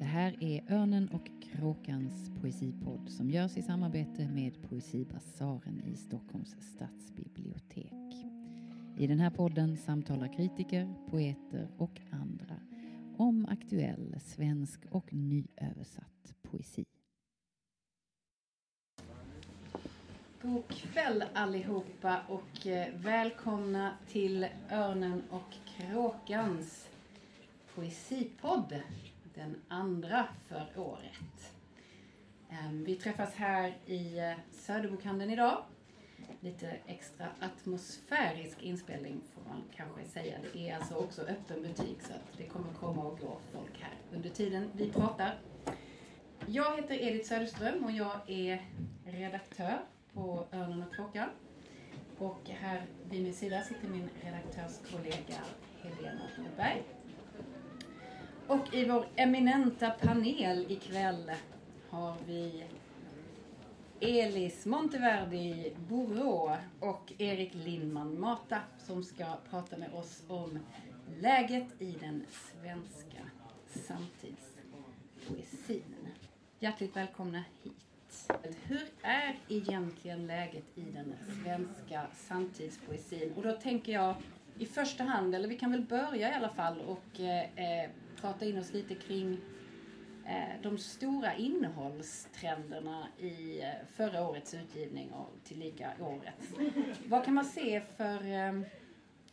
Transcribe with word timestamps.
Det 0.00 0.06
här 0.06 0.36
är 0.40 0.72
Örnen 0.72 1.08
och 1.08 1.30
Kråkans 1.42 2.30
poesipodd 2.40 3.10
som 3.10 3.30
görs 3.30 3.56
i 3.56 3.62
samarbete 3.62 4.28
med 4.28 4.62
Poesibasaren 4.68 5.82
i 5.86 5.96
Stockholms 5.96 6.56
stadsbibliotek. 6.60 8.26
I 8.98 9.06
den 9.06 9.20
här 9.20 9.30
podden 9.30 9.76
samtalar 9.76 10.32
kritiker, 10.32 10.94
poeter 11.10 11.68
och 11.78 12.00
andra 12.10 12.56
om 13.16 13.46
aktuell 13.46 14.16
svensk 14.20 14.80
och 14.90 15.12
nyöversatt 15.12 16.34
poesi. 16.42 16.84
God 20.42 20.68
kväll 20.68 21.24
allihopa 21.34 22.20
och 22.28 22.66
eh, 22.66 22.94
välkomna 22.94 23.94
till 24.08 24.46
Örnen 24.70 25.22
och 25.30 25.54
Kråkans 25.76 26.88
poesipodd. 27.74 28.82
Den 29.34 29.56
andra 29.68 30.28
för 30.48 30.66
året. 30.76 31.54
Ehm, 32.50 32.84
vi 32.84 32.96
träffas 32.96 33.34
här 33.34 33.76
i 33.86 34.18
eh, 34.18 34.32
Söderbokhandeln 34.52 35.30
idag. 35.30 35.64
Lite 36.40 36.76
extra 36.86 37.26
atmosfärisk 37.40 38.62
inspelning 38.62 39.20
får 39.34 39.42
man 39.50 39.62
kanske 39.76 40.04
säga. 40.04 40.38
Det 40.52 40.70
är 40.70 40.76
alltså 40.76 40.94
också 40.94 41.22
öppen 41.22 41.62
butik 41.62 42.02
så 42.02 42.12
att 42.12 42.38
det 42.38 42.44
kommer 42.44 42.72
komma 42.72 43.02
och 43.04 43.18
gå 43.18 43.38
folk 43.52 43.80
här 43.80 43.94
under 44.12 44.30
tiden 44.30 44.70
vi 44.72 44.90
pratar. 44.90 45.38
Jag 46.46 46.76
heter 46.76 46.94
Edith 46.94 47.28
Söderström 47.28 47.84
och 47.84 47.92
jag 47.92 48.30
är 48.30 48.66
redaktör 49.04 49.78
på 50.12 50.46
Örnen 50.52 50.82
och 50.82 50.94
Kråkan. 50.94 51.28
Och 52.18 52.40
här 52.48 52.86
vid 53.10 53.22
min 53.22 53.34
sida 53.34 53.62
sitter 53.62 53.88
min 53.88 54.08
redaktörskollega 54.22 55.40
Helena 55.82 56.22
Norberg. 56.38 56.82
Och 58.50 58.74
i 58.74 58.84
vår 58.84 59.06
eminenta 59.16 59.90
panel 59.90 60.66
ikväll 60.68 61.32
har 61.90 62.16
vi 62.26 62.64
Elis 64.00 64.66
Monteverdi 64.66 65.72
Borå 65.88 66.56
och 66.80 67.12
Erik 67.18 67.54
Lindman 67.54 68.20
Mata 68.20 68.60
som 68.78 69.04
ska 69.04 69.24
prata 69.50 69.76
med 69.76 69.94
oss 69.94 70.22
om 70.28 70.58
läget 71.20 71.66
i 71.78 71.96
den 72.00 72.24
svenska 72.30 73.18
samtidspoesin. 73.66 76.08
Hjärtligt 76.58 76.96
välkomna 76.96 77.44
hit. 77.62 77.74
Hur 78.62 78.86
är 79.02 79.38
egentligen 79.48 80.26
läget 80.26 80.64
i 80.74 80.80
den 80.80 81.14
svenska 81.42 82.06
samtidspoesin? 82.14 83.32
Och 83.36 83.42
då 83.42 83.52
tänker 83.52 83.92
jag 83.92 84.14
i 84.58 84.66
första 84.66 85.04
hand, 85.04 85.34
eller 85.34 85.48
vi 85.48 85.58
kan 85.58 85.70
väl 85.70 85.82
börja 85.82 86.30
i 86.30 86.34
alla 86.34 86.48
fall 86.48 86.80
och 86.80 87.20
eh, 87.20 87.84
eh 87.84 87.90
prata 88.20 88.44
in 88.44 88.58
oss 88.58 88.72
lite 88.72 88.94
kring 88.94 89.38
eh, 90.26 90.62
de 90.62 90.78
stora 90.78 91.34
innehållstrenderna 91.34 93.06
i 93.18 93.60
eh, 93.60 93.68
förra 93.96 94.28
årets 94.28 94.54
utgivning 94.54 95.10
och 95.10 95.34
tillika 95.44 95.90
årets. 96.00 96.54
Vad 97.06 97.24
kan 97.24 97.34
man 97.34 97.44
se 97.44 97.80
för, 97.96 98.32
eh, 98.32 98.60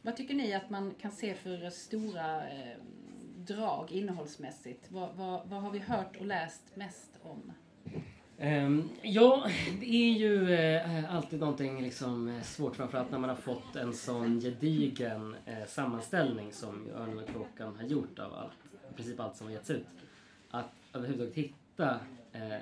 vad 0.02 0.17
tycker 0.17 0.33
ni 0.33 0.53
att 0.53 0.69
man 0.69 0.93
kan 1.02 1.11
se 1.11 1.33
för 1.33 1.69
stora 1.69 2.41
drag 3.38 3.91
innehållsmässigt? 3.91 4.91
Vad, 4.91 5.15
vad, 5.15 5.49
vad 5.49 5.61
har 5.61 5.71
vi 5.71 5.80
hört 5.80 6.17
och 6.19 6.25
läst 6.25 6.75
mest 6.75 7.11
om? 7.21 7.52
Um, 8.39 8.89
ja, 9.02 9.49
det 9.80 9.85
är 9.85 10.13
ju 10.13 10.41
uh, 10.41 11.15
alltid 11.15 11.39
någonting 11.39 11.81
liksom, 11.81 12.41
svårt, 12.43 12.75
framförallt 12.75 13.11
när 13.11 13.19
man 13.19 13.30
har 13.30 13.38
fått 13.38 13.75
en 13.75 13.93
sån 13.93 14.39
gedigen 14.39 15.35
uh, 15.47 15.65
sammanställning 15.67 16.53
som 16.53 16.89
Örnen 16.95 17.19
och 17.19 17.30
Kråkan 17.30 17.75
har 17.75 17.83
gjort 17.83 18.19
av 18.19 18.33
allt 18.33 18.66
princip 18.97 19.19
allt 19.19 19.35
som 19.35 19.47
har 19.47 19.53
getts 19.53 19.69
ut. 19.69 19.85
Att 20.49 20.71
överhuvudtaget 20.93 21.35
hitta 21.35 21.99
eh, 22.31 22.61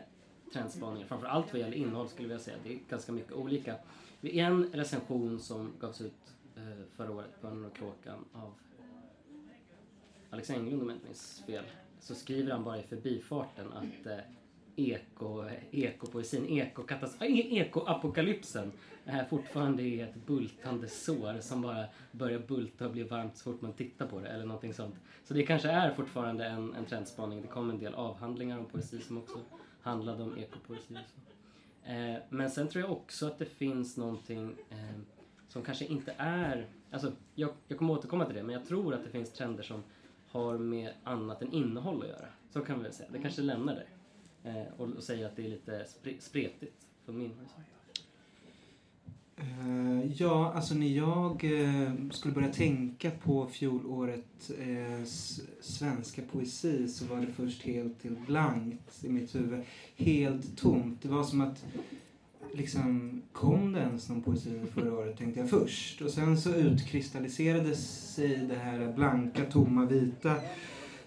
trendspaningar, 0.53 1.07
framförallt 1.07 1.53
vad 1.53 1.61
gäller 1.61 1.77
innehåll 1.77 2.09
skulle 2.09 2.33
jag 2.33 2.41
säga. 2.41 2.57
Det 2.63 2.73
är 2.73 2.79
ganska 2.89 3.11
mycket 3.11 3.31
olika. 3.31 3.75
Vid 4.21 4.35
en 4.35 4.71
recension 4.73 5.39
som 5.39 5.73
gavs 5.79 6.01
ut 6.01 6.13
eh, 6.55 6.63
förra 6.95 7.11
året, 7.11 7.41
Bönen 7.41 7.65
och 7.65 7.75
kråkan, 7.75 8.25
av 8.33 8.53
Alex 10.29 10.49
Englund 10.49 10.81
om 10.81 10.89
jag 10.89 10.95
inte 10.95 11.05
minns 11.05 11.43
fel, 11.45 11.65
så 11.99 12.15
skriver 12.15 12.51
han 12.51 12.63
bara 12.63 12.79
i 12.79 12.83
förbifarten 12.83 13.73
att 13.73 14.05
eh, 14.05 14.17
eko, 14.75 15.43
ekopoesin, 15.71 16.45
ekoapokalypsen 17.51 18.71
är 19.05 19.25
fortfarande 19.25 19.83
är 19.83 20.03
ett 20.03 20.25
bultande 20.25 20.87
sår 20.87 21.39
som 21.41 21.61
bara 21.61 21.85
börjar 22.11 22.39
bulta 22.39 22.85
och 22.85 22.91
bli 22.91 23.03
varmt 23.03 23.37
så 23.37 23.43
fort 23.43 23.61
man 23.61 23.73
tittar 23.73 24.07
på 24.07 24.19
det 24.19 24.27
eller 24.27 24.45
någonting 24.45 24.73
sånt. 24.73 24.95
Så 25.23 25.33
det 25.33 25.43
kanske 25.43 25.69
är 25.69 25.93
fortfarande 25.93 26.45
en, 26.45 26.73
en 26.73 26.85
trendspaning. 26.85 27.41
Det 27.41 27.47
kom 27.47 27.69
en 27.69 27.79
del 27.79 27.93
avhandlingar 27.93 28.57
om 28.59 28.65
poesi 28.65 28.99
som 28.99 29.17
också 29.17 29.39
handlade 29.81 30.23
om 30.23 30.37
ekopoesi. 30.37 30.97
Eh, 31.83 32.15
men 32.29 32.51
sen 32.51 32.67
tror 32.67 32.83
jag 32.83 32.91
också 32.91 33.27
att 33.27 33.37
det 33.37 33.45
finns 33.45 33.97
någonting 33.97 34.55
eh, 34.69 34.99
som 35.47 35.61
kanske 35.61 35.85
inte 35.85 36.13
är... 36.17 36.67
Alltså, 36.91 37.11
jag, 37.35 37.49
jag 37.67 37.77
kommer 37.77 37.93
återkomma 37.93 38.25
till 38.25 38.35
det, 38.35 38.43
men 38.43 38.53
jag 38.53 38.65
tror 38.65 38.93
att 38.93 39.03
det 39.03 39.09
finns 39.09 39.31
trender 39.33 39.63
som 39.63 39.83
har 40.27 40.57
med 40.57 40.93
annat 41.03 41.41
än 41.41 41.53
innehåll 41.53 42.01
att 42.01 42.07
göra. 42.07 42.27
Så 42.49 42.61
kan 42.61 42.77
vi 42.77 42.83
väl 42.83 42.93
säga. 42.93 43.09
Det 43.11 43.19
kanske 43.19 43.41
lämnar 43.41 43.75
det. 43.75 43.85
Eh, 44.45 44.73
och, 44.77 44.87
och 44.87 44.97
att 44.97 45.35
det 45.35 45.45
är 45.45 45.49
lite 45.49 45.85
spretigt 46.19 46.85
från 47.05 47.17
min 47.17 47.31
horisont. 47.31 47.65
Uh, 49.39 50.11
ja, 50.17 50.53
alltså 50.55 50.75
när 50.75 50.87
jag 50.87 51.43
uh, 51.43 52.09
skulle 52.11 52.33
börja 52.33 52.53
tänka 52.53 53.11
på 53.11 53.47
fjolåret 53.47 54.51
uh, 54.59 55.05
svenska 55.61 56.21
poesi 56.31 56.87
så 56.87 57.05
var 57.05 57.21
det 57.21 57.27
först 57.27 57.61
helt, 57.63 58.03
helt 58.03 58.27
blankt 58.27 59.03
i 59.03 59.09
mitt 59.09 59.35
huvud. 59.35 59.63
Helt 59.95 60.57
tomt. 60.57 61.01
Det 61.01 61.07
var 61.07 61.23
som 61.23 61.41
att 61.41 61.65
liksom 62.53 63.21
kom 63.31 63.71
det 63.71 63.79
ens 63.79 64.09
någon 64.09 64.21
poesi 64.21 64.61
förra 64.73 64.93
året 64.93 65.17
tänkte 65.17 65.39
jag 65.39 65.49
först. 65.49 66.01
Och 66.01 66.11
sen 66.11 66.37
så 66.37 66.55
utkristalliserades 66.55 68.13
sig 68.15 68.37
det 68.37 68.55
här 68.55 68.93
blanka, 68.93 69.45
tomma, 69.45 69.85
vita 69.85 70.35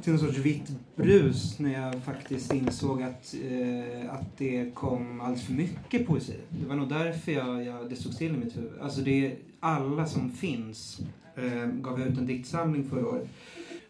till 0.02 0.12
någon 0.12 0.20
sorts 0.20 0.38
vitt 0.38 0.72
brus 0.96 1.58
när 1.58 1.72
jag 1.72 2.02
faktiskt 2.02 2.54
insåg 2.54 3.02
att, 3.02 3.34
eh, 3.50 4.14
att 4.14 4.36
det 4.36 4.74
kom 4.74 5.20
alldeles 5.20 5.46
för 5.46 5.52
mycket 5.52 6.06
poesi. 6.06 6.36
Det 6.50 6.66
var 6.66 6.76
nog 6.76 6.88
därför 6.88 7.32
jag, 7.32 7.64
jag, 7.64 7.90
det 7.90 7.96
stod 7.96 8.14
still 8.14 8.34
i 8.34 8.38
mitt 8.38 8.56
huvud. 8.56 8.80
Alltså 8.80 9.00
det 9.00 9.26
är 9.26 9.36
alla 9.60 10.06
som 10.06 10.30
finns 10.30 11.00
eh, 11.36 11.66
gav 11.66 12.00
ut 12.00 12.18
en 12.18 12.26
diktsamling 12.26 12.84
förra 12.90 13.08
året. 13.08 13.28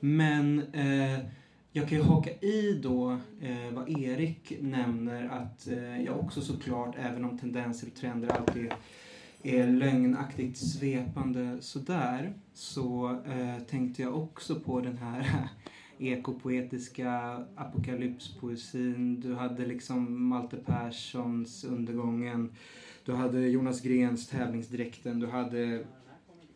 Men 0.00 0.62
eh, 0.72 1.18
jag 1.72 1.88
kan 1.88 1.98
ju 1.98 2.04
haka 2.04 2.30
i 2.30 2.80
då 2.82 3.10
eh, 3.40 3.72
vad 3.72 3.88
Erik 3.88 4.52
nämner 4.60 5.28
att 5.28 5.68
eh, 5.68 6.02
jag 6.02 6.18
också 6.20 6.40
såklart, 6.40 6.94
även 6.98 7.24
om 7.24 7.38
tendenser 7.38 7.86
och 7.86 7.94
trender 7.94 8.28
alltid 8.28 8.72
är 9.42 9.66
lögnaktigt 9.66 10.58
svepande 10.58 11.56
sådär, 11.60 12.32
så 12.54 13.18
eh, 13.26 13.62
tänkte 13.70 14.02
jag 14.02 14.16
också 14.22 14.60
på 14.60 14.80
den 14.80 14.98
här 14.98 15.48
ekopoetiska 15.98 17.44
apokalypspoesin. 17.56 19.20
Du 19.20 19.34
hade 19.34 19.66
liksom 19.66 20.28
Malte 20.28 20.56
Perssons 20.56 21.64
Undergången. 21.64 22.52
Du 23.04 23.12
hade 23.12 23.48
Jonas 23.48 23.80
Grens 23.80 24.28
Tävlingsdräkten. 24.28 25.20
Du 25.20 25.26
hade 25.26 25.84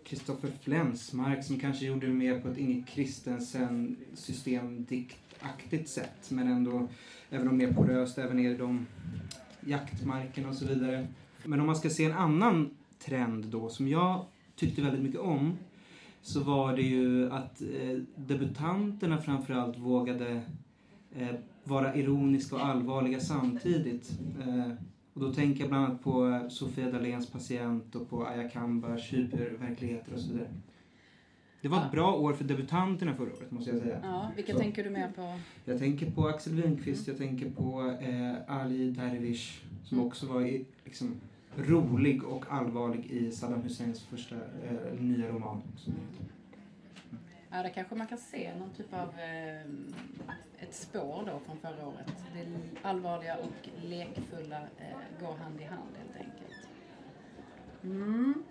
Kristoffer 0.05 0.51
Flensmark 0.61 1.45
som 1.45 1.59
kanske 1.59 1.87
gjorde 1.87 2.07
det 2.07 2.13
mer 2.13 2.41
på 2.41 2.49
ett 2.49 2.59
Inge 2.59 2.85
Kristensen 2.89 3.97
systemdiktaktigt 4.15 5.89
sätt. 5.89 6.31
Men 6.31 6.49
ändå, 6.49 6.89
även 7.31 7.49
om 7.49 7.57
mer 7.57 7.73
poröst, 7.73 8.19
även 8.19 8.39
i 8.39 8.55
de 8.55 8.87
jaktmarkerna 9.61 10.49
och 10.49 10.55
så 10.55 10.67
vidare. 10.67 11.07
Men 11.45 11.61
om 11.61 11.67
man 11.67 11.77
ska 11.77 11.91
se 11.91 12.05
en 12.05 12.13
annan 12.13 12.71
trend 12.99 13.45
då 13.45 13.69
som 13.69 13.89
jag 13.89 14.25
tyckte 14.57 14.83
väldigt 14.83 15.03
mycket 15.03 15.21
om 15.21 15.57
så 16.23 16.41
var 16.41 16.77
det 16.77 16.83
ju 16.83 17.33
att 17.33 17.63
eh, 17.63 17.99
debutanterna 18.17 19.19
framförallt 19.19 19.79
vågade 19.79 20.43
eh, 21.15 21.35
vara 21.65 21.95
ironiska 21.95 22.57
och 22.57 22.67
allvarliga 22.67 23.21
samtidigt. 23.21 24.19
Eh, 24.41 24.73
och 25.15 25.21
då 25.21 25.33
tänker 25.33 25.61
jag 25.61 25.69
bland 25.69 25.87
annat 25.87 26.03
på 26.03 26.47
Sofia 26.51 26.91
Dahléns 26.91 27.31
patient 27.31 27.95
och 27.95 28.11
på 28.11 28.27
Aya 28.27 28.49
Kambars 28.49 29.13
hyperverkligheter 29.13 30.15
och 30.15 30.21
så 30.21 30.33
vidare. 30.33 30.49
Det 31.61 31.69
var 31.69 31.85
ett 31.85 31.93
bra 31.93 32.15
år 32.15 32.33
för 32.33 32.45
debutanterna 32.45 33.15
förra 33.15 33.33
året 33.33 33.51
måste 33.51 33.71
jag 33.71 33.81
säga. 33.81 34.01
Ja, 34.03 34.31
vilka 34.37 34.53
så. 34.53 34.59
tänker 34.59 34.85
du 34.85 34.91
mer 34.91 35.09
på? 35.17 35.39
Jag 35.65 35.79
tänker 35.79 36.11
på 36.11 36.29
Axel 36.29 36.63
Winqvist, 36.63 37.09
mm. 37.09 37.19
jag 37.19 37.29
tänker 37.29 37.51
på 37.51 37.97
eh, 38.01 38.57
Ali 38.61 38.91
Darwish 38.91 39.63
som 39.85 39.99
mm. 39.99 40.07
också 40.07 40.27
var 40.27 40.43
i, 40.43 40.65
liksom, 40.85 41.21
rolig 41.57 42.25
och 42.25 42.45
allvarlig 42.53 43.07
i 43.07 43.31
Saddam 43.31 43.63
Husseins 43.63 44.03
första 44.03 44.35
eh, 44.35 45.01
nya 45.01 45.29
roman. 45.29 45.63
Som 45.77 45.95
Ja, 47.55 47.63
där 47.63 47.69
kanske 47.71 47.95
man 47.95 48.07
kan 48.07 48.19
se 48.19 48.55
någon 48.59 48.71
typ 48.71 48.95
av 48.95 49.09
eh, 49.09 49.61
ett 50.59 50.75
spår 50.75 51.25
då 51.27 51.41
från 51.47 51.59
förra 51.59 51.87
året. 51.87 52.13
Det 52.35 52.47
allvarliga 52.83 53.37
och 53.37 53.69
lekfulla 53.83 54.61
eh, 54.79 55.21
går 55.21 55.35
hand 55.35 55.61
i 55.61 55.65
hand 55.65 55.97
helt 55.97 56.17
enkelt. 56.17 56.69
Mm. 57.83 58.45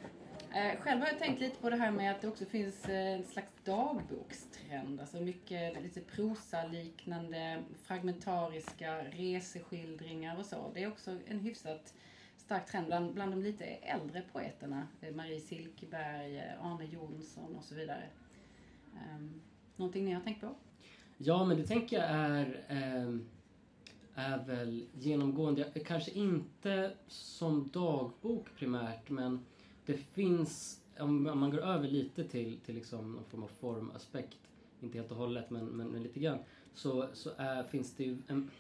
Eh, 0.54 0.80
själv 0.80 1.02
har 1.02 1.08
jag 1.08 1.20
tänkt 1.20 1.42
lite 1.42 1.62
på 1.62 1.70
det 1.70 1.76
här 1.76 1.92
med 1.92 2.12
att 2.12 2.22
det 2.22 2.28
också 2.28 2.46
finns 2.46 2.86
eh, 2.86 3.14
en 3.14 3.24
slags 3.24 3.52
dagbokstrend. 3.64 5.00
Alltså 5.00 5.18
mycket 5.18 5.84
lite 5.84 6.02
prosaliknande, 6.02 7.64
fragmentariska 7.84 9.04
reseskildringar 9.04 10.40
och 10.40 10.46
så. 10.46 10.72
Det 10.74 10.84
är 10.84 10.88
också 10.88 11.18
en 11.28 11.40
hyfsat 11.40 11.94
stark 12.46 12.72
trend 12.72 12.88
bland, 12.88 13.14
bland 13.14 13.32
de 13.32 13.44
lite 13.44 13.66
äldre 13.66 14.24
poeterna. 14.32 14.88
Eh, 15.02 15.16
Marie 15.16 15.40
Silkeberg, 15.40 16.38
eh, 16.38 16.66
Arne 16.66 16.86
Jonsson 16.86 17.56
och 17.56 17.64
så 17.64 17.76
vidare. 17.76 18.04
Um, 18.94 19.42
någonting 19.76 20.06
ni 20.06 20.12
har 20.12 20.22
tänkt 20.22 20.42
på? 20.42 20.56
Ja, 21.18 21.46
men 21.46 21.58
det 21.58 21.68
tänker 21.68 21.98
jag 21.98 22.06
är, 22.10 22.66
ehm, 22.68 23.26
är 24.16 24.46
väl 24.46 24.86
genomgående. 24.94 25.72
Eh, 25.74 25.84
kanske 25.84 26.12
inte 26.12 26.94
som 27.08 27.70
dagbok 27.74 28.56
primärt, 28.56 29.10
men 29.10 29.46
det 29.86 29.98
finns, 29.98 30.82
om 31.00 31.24
man 31.24 31.52
går 31.52 31.62
över 31.62 31.88
lite 31.88 32.24
till, 32.24 32.60
till 32.66 32.76
liksom 32.76 33.12
någon 33.12 33.26
form 33.26 33.44
av 33.44 33.48
formaspekt, 33.48 34.40
inte 34.82 34.98
helt 34.98 35.12
och 35.12 35.18
hållet, 35.18 35.50
men, 35.50 35.66
men, 35.66 35.88
men 35.88 36.04
lite 36.04 36.20
grann, 36.20 36.40
så, 36.74 37.08
så 37.14 37.30
är, 37.38 37.64
finns 37.64 37.96
det 37.96 38.04
ju 38.04 38.18
en... 38.28 38.52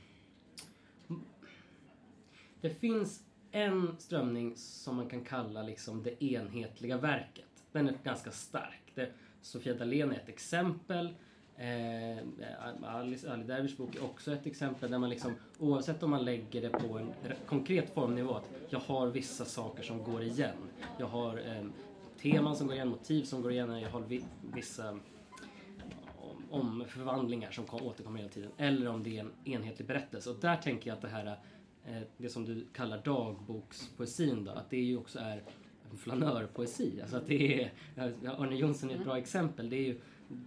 Det 2.62 2.70
finns 2.70 3.24
en 3.52 3.96
strömning 4.00 4.54
som 4.56 4.96
man 4.96 5.10
kan 5.10 5.22
kalla 5.22 5.64
liksom 5.64 6.04
det 6.04 6.24
enhetliga 6.24 6.98
verket. 6.98 7.64
Den 7.72 7.88
är 7.88 7.94
ganska 8.04 8.32
stark. 8.32 8.92
Det, 8.96 9.10
Sofia 9.42 9.74
Dalén 9.74 10.12
är 10.12 10.16
ett 10.16 10.30
exempel. 10.30 11.16
Eh, 11.58 12.18
Alice, 12.84 13.32
Ali 13.32 13.44
Dervish 13.44 13.78
bok 13.78 13.96
är 13.96 14.04
också 14.04 14.34
ett 14.34 14.46
exempel 14.46 14.92
där 14.92 14.98
man 14.98 15.10
liksom 15.10 15.36
oavsett 15.60 16.04
om 16.04 16.10
man 16.10 16.26
lägger 16.26 16.62
det 16.62 16.70
på 16.70 16.98
en 16.98 17.14
konkret 17.46 17.94
formnivå 17.94 18.34
att 18.34 18.50
jag 18.70 18.80
har 18.80 19.08
vissa 19.08 19.46
saker 19.46 19.84
som 19.84 20.04
går 20.04 20.24
igen. 20.24 20.56
Jag 20.98 21.08
har 21.08 21.38
eh, 21.38 21.66
teman 22.22 22.56
som 22.56 22.68
går 22.68 22.76
igen, 22.76 22.88
motiv 22.88 23.24
som 23.24 23.42
går 23.42 23.52
igen, 23.52 23.82
jag 23.82 23.90
har 23.90 24.02
vi, 24.02 24.24
vissa 24.54 25.00
omförvandlingar 26.50 27.52
som 27.52 27.66
återkommer 27.72 28.20
hela 28.20 28.32
tiden. 28.32 28.52
Eller 28.58 28.88
om 28.88 29.04
det 29.04 29.18
är 29.18 29.22
en 29.22 29.32
enhetlig 29.46 29.88
berättelse. 29.88 30.30
Och 30.30 30.36
där 30.36 30.56
tänker 30.56 30.90
jag 30.90 30.96
att 30.96 31.02
det 31.02 31.08
här 31.08 31.38
det 32.18 32.30
som 32.30 32.46
du 32.46 32.66
kallar 32.74 33.02
dagbokspoesin 33.04 34.44
då, 34.44 34.52
att 34.52 34.70
det 34.70 34.78
ju 34.78 34.98
också 34.98 35.20
är 35.20 35.44
flanörpoesi. 35.98 37.02
Alltså 37.02 37.18
att 37.18 37.28
det 37.28 37.64
är, 37.64 37.72
Arne 38.26 38.56
Jonsson 38.56 38.90
är 38.90 38.96
ett 38.96 39.04
bra 39.04 39.18
exempel. 39.18 39.70
Det 39.70 39.76
är 39.76 39.84
ju 39.84 40.00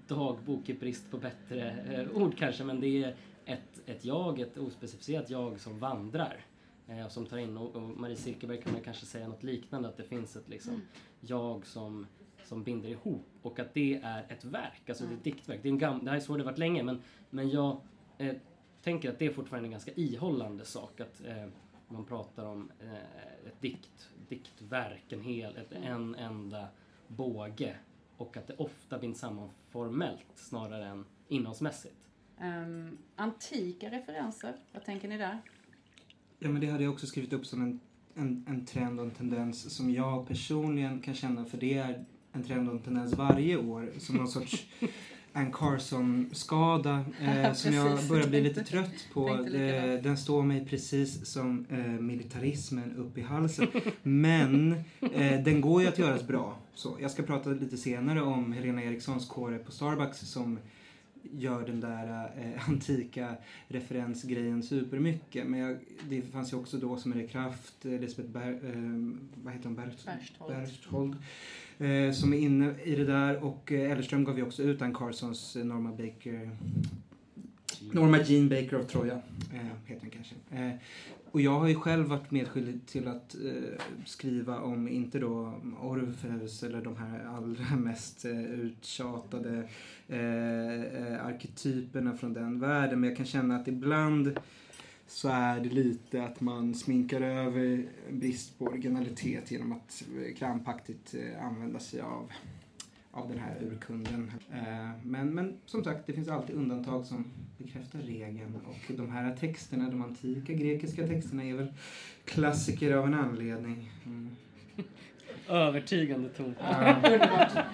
dagbok 0.06 0.69
i 0.69 0.75
brist 0.75 1.10
på 1.10 1.19
bättre 1.19 1.70
eh, 1.70 2.22
ord 2.22 2.36
kanske, 2.36 2.64
men 2.64 2.81
det 2.81 3.04
är 3.04 3.16
ett, 3.44 3.82
ett 3.86 4.04
jag, 4.04 4.40
ett 4.40 4.58
ospecificerat 4.58 5.31
jag 5.31 5.60
som 5.60 5.78
vandrar. 5.78 6.46
Eh, 6.88 7.08
som 7.08 7.26
tar 7.26 7.38
in, 7.38 7.56
och, 7.56 7.76
och 7.76 7.82
Marie 7.82 8.16
Silkeberg 8.16 8.60
kan 8.60 8.72
man 8.72 8.82
kanske 8.82 9.06
säga 9.06 9.28
något 9.28 9.42
liknande, 9.42 9.88
att 9.88 9.96
det 9.96 10.04
finns 10.04 10.37
ett 10.37 10.48
liksom 10.48 10.75
mm. 10.75 10.87
jag 11.20 11.66
som, 11.66 12.06
som 12.44 12.62
binder 12.62 12.88
ihop 12.88 13.26
och 13.42 13.58
att 13.58 13.75
det 13.75 14.00
är 14.02 14.26
ett 14.28 14.44
verk, 14.44 14.88
alltså 14.88 15.04
mm. 15.04 15.16
ett 15.16 15.25
diktverk. 15.25 15.62
Det, 15.62 15.69
är 15.69 15.72
en 15.72 15.78
gam, 15.78 16.04
det 16.04 16.10
här 16.10 16.16
är 16.16 16.20
så 16.20 16.37
det 16.37 16.44
varit 16.44 16.58
länge, 16.58 16.82
men, 16.82 17.02
men 17.30 17.50
jag 17.50 17.80
eh, 18.19 18.34
tänker 18.84 19.10
att 19.10 19.19
det 19.19 19.26
är 19.26 19.31
fortfarande 19.31 19.66
en 19.66 19.70
ganska 19.70 19.92
ihållande 19.94 20.64
sak. 20.64 21.00
Att 21.00 21.20
eh, 21.26 21.46
man 21.88 22.04
pratar 22.04 22.44
om 22.44 22.70
eh, 22.81 23.46
ett 23.46 23.60
dikt, 23.60 24.10
diktverk, 24.28 25.12
en, 25.12 25.20
hel, 25.20 25.56
ett, 25.56 25.72
en 25.72 26.14
enda 26.14 26.69
båge. 27.08 27.76
Och 28.16 28.36
att 28.36 28.46
det 28.46 28.54
ofta 28.56 28.98
binds 28.98 29.20
samman 29.20 29.50
formellt 29.70 30.26
snarare 30.34 30.86
än 30.86 31.04
innehållsmässigt. 31.28 31.94
Um, 32.40 32.98
antika 33.16 33.90
referenser, 33.90 34.56
vad 34.72 34.84
tänker 34.84 35.08
ni 35.08 35.19
där? 35.19 35.42
Ja, 36.38 36.48
men 36.48 36.60
det 36.60 36.66
hade 36.66 36.84
jag 36.84 36.92
också 36.92 37.06
skrivit 37.06 37.32
upp 37.32 37.46
som 37.46 37.62
en, 37.62 37.80
en, 38.14 38.44
en 38.48 38.66
trend 38.66 39.00
och 39.00 39.06
en 39.06 39.10
tendens 39.10 39.76
som 39.76 39.90
jag 39.90 40.28
personligen 40.28 41.00
kan 41.00 41.14
känna, 41.14 41.44
för 41.44 41.58
det 41.58 41.75
är 41.75 42.04
en 42.32 42.42
trend 42.42 42.69
och 42.69 42.75
en 42.75 42.82
tendens 42.82 43.14
varje 43.14 43.56
år, 43.56 43.92
som 43.98 44.16
någon 44.16 44.28
sorts 44.28 44.66
Ann 45.36 45.52
Carson-skada 45.52 47.04
eh, 47.20 47.52
som 47.52 47.75
jag 47.75 47.98
börjar 48.08 48.26
bli 48.26 48.40
lite 48.40 48.64
trött 48.64 49.08
på. 49.12 49.36
Det, 49.36 50.00
den 50.02 50.16
står 50.16 50.42
mig 50.42 50.66
precis 50.66 51.26
som 51.26 51.66
eh, 51.70 51.78
militarismen 51.78 52.96
upp 52.96 53.19
i 53.19 53.22
halsen. 53.22 53.66
Men 54.02 54.72
eh, 55.00 55.40
den 55.44 55.60
går 55.60 55.82
ju 55.82 55.88
att 55.88 55.98
göras 55.98 56.26
bra. 56.26 56.56
Så 56.75 56.96
jag 57.00 57.10
ska 57.10 57.22
prata 57.22 57.50
lite 57.50 57.76
senare 57.76 58.22
om 58.22 58.52
Helena 58.52 58.82
Erikssons 58.82 59.28
kåre 59.28 59.58
på 59.58 59.72
Starbucks 59.72 60.19
som 60.19 60.58
gör 61.32 61.67
den 61.67 61.81
där 61.81 62.31
eh, 62.37 62.69
antika 62.69 63.37
referensgrejen 63.69 64.62
supermycket. 64.62 65.47
Men 65.47 65.61
jag, 65.61 65.76
det 66.09 66.23
fanns 66.23 66.53
ju 66.53 66.56
också 66.56 66.76
då 66.76 66.97
som 66.97 67.12
är 67.12 67.17
det 67.17 67.26
Kraft, 67.26 67.85
Elisabeth 67.85 68.32
Ber, 68.32 68.53
eh, 68.53 69.17
vad 69.44 69.53
heter 69.53 69.65
hon? 69.65 69.75
Bert, 69.75 70.05
Berchthold. 70.05 70.55
Berchthold 70.55 71.17
eh, 71.79 72.12
som 72.12 72.32
är 72.32 72.38
inne 72.38 72.75
i 72.85 72.94
det 72.94 73.05
där 73.05 73.44
och 73.44 73.73
eh, 73.73 73.93
Ellerström 73.93 74.25
gav 74.25 74.38
ju 74.38 74.43
också 74.43 74.62
ut 74.62 74.82
Ann 74.82 74.94
Carsons 74.94 75.56
eh, 75.56 75.65
Norma 75.65 75.91
Baker 75.91 76.50
Norma 77.93 78.19
Jean 78.23 78.49
Baker 78.49 78.81
of 78.81 78.87
Troja, 78.87 79.23
eh, 79.53 79.61
heter 79.87 80.00
den 80.00 80.11
kanske. 80.11 80.35
Och 81.34 81.40
jag 81.40 81.58
har 81.58 81.69
ju 81.69 81.75
själv 81.75 82.06
varit 82.06 82.31
medskyldig 82.31 82.86
till 82.86 83.08
att 83.08 83.34
eh, 83.34 83.82
skriva 84.06 84.60
om, 84.60 84.88
inte 84.88 85.19
då 85.19 85.52
Orpheus 85.82 86.62
eller 86.62 86.82
de 86.82 86.96
här 86.96 87.25
allra 87.25 87.76
mest 87.78 88.25
eh, 88.25 88.44
uttjatade 88.44 89.69
eh, 90.08 90.82
eh, 90.82 91.26
arketyperna 91.26 92.16
från 92.16 92.32
den 92.32 92.60
världen, 92.60 93.00
men 93.00 93.08
jag 93.08 93.16
kan 93.16 93.26
känna 93.26 93.56
att 93.56 93.69
ibland 93.69 94.40
så 95.06 95.28
är 95.28 95.60
det 95.60 95.69
lite 95.69 96.25
att 96.25 96.40
man 96.40 96.75
sminkar 96.75 97.20
över 97.20 97.87
brist 98.10 98.58
på 98.58 98.64
originalitet 98.64 99.50
genom 99.50 99.72
att 99.72 100.04
krampaktigt 100.37 101.14
eh, 101.14 101.46
använda 101.46 101.78
sig 101.78 102.00
av, 102.00 102.32
av 103.10 103.28
den 103.28 103.38
här 103.38 103.62
urkunden. 103.62 104.32
Eh, 104.52 104.90
men, 105.02 105.34
men 105.34 105.56
som 105.66 105.84
sagt, 105.84 106.06
det 106.06 106.12
finns 106.12 106.28
alltid 106.28 106.56
undantag 106.56 107.06
som 107.06 107.25
bekräftar 107.64 107.99
regeln 107.99 108.61
och 108.66 108.94
de 108.96 109.11
här 109.11 109.37
texterna, 109.37 109.90
de 109.90 110.02
antika 110.02 110.52
grekiska 110.52 111.06
texterna 111.06 111.44
är 111.44 111.55
väl 111.55 111.72
klassiker 112.25 112.94
av 112.94 113.06
en 113.06 113.14
anledning. 113.14 113.90
Mm. 114.05 114.37
Övertygande 115.49 116.28
ton. 116.28 116.55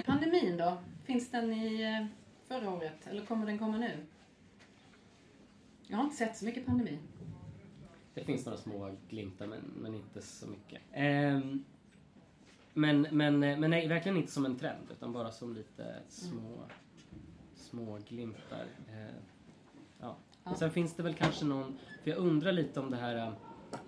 Pandemin 0.06 0.56
då? 0.56 0.78
Finns 1.04 1.30
den 1.30 1.52
i 1.52 1.82
eh, 1.82 2.06
förra 2.48 2.70
året 2.70 3.06
eller 3.06 3.26
kommer 3.26 3.46
den 3.46 3.58
komma 3.58 3.78
nu? 3.78 3.90
Jag 5.86 5.96
har 5.96 6.04
inte 6.04 6.16
sett 6.16 6.36
så 6.36 6.44
mycket 6.44 6.66
pandemi. 6.66 6.98
Det 8.14 8.24
finns 8.24 8.46
några 8.46 8.58
små 8.58 8.96
glimtar 9.08 9.46
men, 9.46 9.60
men 9.76 9.94
inte 9.94 10.22
så 10.22 10.46
mycket. 10.46 10.82
Um, 10.96 11.64
men, 12.74 13.06
men, 13.10 13.40
men 13.40 13.70
nej, 13.70 13.88
verkligen 13.88 14.18
inte 14.18 14.32
som 14.32 14.44
en 14.44 14.58
trend 14.58 14.86
utan 14.90 15.12
bara 15.12 15.32
som 15.32 15.54
lite 15.54 15.96
små, 16.08 16.54
mm. 16.54 16.68
små 17.54 17.98
glimtar. 18.08 18.64
Uh, 18.88 19.22
ja. 20.44 20.54
Sen 20.54 20.70
finns 20.70 20.94
det 20.94 21.02
väl 21.02 21.14
kanske 21.14 21.44
någon, 21.44 21.78
för 22.02 22.10
jag 22.10 22.18
undrar 22.18 22.52
lite 22.52 22.80
om 22.80 22.90
det 22.90 22.96
här 22.96 23.32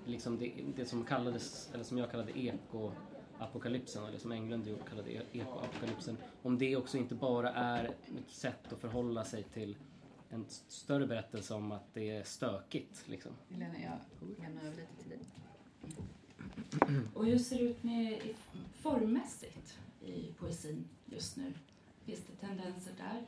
liksom 0.07 0.39
det, 0.39 0.53
det 0.77 0.85
som 0.85 1.05
kallades, 1.05 1.71
eller 1.75 1.85
som 1.85 1.99
jag 1.99 2.11
kallade 2.11 2.39
eko 2.39 2.93
apokalypsen, 3.39 4.05
eller 4.05 4.19
som 4.19 4.33
Englund 4.33 4.79
kallade 4.89 5.11
e-, 5.11 5.27
ekoapokalypsen, 5.33 6.17
om 6.43 6.59
det 6.59 6.77
också 6.77 6.99
inte 6.99 7.15
bara 7.15 7.51
är 7.53 7.85
ett 7.85 8.31
sätt 8.31 8.73
att 8.73 8.81
förhålla 8.81 9.25
sig 9.25 9.43
till 9.43 9.77
en 10.29 10.45
större 10.69 11.07
berättelse 11.07 11.55
om 11.55 11.73
att 11.73 11.95
det 11.95 12.11
är 12.11 12.25
stökigt. 12.25 13.05
Liksom. 13.07 13.33
Helena, 13.49 13.75
jag 13.83 13.99
lämnar 14.39 14.63
över 14.63 14.77
lite 14.77 14.97
till 15.03 15.11
dig. 15.11 15.19
Och 17.15 17.27
hur 17.27 17.39
ser 17.39 17.59
det 17.59 17.63
ut 17.63 17.83
med 17.83 18.21
formmässigt 18.75 19.79
i 20.01 20.33
poesin 20.39 20.89
just 21.07 21.37
nu? 21.37 21.53
Finns 22.05 22.21
det 22.21 22.47
tendenser 22.47 22.93
där? 22.97 23.23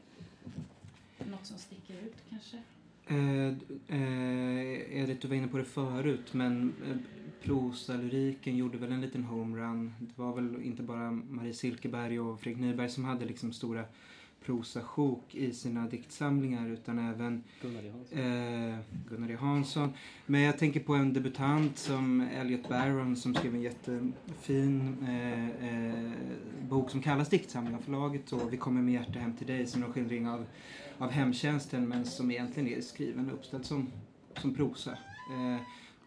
Något 1.30 1.46
som 1.46 1.58
sticker 1.58 1.94
ut 1.94 2.16
kanske? 2.30 2.62
Eh, 3.06 3.48
eh, 3.88 5.00
Edith, 5.00 5.20
du 5.20 5.28
var 5.28 5.34
inne 5.34 5.48
på 5.48 5.58
det 5.58 5.64
förut, 5.64 6.32
men 6.34 6.74
eh, 6.90 6.96
prosalyriken 7.42 8.56
gjorde 8.56 8.78
väl 8.78 8.92
en 8.92 9.00
liten 9.00 9.24
homerun. 9.24 9.94
Det 9.98 10.22
var 10.22 10.34
väl 10.34 10.62
inte 10.62 10.82
bara 10.82 11.10
Marie 11.10 11.54
Silkeberg 11.54 12.20
och 12.20 12.40
Fredrik 12.40 12.62
Nyberg 12.62 12.88
som 12.88 13.04
hade 13.04 13.24
liksom 13.24 13.52
stora 13.52 13.84
prosasjok 14.44 15.34
i 15.34 15.52
sina 15.52 15.86
diktsamlingar 15.86 16.68
utan 16.68 16.98
även 16.98 17.42
Gunnar 17.62 17.82
E. 17.82 17.90
Hansson. 17.90 18.18
Eh, 18.18 18.78
Gunnar 19.08 19.30
e. 19.30 19.36
Hansson. 19.40 19.92
Men 20.26 20.40
jag 20.40 20.58
tänker 20.58 20.80
på 20.80 20.94
en 20.94 21.12
debutant 21.12 21.78
som 21.78 22.20
Elliot 22.20 22.68
Barron 22.68 23.16
som 23.16 23.34
skrev 23.34 23.54
en 23.54 23.62
jättefin 23.62 24.96
eh, 25.02 25.68
eh, 25.68 26.12
bok 26.68 26.90
som 26.90 27.02
kallas 27.02 27.28
Diktsamling 27.28 27.74
av 27.74 27.80
förlaget 27.80 28.32
och 28.32 28.52
Vi 28.52 28.56
kommer 28.56 28.82
med 28.82 28.94
hjärta 28.94 29.18
hem 29.18 29.36
till 29.36 29.46
dig 29.46 29.66
som 29.66 29.82
en 29.82 29.92
skildring 29.92 30.28
av, 30.28 30.46
av 30.98 31.10
hemtjänsten 31.10 31.88
men 31.88 32.04
som 32.04 32.30
egentligen 32.30 32.68
är 32.68 32.80
skriven 32.80 33.30
och 33.30 33.34
uppställd 33.34 33.64
som, 33.64 33.92
som 34.40 34.54
prosa. 34.54 34.90
Eh, 35.30 35.60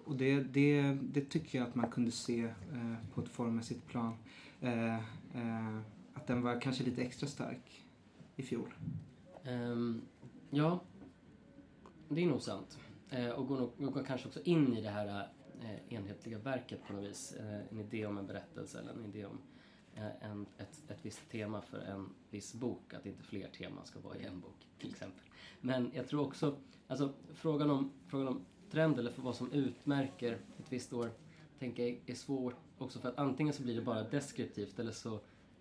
och 0.05 0.15
det, 0.15 0.39
det, 0.39 0.97
det 1.01 1.29
tycker 1.29 1.57
jag 1.57 1.67
att 1.67 1.75
man 1.75 1.91
kunde 1.91 2.11
se 2.11 2.43
eh, 2.43 2.93
på 3.13 3.21
ett 3.21 3.29
formmässigt 3.29 3.87
plan. 3.87 4.13
Eh, 4.61 4.95
eh, 4.95 5.79
att 6.13 6.27
den 6.27 6.41
var 6.41 6.61
kanske 6.61 6.83
lite 6.83 7.01
extra 7.01 7.27
stark 7.27 7.85
i 8.35 8.43
fjol. 8.43 8.73
Um, 9.45 10.01
ja, 10.49 10.81
det 12.09 12.23
är 12.23 12.27
nog 12.27 12.41
sant. 12.41 12.79
Eh, 13.09 13.29
och 13.29 13.47
går, 13.47 13.71
nog, 13.77 13.93
går 13.93 14.03
kanske 14.03 14.27
också 14.27 14.41
in 14.43 14.77
i 14.77 14.81
det 14.81 14.89
här 14.89 15.29
eh, 15.61 15.93
enhetliga 15.93 16.37
verket 16.37 16.79
på 16.87 16.93
något 16.93 17.05
vis. 17.05 17.35
En 17.71 17.79
idé 17.79 18.05
om 18.05 18.17
en 18.17 18.27
berättelse 18.27 18.79
eller 18.79 18.91
en 18.91 19.05
idé 19.05 19.25
om 19.25 19.31
eh, 19.35 19.56
Eh, 19.97 20.29
en, 20.29 20.45
ett, 20.57 20.91
ett 20.91 21.05
visst 21.05 21.29
tema 21.29 21.61
för 21.61 21.79
en 21.79 22.09
viss 22.29 22.53
bok, 22.53 22.93
att 22.93 23.05
inte 23.05 23.23
fler 23.23 23.47
teman 23.47 23.85
ska 23.85 23.99
vara 23.99 24.17
i 24.17 24.25
en 24.25 24.39
bok 24.39 24.67
till 24.79 24.89
exempel. 24.89 25.23
Men 25.61 25.91
jag 25.93 26.07
tror 26.07 26.27
också, 26.27 26.57
alltså 26.87 27.13
frågan 27.33 27.69
om, 27.69 27.91
frågan 28.07 28.27
om 28.27 28.45
trend 28.71 28.99
eller 28.99 29.11
för 29.11 29.21
vad 29.21 29.35
som 29.35 29.51
utmärker 29.51 30.33
ett 30.33 30.65
visst 30.71 30.93
år 30.93 31.11
tänker 31.59 31.83
jag 31.83 31.99
är 32.05 32.15
svårt 32.15 32.55
också 32.77 32.99
för 32.99 33.09
att 33.09 33.17
antingen 33.17 33.53
så 33.53 33.63
blir 33.63 33.75
det 33.75 33.81
bara 33.81 34.03
deskriptivt 34.03 34.79
eller 34.79 34.91
så 34.91 35.19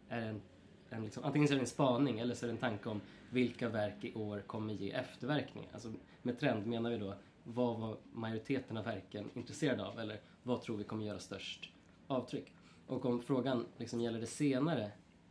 är 0.08 0.20
det 0.20 0.26
en, 0.26 0.42
en 0.90 1.04
liksom, 1.04 1.24
antingen 1.24 1.48
så 1.48 1.54
är 1.54 1.56
det 1.56 1.62
en 1.62 1.66
spaning 1.66 2.18
eller 2.18 2.34
så 2.34 2.46
är 2.46 2.48
det 2.48 2.54
en 2.54 2.60
tanke 2.60 2.88
om 2.88 3.00
vilka 3.30 3.68
verk 3.68 4.04
i 4.04 4.14
år 4.14 4.40
kommer 4.40 4.74
ge 4.74 4.92
efterverkningar. 4.92 5.70
Alltså 5.72 5.92
med 6.22 6.38
trend 6.40 6.66
menar 6.66 6.90
vi 6.90 6.98
då 6.98 7.14
vad 7.44 7.78
var 7.78 7.96
majoriteten 8.12 8.76
av 8.76 8.84
verken 8.84 9.30
intresserade 9.34 9.86
av 9.86 9.98
eller 9.98 10.20
vad 10.42 10.62
tror 10.62 10.76
vi 10.76 10.84
kommer 10.84 11.04
göra 11.04 11.18
störst 11.18 11.70
avtryck? 12.06 12.55
Och 12.86 13.06
om 13.06 13.20
frågan 13.22 13.66
liksom 13.76 14.00
gäller 14.00 14.20
det 14.20 14.26
senare 14.26 14.90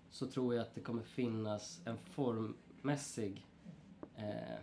så 0.09 0.27
tror 0.27 0.55
jag 0.55 0.61
att 0.61 0.75
det 0.75 0.81
kommer 0.81 1.03
finnas 1.03 1.81
en 1.85 1.97
formmässig 1.97 3.45
eh, 4.15 4.59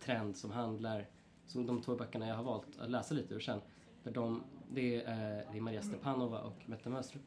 trend 0.00 0.36
som 0.36 0.50
handlar, 0.50 1.06
som 1.46 1.66
de 1.66 1.82
två 1.82 1.96
böckerna 1.96 2.28
jag 2.28 2.34
har 2.34 2.44
valt 2.44 2.78
att 2.78 2.90
läsa 2.90 3.14
lite 3.14 3.34
ur 3.34 3.40
sen, 3.40 3.60
där 4.02 4.12
de, 4.12 4.42
det, 4.70 5.02
är, 5.02 5.46
det 5.52 5.58
är 5.58 5.60
Maria 5.60 5.82
Stepanova 5.82 6.40
och 6.40 6.68
Mette 6.68 6.88
Möstrup. 6.88 7.22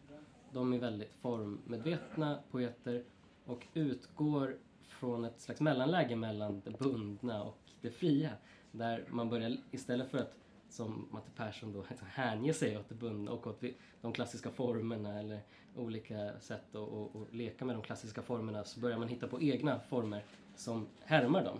De 0.53 0.73
är 0.73 0.79
väldigt 0.79 1.13
formmedvetna 1.13 2.39
poeter 2.51 3.03
och 3.45 3.67
utgår 3.73 4.57
från 4.81 5.25
ett 5.25 5.41
slags 5.41 5.61
mellanläge 5.61 6.15
mellan 6.15 6.61
det 6.65 6.79
bundna 6.79 7.43
och 7.43 7.59
det 7.81 7.91
fria. 7.91 8.31
Där 8.71 9.05
man 9.09 9.29
börjar, 9.29 9.57
istället 9.71 10.11
för 10.11 10.17
att 10.17 10.40
som 10.71 11.07
Matte 11.11 11.31
Persson 11.35 11.73
då 11.73 11.85
liksom 12.07 12.53
sig 12.53 12.77
åt 12.77 12.89
det 12.89 12.95
bundna 12.95 13.31
och 13.31 13.47
åt 13.47 13.63
de 14.01 14.13
klassiska 14.13 14.51
formerna 14.51 15.19
eller 15.19 15.41
olika 15.75 16.39
sätt 16.39 16.75
att, 16.75 16.93
att, 16.93 17.15
att 17.15 17.33
leka 17.33 17.65
med 17.65 17.75
de 17.75 17.81
klassiska 17.81 18.21
formerna 18.21 18.63
så 18.63 18.79
börjar 18.79 18.97
man 18.97 19.07
hitta 19.07 19.27
på 19.27 19.41
egna 19.41 19.79
former 19.79 20.25
som 20.55 20.87
härmar 21.03 21.43
dem. 21.43 21.57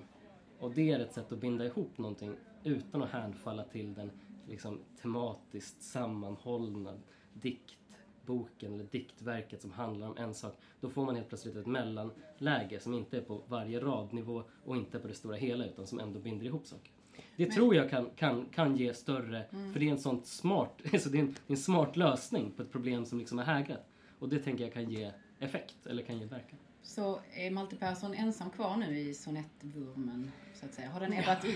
Och 0.60 0.72
det 0.72 0.92
är 0.92 1.00
ett 1.00 1.14
sätt 1.14 1.32
att 1.32 1.40
binda 1.40 1.66
ihop 1.66 1.98
någonting 1.98 2.36
utan 2.64 3.04
att 3.04 3.10
hänfalla 3.10 3.64
till 3.64 3.94
den 3.94 4.12
liksom, 4.48 4.80
tematiskt 5.02 5.84
sammanhållna 5.84 7.00
diktboken 7.34 8.74
eller 8.74 8.84
diktverket 8.84 9.62
som 9.62 9.72
handlar 9.72 10.08
om 10.08 10.18
en 10.18 10.34
sak. 10.34 10.58
Då 10.80 10.90
får 10.90 11.06
man 11.06 11.16
helt 11.16 11.30
plötsligt 11.30 11.56
ett 11.56 11.68
mellanläge 11.68 12.80
som 12.80 12.94
inte 12.94 13.18
är 13.18 13.22
på 13.22 13.44
varje 13.48 13.80
radnivå 13.80 14.44
och 14.66 14.78
inte 14.78 15.00
på 15.00 15.08
det 15.08 15.14
stora 15.14 15.36
hela 15.36 15.66
utan 15.66 15.88
som 15.88 16.00
ändå 16.00 16.20
binder 16.20 16.46
ihop 16.46 16.68
saker. 16.68 16.92
Det 17.36 17.46
Men- 17.46 17.56
tror 17.56 17.76
jag 17.76 17.90
kan, 17.90 18.10
kan, 18.16 18.46
kan 18.46 18.78
ge 18.78 18.94
större, 18.94 19.44
Mm. 19.44 19.74
för 19.74 19.80
det 19.80 19.88
är 19.88 19.92
en 19.92 20.00
sånt 20.00 20.26
smart, 20.26 20.82
alltså 20.94 21.10
det 21.10 21.18
är 21.18 21.22
en, 21.22 21.36
en 21.48 21.58
smart 21.58 21.96
lösning 21.98 22.52
på 22.52 22.62
ett 22.62 22.72
problem 22.72 23.06
som 23.06 23.20
liksom 23.20 23.40
är 23.40 23.44
hägrat. 23.44 23.88
Och 24.20 24.30
det 24.30 24.40
tänker 24.40 24.64
jag 24.64 24.74
kan 24.74 24.90
ge 24.90 25.12
effekt, 25.40 25.86
eller 25.86 26.04
kan 26.04 26.18
ge 26.20 26.26
verkan. 26.26 26.58
Så 26.84 27.20
är 27.34 27.52
Malte 27.52 27.76
Persson 27.76 28.14
ensam 28.14 28.50
kvar 28.50 28.78
nu 28.78 29.00
i 29.00 29.14
sonettvurmen, 29.14 30.32
så 30.54 30.66
att 30.66 30.74
säga? 30.74 30.90
Har 30.90 31.00
den 31.00 31.14
ebbat 31.14 31.46
ut? 31.46 31.56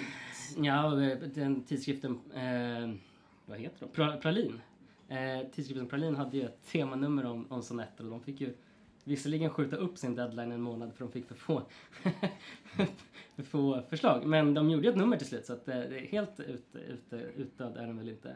Ja, 0.58 1.02
eh, 1.04 1.18
den 1.18 1.64
tidskriften, 1.64 2.12
eh, 2.36 2.96
vad 3.46 3.58
heter 3.60 3.80
de? 3.80 3.90
Pra, 3.92 4.18
Pralin. 4.18 4.62
Eh, 5.08 5.48
tidskriften 5.52 5.88
Pralin 5.88 6.16
hade 6.16 6.38
ju 6.38 6.46
ett 6.46 6.66
temanummer 6.72 7.26
om, 7.26 7.46
om 7.52 7.64
sonetter 7.64 8.04
och 8.04 8.10
de 8.10 8.22
fick 8.22 8.42
ju 8.42 8.54
visserligen 9.06 9.50
skjuta 9.50 9.76
upp 9.76 9.98
sin 9.98 10.16
deadline 10.16 10.52
en 10.52 10.62
månad 10.62 10.94
för 10.94 11.06
de 11.06 11.12
fick 11.12 11.28
för 11.28 11.36
få, 11.36 11.62
för 13.36 13.44
få 13.44 13.82
förslag. 13.90 14.26
Men 14.26 14.54
de 14.54 14.70
gjorde 14.70 14.84
ju 14.84 14.90
ett 14.90 14.98
nummer 14.98 15.18
till 15.18 15.28
slut 15.28 15.46
så 15.46 15.54
att 15.54 15.68
eh, 15.68 15.82
helt 16.10 16.40
ut, 16.40 16.76
ut, 16.76 17.14
utdöd 17.38 17.78
är 17.78 17.88
den 17.88 17.98
väl 17.98 18.10
inte. 18.10 18.36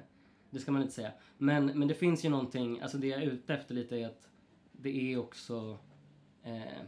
Det 0.49 0.59
ska 0.59 0.71
man 0.71 0.81
inte 0.81 0.93
säga. 0.93 1.11
Men, 1.37 1.65
men 1.65 1.87
det 1.87 1.93
finns 1.93 2.25
ju 2.25 2.29
någonting, 2.29 2.81
alltså 2.81 2.97
det 2.97 3.07
jag 3.07 3.23
är 3.23 3.27
ute 3.27 3.53
efter 3.53 3.75
lite 3.75 3.97
är 3.97 4.05
att 4.05 4.29
det 4.71 5.13
är 5.13 5.17
också 5.17 5.77
eh, 6.43 6.81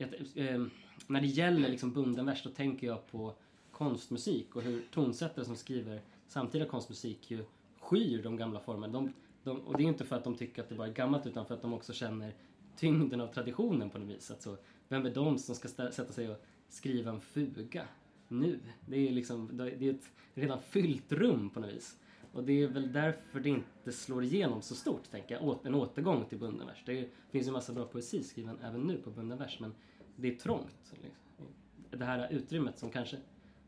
att, 0.00 0.14
eh, 0.34 0.64
när 1.06 1.20
det 1.20 1.26
gäller 1.26 1.68
liksom 1.68 1.92
bunden 1.92 2.26
vers 2.26 2.42
då 2.44 2.50
tänker 2.50 2.86
jag 2.86 3.06
på 3.06 3.34
konstmusik 3.70 4.56
och 4.56 4.62
hur 4.62 4.82
tonsättare 4.90 5.44
som 5.44 5.56
skriver 5.56 6.00
samtida 6.28 6.64
konstmusik 6.64 7.30
ju 7.30 7.44
skyr 7.80 8.22
de 8.22 8.36
gamla 8.36 8.60
formerna. 8.60 8.92
De, 8.92 9.12
de, 9.44 9.60
och 9.60 9.76
det 9.76 9.82
är 9.82 9.86
inte 9.86 10.04
för 10.04 10.16
att 10.16 10.24
de 10.24 10.34
tycker 10.34 10.62
att 10.62 10.68
det 10.68 10.74
bara 10.74 10.88
är 10.88 10.92
gammalt 10.92 11.26
utan 11.26 11.46
för 11.46 11.54
att 11.54 11.62
de 11.62 11.72
också 11.72 11.92
känner 11.92 12.34
tyngden 12.76 13.20
av 13.20 13.26
traditionen 13.26 13.90
på 13.90 13.98
något 13.98 14.08
vis. 14.08 14.30
Alltså, 14.30 14.56
vem 14.88 15.06
är 15.06 15.14
de 15.14 15.38
som 15.38 15.54
ska 15.54 15.68
sätta 15.68 16.12
sig 16.12 16.30
och 16.30 16.44
skriva 16.68 17.10
en 17.10 17.20
fuga 17.20 17.84
nu? 18.28 18.60
Det 18.86 19.08
är 19.08 19.12
liksom, 19.12 19.50
det 19.56 19.86
är 19.86 19.90
ett 19.90 20.10
redan 20.34 20.60
fyllt 20.60 21.12
rum 21.12 21.50
på 21.50 21.60
något 21.60 21.70
vis. 21.70 21.98
Och 22.32 22.44
det 22.44 22.62
är 22.62 22.68
väl 22.68 22.92
därför 22.92 23.40
det 23.40 23.48
inte 23.48 23.92
slår 23.92 24.24
igenom 24.24 24.62
så 24.62 24.74
stort, 24.74 25.10
tänker 25.10 25.34
jag. 25.34 25.58
En 25.66 25.74
återgång 25.74 26.24
till 26.24 26.38
bunden 26.38 26.66
vers. 26.66 26.82
Det 26.86 27.08
finns 27.30 27.46
ju 27.46 27.48
en 27.48 27.52
massa 27.52 27.72
bra 27.72 27.84
poesi 27.84 28.22
skriven 28.22 28.58
även 28.62 28.80
nu 28.80 28.96
på 28.96 29.10
bunden 29.10 29.38
vers, 29.38 29.58
men 29.60 29.74
det 30.16 30.28
är 30.28 30.34
trångt. 30.38 30.92
Liksom. 31.02 31.46
Det 31.90 32.04
här 32.04 32.32
utrymmet 32.32 32.78
som 32.78 32.90
kanske 32.90 33.16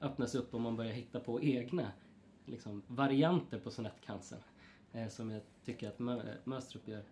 öppnas 0.00 0.34
upp 0.34 0.54
om 0.54 0.62
man 0.62 0.76
börjar 0.76 0.92
hitta 0.92 1.20
på 1.20 1.42
egna 1.42 1.92
liksom, 2.46 2.82
varianter 2.86 3.58
på 3.58 3.70
sonettcancern. 3.70 4.38
Eh, 4.94 5.08
som 5.08 5.30
jag 5.30 5.42
tycker 5.64 5.88
att 5.88 5.98
Mö- 5.98 6.36
Möstrup 6.44 6.88
gör. 6.88 7.02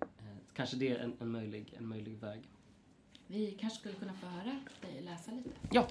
Eh, 0.00 0.36
kanske 0.54 0.76
det 0.76 0.88
är 0.88 0.98
en, 0.98 1.16
en, 1.20 1.30
möjlig, 1.30 1.74
en 1.78 1.86
möjlig 1.86 2.16
väg. 2.18 2.50
Vi 3.26 3.56
kanske 3.60 3.78
skulle 3.78 3.94
kunna 3.94 4.12
få 4.14 4.26
höra 4.26 4.60
dig 4.80 5.02
läsa 5.02 5.30
lite. 5.30 5.50
Ja! 5.72 5.88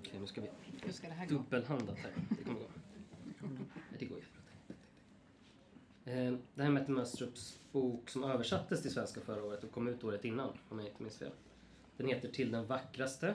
Okej, 0.00 0.20
nu 0.20 0.26
ska 0.26 0.40
vi 0.40 0.48
Hur 0.82 0.92
ska 0.92 1.08
det 1.08 1.14
här 1.14 1.26
dubbelhandat 1.28 1.98
här. 1.98 2.12
Det 2.38 2.44
kommer 2.44 2.58
gå. 2.60 2.66
Det 3.98 4.04
går 4.06 4.18
ju. 4.18 4.24
Eh, 6.12 6.32
Det 6.54 6.62
här 6.62 6.68
är 6.70 6.72
Mette 6.72 6.90
Möstrups 6.90 7.60
bok 7.72 8.10
som 8.10 8.24
översattes 8.24 8.82
till 8.82 8.90
svenska 8.90 9.20
förra 9.20 9.44
året 9.44 9.64
och 9.64 9.72
kom 9.72 9.88
ut 9.88 10.04
året 10.04 10.24
innan, 10.24 10.52
om 10.68 10.78
jag 10.78 10.88
inte 10.88 11.02
minns 11.02 11.18
fel. 11.18 11.32
Den 11.96 12.08
heter 12.08 12.28
Till 12.28 12.50
den 12.50 12.66
vackraste. 12.66 13.34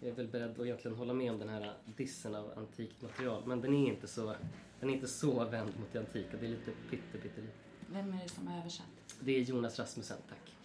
Jag 0.00 0.10
är 0.10 0.14
väl 0.14 0.28
beredd 0.28 0.50
att 0.50 0.66
egentligen 0.66 0.96
hålla 0.96 1.12
med 1.12 1.32
om 1.32 1.38
den 1.38 1.48
här 1.48 1.74
dissen 1.96 2.34
av 2.34 2.58
antikt 2.58 3.02
material, 3.02 3.42
men 3.46 3.60
den 3.60 3.74
är 3.74 3.88
inte 3.88 4.08
så, 4.08 4.34
den 4.80 4.90
är 4.90 4.94
inte 4.94 5.08
så 5.08 5.44
vänd 5.44 5.70
mot 5.80 5.92
det 5.92 5.98
antika. 5.98 6.36
Det 6.36 6.46
är 6.46 6.50
lite 6.50 6.70
pytte, 6.90 7.18
pyttelite. 7.18 7.52
Vem 7.92 8.12
är 8.12 8.22
det 8.22 8.28
som 8.28 8.46
har 8.46 8.58
översatt? 8.60 8.86
Det 9.20 9.32
är 9.36 9.40
Jonas 9.40 9.78
Rasmussen, 9.78 10.16
tack. 10.28 10.56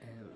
Ehm. 0.00 0.28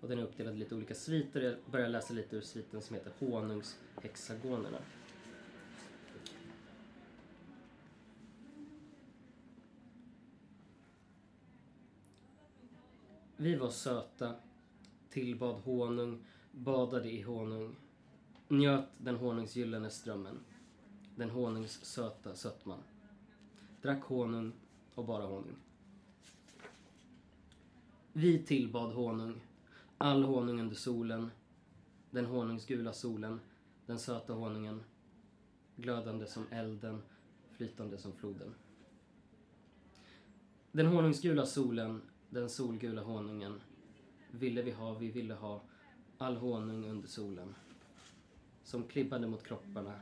Och 0.00 0.08
den 0.08 0.18
är 0.18 0.22
uppdelad 0.22 0.54
i 0.54 0.58
lite 0.58 0.74
olika 0.74 0.94
sviter. 0.94 1.40
Jag 1.40 1.56
börjar 1.70 1.88
läsa 1.88 2.14
lite 2.14 2.36
ur 2.36 2.40
sviten 2.40 2.82
som 2.82 2.96
heter 2.96 3.12
Honungshexagonerna. 3.18 4.78
Vi 13.36 13.56
var 13.56 13.70
söta, 13.70 14.34
tillbad 15.10 15.56
honung, 15.56 16.24
badade 16.52 17.10
i 17.10 17.22
honung, 17.22 17.76
njöt 18.48 18.84
den 18.98 19.16
honungsgyllene 19.16 19.90
strömmen, 19.90 20.40
den 21.16 21.30
honungssöta 21.30 22.34
sötman. 22.34 22.82
Drack 23.82 24.04
honung 24.04 24.52
och 24.94 25.04
bara 25.04 25.26
honung. 25.26 25.56
Vi 28.12 28.38
tillbad 28.38 28.92
honung, 28.92 29.40
all 29.98 30.22
honung 30.22 30.60
under 30.60 30.76
solen, 30.76 31.30
den 32.10 32.26
honungsgula 32.26 32.92
solen, 32.92 33.40
den 33.86 33.98
söta 33.98 34.32
honungen, 34.32 34.82
glödande 35.76 36.26
som 36.26 36.46
elden, 36.50 37.02
flytande 37.52 37.98
som 37.98 38.12
floden. 38.12 38.54
Den 40.72 40.86
honungsgula 40.86 41.46
solen, 41.46 42.02
den 42.30 42.50
solgula 42.50 43.02
honungen, 43.02 43.60
ville 44.30 44.62
vi 44.62 44.70
ha, 44.70 44.94
vi 44.94 45.10
ville 45.10 45.34
ha, 45.34 45.62
all 46.18 46.36
honung 46.36 46.84
under 46.84 47.08
solen, 47.08 47.54
som 48.64 48.88
klibbade 48.88 49.26
mot 49.26 49.42
kropparna 49.42 50.00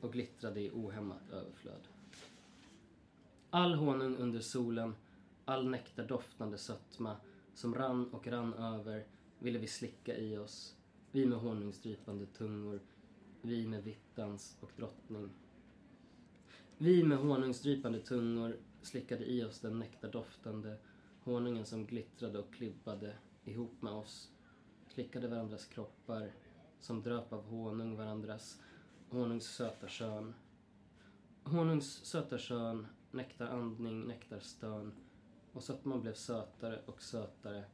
och 0.00 0.12
glittrade 0.12 0.60
i 0.60 0.70
ohämmat 0.70 1.30
överflöd. 1.30 1.88
All 3.50 3.74
honung 3.74 4.16
under 4.16 4.40
solen, 4.40 4.94
all 5.44 5.68
nektardoftande 5.68 6.58
sötma 6.58 7.16
som 7.54 7.74
rann 7.74 8.08
och 8.12 8.26
rann 8.26 8.54
över 8.54 9.04
ville 9.38 9.58
vi 9.58 9.66
slicka 9.66 10.16
i 10.16 10.36
oss, 10.38 10.76
vi 11.12 11.26
med 11.26 11.38
honungsdrypande 11.38 12.26
tungor, 12.26 12.80
vi 13.42 13.66
med 13.66 13.84
vittans 13.84 14.56
och 14.60 14.70
drottning. 14.76 15.30
Vi 16.78 17.04
med 17.04 17.18
honungsdrypande 17.18 18.00
tungor 18.00 18.56
slickade 18.82 19.24
i 19.24 19.44
oss 19.44 19.60
den 19.60 19.78
nektardoftande 19.78 20.76
honungen 21.24 21.66
som 21.66 21.86
glittrade 21.86 22.38
och 22.38 22.54
klibbade 22.54 23.16
ihop 23.44 23.82
med 23.82 23.92
oss, 23.92 24.30
Klickade 24.94 25.28
varandras 25.28 25.64
kroppar, 25.64 26.32
som 26.80 27.02
dröp 27.02 27.32
av 27.32 27.44
honung 27.44 27.96
varandras 27.96 28.60
honungssöta 29.08 29.88
kön. 29.88 30.34
Honungssöta 31.44 32.38
kön, 32.38 32.86
nektarandning, 33.10 34.04
nektarstön 34.04 34.92
och 35.52 35.62
sötman 35.62 36.00
blev 36.00 36.14
sötare 36.14 36.82
och 36.86 37.02
sötare 37.02 37.64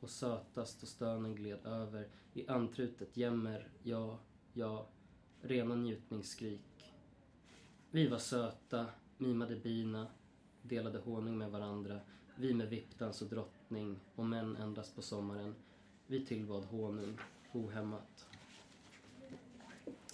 och 0.00 0.10
sötast 0.10 0.82
och 0.82 0.88
stönen 0.88 1.34
gled 1.34 1.66
över 1.66 2.08
i 2.32 2.48
antrutet 2.48 3.16
jämmer, 3.16 3.68
ja, 3.82 4.18
ja, 4.52 4.88
rena 5.40 5.74
njutningsskrik. 5.74 6.94
Vi 7.90 8.08
var 8.08 8.18
söta, 8.18 8.86
mimade 9.16 9.56
bina, 9.56 10.06
delade 10.62 10.98
honung 10.98 11.38
med 11.38 11.50
varandra. 11.50 12.00
Vi 12.40 12.54
med 12.54 12.68
vippdans 12.68 13.22
och 13.22 13.28
drottning 13.28 13.96
och 14.14 14.26
män 14.26 14.56
endast 14.56 14.96
på 14.96 15.02
sommaren. 15.02 15.54
Vi 16.06 16.26
tillbad 16.26 16.64
honung, 16.64 17.18
ohämmat. 17.52 18.28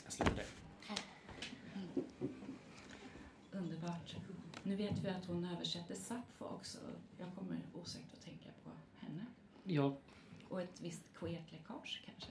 Jag 0.04 0.12
slutar 0.12 0.34
där. 0.34 0.46
Underbart. 3.50 4.16
Nu 4.62 4.76
vet 4.76 5.04
vi 5.04 5.08
att 5.08 5.26
hon 5.26 5.44
översätter 5.44 5.94
Sappho 5.94 6.44
också. 6.44 6.78
Jag 7.18 7.28
kommer 7.38 7.60
osökt 7.74 8.12
att 8.12 8.24
tänka 8.24 8.48
på 8.64 8.70
henne. 8.96 9.26
Ja, 9.64 9.96
Och 10.48 10.60
ett 10.60 10.80
visst 10.80 11.04
queerläckage 11.14 12.02
kanske. 12.04 12.30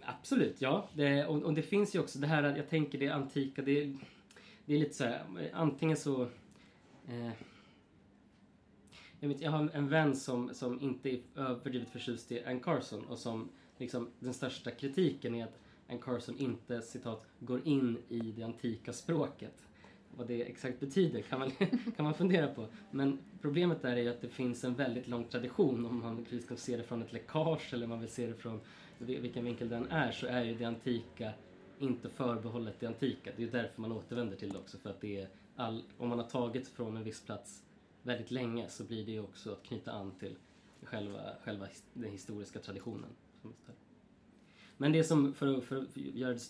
Absolut, 0.00 0.60
ja. 0.60 0.88
Det, 0.94 1.26
och, 1.26 1.42
och 1.42 1.54
det 1.54 1.62
finns 1.62 1.94
ju 1.94 2.00
också 2.00 2.18
det 2.18 2.26
här, 2.26 2.56
jag 2.56 2.68
tänker 2.68 2.98
det 2.98 3.08
antika, 3.08 3.62
det, 3.62 3.96
det 4.64 4.74
är 4.74 4.78
lite 4.78 4.94
så 4.94 5.04
här, 5.04 5.50
antingen 5.52 5.96
så... 5.96 6.22
Eh, 7.08 7.32
jag, 9.20 9.28
vet, 9.28 9.40
jag 9.40 9.50
har 9.50 9.70
en 9.72 9.88
vän 9.88 10.16
som, 10.16 10.54
som 10.54 10.80
inte 10.80 11.10
är 11.10 11.20
överdrivet 11.36 11.90
förtjust 11.90 12.32
i 12.32 12.44
Ann 12.44 12.60
Carson 12.60 13.04
och 13.04 13.18
som 13.18 13.48
liksom, 13.78 14.08
den 14.18 14.34
största 14.34 14.70
kritiken 14.70 15.34
är 15.34 15.44
att 15.44 15.58
Ann 15.88 15.98
Carson 15.98 16.38
inte, 16.38 16.82
citat, 16.82 17.26
går 17.38 17.60
in 17.66 17.98
i 18.08 18.18
det 18.20 18.42
antika 18.42 18.92
språket. 18.92 19.66
Vad 20.16 20.26
det 20.26 20.42
exakt 20.42 20.80
betyder 20.80 21.22
kan 21.22 21.38
man, 21.38 21.50
kan 21.96 22.04
man 22.04 22.14
fundera 22.14 22.46
på. 22.54 22.66
Men 22.90 23.18
problemet 23.40 23.82
där 23.82 23.96
är 23.96 24.02
ju 24.02 24.08
att 24.08 24.20
det 24.20 24.28
finns 24.28 24.64
en 24.64 24.74
väldigt 24.74 25.08
lång 25.08 25.24
tradition 25.24 25.86
om 25.86 26.00
man 26.00 26.26
ska 26.42 26.56
se 26.56 26.76
det 26.76 26.82
från 26.82 27.02
ett 27.02 27.12
läckage 27.12 27.74
eller 27.74 27.84
om 27.84 27.90
man 27.90 28.00
vill 28.00 28.08
se 28.08 28.26
det 28.26 28.34
från 28.34 28.60
vilken 28.98 29.44
vinkel 29.44 29.68
den 29.68 29.86
är 29.90 30.12
så 30.12 30.26
är 30.26 30.44
ju 30.44 30.54
det 30.54 30.64
antika 30.64 31.32
inte 31.78 32.08
förbehållet 32.08 32.80
det 32.80 32.86
antika. 32.86 33.30
Det 33.36 33.42
är 33.42 33.46
ju 33.46 33.50
därför 33.50 33.80
man 33.80 33.92
återvänder 33.92 34.36
till 34.36 34.48
det 34.48 34.58
också. 34.58 34.78
För 34.78 34.90
att 34.90 35.00
det 35.00 35.20
är 35.20 35.28
all, 35.56 35.82
om 35.98 36.08
man 36.08 36.18
har 36.18 36.26
tagit 36.26 36.68
från 36.68 36.96
en 36.96 37.04
viss 37.04 37.22
plats 37.22 37.62
väldigt 38.02 38.30
länge 38.30 38.68
så 38.68 38.84
blir 38.84 39.06
det 39.06 39.12
ju 39.12 39.20
också 39.20 39.52
att 39.52 39.62
knyta 39.62 39.92
an 39.92 40.12
till 40.18 40.36
själva, 40.82 41.20
själva 41.44 41.66
den 41.94 42.10
historiska 42.10 42.58
traditionen. 42.58 43.10
Men 44.76 44.92
det 44.92 45.04
som, 45.04 45.34
för, 45.34 45.56
att- 45.58 45.64
för 45.64 45.76
att 45.76 45.96
göra 45.96 46.32
det 46.34 46.40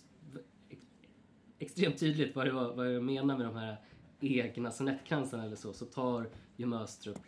extremt 1.59 1.99
tydligt 1.99 2.37
vad, 2.37 2.47
det 2.47 2.53
var, 2.53 2.75
vad 2.75 2.95
jag 2.95 3.03
menar 3.03 3.37
med 3.37 3.47
de 3.47 3.57
här 3.57 3.77
egna 4.21 4.71
sonettkransarna 4.71 5.45
eller 5.45 5.57
så, 5.57 5.73
så 5.73 5.85
tar 5.87 6.27
ju 6.57 6.67
Möstrup 6.67 7.19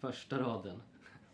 första 0.00 0.38
raden 0.38 0.82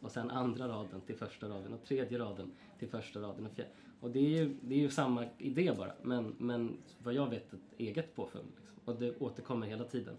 och 0.00 0.10
sen 0.10 0.30
andra 0.30 0.68
raden 0.68 1.00
till 1.00 1.16
första 1.16 1.48
raden 1.48 1.72
och 1.72 1.84
tredje 1.84 2.18
raden 2.18 2.52
till 2.78 2.88
första 2.88 3.20
raden 3.20 3.46
och 3.46 3.52
fjärde. 3.52 3.70
Och 4.00 4.10
det 4.10 4.18
är 4.18 4.28
ju, 4.28 4.56
det 4.60 4.74
är 4.74 4.78
ju 4.78 4.90
samma 4.90 5.26
idé 5.38 5.74
bara, 5.78 5.92
men, 6.02 6.34
men 6.38 6.76
vad 7.02 7.14
jag 7.14 7.30
vet 7.30 7.52
ett 7.52 7.60
eget 7.78 8.14
påfund. 8.16 8.48
Liksom. 8.60 8.76
Och 8.84 8.96
det 8.96 9.16
återkommer 9.18 9.66
hela 9.66 9.84
tiden. 9.84 10.16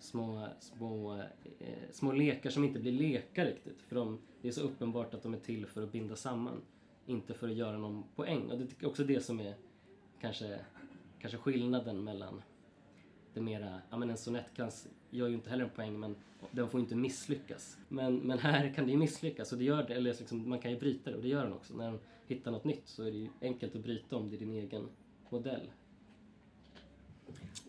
Små, 0.00 0.48
små, 0.60 1.14
eh, 1.58 1.90
små 1.92 2.12
lekar 2.12 2.50
som 2.50 2.64
inte 2.64 2.80
blir 2.80 2.92
lekar 2.92 3.44
riktigt. 3.44 3.82
För 3.82 3.96
de, 3.96 4.18
det 4.42 4.48
är 4.48 4.52
så 4.52 4.60
uppenbart 4.60 5.14
att 5.14 5.22
de 5.22 5.34
är 5.34 5.38
till 5.38 5.66
för 5.66 5.82
att 5.82 5.92
binda 5.92 6.16
samman. 6.16 6.62
Inte 7.06 7.34
för 7.34 7.48
att 7.48 7.56
göra 7.56 7.78
någon 7.78 8.04
poäng. 8.16 8.50
Och 8.50 8.58
det 8.58 8.82
är 8.82 8.86
också 8.86 9.04
det 9.04 9.20
som 9.20 9.40
är 9.40 9.54
kanske, 10.20 10.60
kanske 11.18 11.38
skillnaden 11.38 12.04
mellan 12.04 12.42
det 13.34 13.40
mera, 13.40 13.80
ja 13.90 13.96
men 13.96 14.10
en 14.10 14.16
sonettkrans 14.16 14.88
gör 15.10 15.28
ju 15.28 15.34
inte 15.34 15.50
heller 15.50 15.64
en 15.64 15.70
poäng 15.70 16.00
men 16.00 16.16
den 16.50 16.68
får 16.68 16.80
ju 16.80 16.84
inte 16.84 16.96
misslyckas. 16.96 17.78
Men, 17.88 18.16
men 18.16 18.38
här 18.38 18.74
kan 18.74 18.86
det 18.86 18.92
ju 18.92 18.98
misslyckas 18.98 19.52
och 19.52 19.58
det 19.58 19.64
gör 19.64 19.82
det, 19.82 19.94
eller 19.94 20.14
liksom, 20.14 20.48
man 20.48 20.58
kan 20.58 20.70
ju 20.70 20.78
bryta 20.78 21.10
det 21.10 21.16
och 21.16 21.22
det 21.22 21.28
gör 21.28 21.44
den 21.44 21.52
också. 21.52 21.76
När 21.76 21.84
den 21.84 21.98
hittar 22.26 22.50
något 22.50 22.64
nytt 22.64 22.88
så 22.88 23.02
är 23.02 23.10
det 23.10 23.18
ju 23.18 23.28
enkelt 23.40 23.76
att 23.76 23.82
bryta 23.82 24.16
om 24.16 24.30
det 24.30 24.36
är 24.36 24.38
din 24.38 24.54
egen 24.54 24.88
modell. 25.30 25.70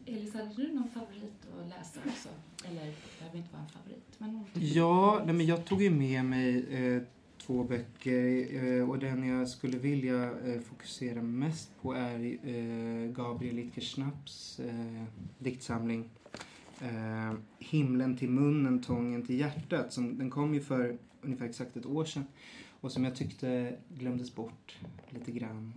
Elis, 0.06 0.34
hade 0.34 0.54
du 0.56 0.74
någon 0.74 0.90
favorit 0.90 1.48
att 1.62 1.70
läsa 1.70 2.00
också? 2.08 2.30
Eller 2.66 2.86
det 2.86 3.20
behöver 3.20 3.38
inte 3.38 3.54
vara 3.54 3.64
en 3.64 3.70
favorit, 3.70 4.16
men 4.18 4.32
någonting. 4.32 4.64
Ja, 4.66 5.22
nej, 5.26 5.36
men 5.36 5.46
jag 5.46 5.66
tog 5.66 5.82
ju 5.82 5.90
med 5.90 6.26
mig 6.26 6.66
eh, 6.70 7.02
två 7.38 7.64
böcker 7.64 8.48
eh, 8.64 8.90
och 8.90 9.00
den 9.00 9.28
jag 9.28 9.50
skulle 9.50 9.78
vilja 9.78 10.24
eh, 10.24 10.62
fokusera 10.62 11.22
mest 11.22 11.72
på 11.82 11.94
är 11.94 12.20
eh, 12.44 13.12
Gabriel 13.12 13.56
Littger-Schnapps 13.56 14.60
eh, 14.60 15.04
diktsamling 15.40 16.10
eh, 16.82 17.34
Himlen 17.60 18.18
till 18.18 18.30
munnen, 18.30 18.82
tången 18.82 19.26
till 19.26 19.40
hjärtat. 19.40 19.94
Som, 19.94 20.18
den 20.18 20.30
kom 20.30 20.54
ju 20.54 20.62
för 20.62 20.98
ungefär 21.22 21.46
exakt 21.46 21.78
ett 21.78 21.86
år 21.86 22.06
sedan 22.06 22.26
och 22.82 22.92
som 22.92 23.04
jag 23.04 23.16
tyckte 23.16 23.76
glömdes 23.90 24.36
bort 24.36 24.78
lite 25.10 25.32
grann. 25.32 25.74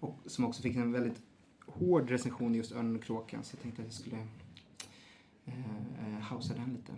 Och 0.00 0.18
som 0.26 0.44
också 0.44 0.62
fick 0.62 0.76
en 0.76 0.92
väldigt 0.92 1.22
hård 1.66 2.10
recension 2.10 2.54
i 2.54 2.58
just 2.58 2.72
Örnen 2.72 2.96
och 2.96 3.02
kråkan 3.02 3.44
så 3.44 3.54
jag 3.56 3.62
tänkte 3.62 3.82
att 3.82 3.86
jag 3.86 3.94
skulle 3.94 4.26
eh, 5.46 6.20
hausa 6.20 6.54
den 6.54 6.72
lite. 6.72 6.92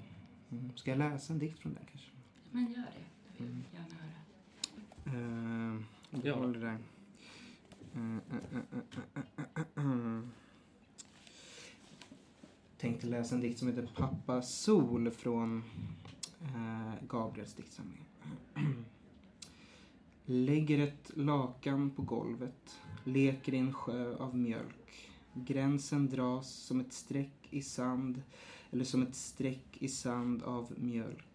Mm. 0.51 0.77
Ska 0.77 0.91
jag 0.91 0.99
läsa 0.99 1.33
en 1.33 1.39
dikt 1.39 1.59
från 1.59 1.75
den 1.75 1.83
kanske? 1.91 2.11
Men 2.51 2.67
gör 2.73 2.77
det. 2.83 3.05
Det 3.39 3.45
vill 3.45 3.53
Mm. 3.53 3.65
jag 3.73 3.81
gärna 3.83 3.95
höra. 4.03 5.77
Uh, 5.77 5.83
Ja. 6.11 6.47
där. 6.47 6.79
Eh, 7.95 9.85
eh. 9.85 10.21
Tänkte 12.79 13.07
läsa 13.07 13.35
en 13.35 13.41
dikt 13.41 13.59
som 13.59 13.69
heter 13.69 13.89
Pappa 13.97 14.43
Sol 14.43 15.11
från 15.11 15.65
Gabriels 17.09 17.55
diktsamling. 17.55 18.05
Lägger 20.25 20.79
ett 20.79 21.11
lakan 21.15 21.91
på 21.91 22.03
golvet, 22.03 22.81
leker 23.07 23.55
i 23.55 23.59
en 23.59 23.73
sjö 23.73 24.17
av 24.17 24.37
mjölk. 24.37 25.11
Gränsen 25.35 26.09
dras 26.09 26.51
som 26.51 26.81
ett 26.81 26.93
streck 26.93 27.49
i 27.51 27.63
sand 27.63 28.23
eller 28.71 28.85
som 28.85 29.03
ett 29.03 29.15
streck 29.15 29.77
i 29.79 29.89
sand 29.89 30.43
av 30.43 30.73
mjölk. 30.77 31.27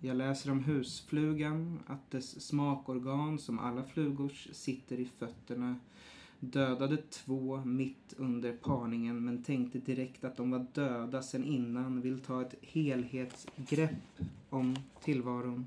Jag 0.00 0.16
läser 0.16 0.50
om 0.50 0.64
husflugan, 0.64 1.80
att 1.86 2.10
dess 2.10 2.40
smakorgan 2.40 3.38
som 3.38 3.58
alla 3.58 3.82
flugors 3.82 4.48
sitter 4.52 5.00
i 5.00 5.04
fötterna. 5.18 5.76
Dödade 6.40 6.96
två 6.96 7.62
mitt 7.64 8.14
under 8.16 8.52
parningen 8.52 9.24
men 9.24 9.42
tänkte 9.42 9.78
direkt 9.78 10.24
att 10.24 10.36
de 10.36 10.50
var 10.50 10.66
döda 10.72 11.22
sen 11.22 11.44
innan. 11.44 12.00
Vill 12.00 12.20
ta 12.20 12.42
ett 12.42 12.54
helhetsgrepp 12.62 14.20
om 14.50 14.76
tillvaron. 15.04 15.66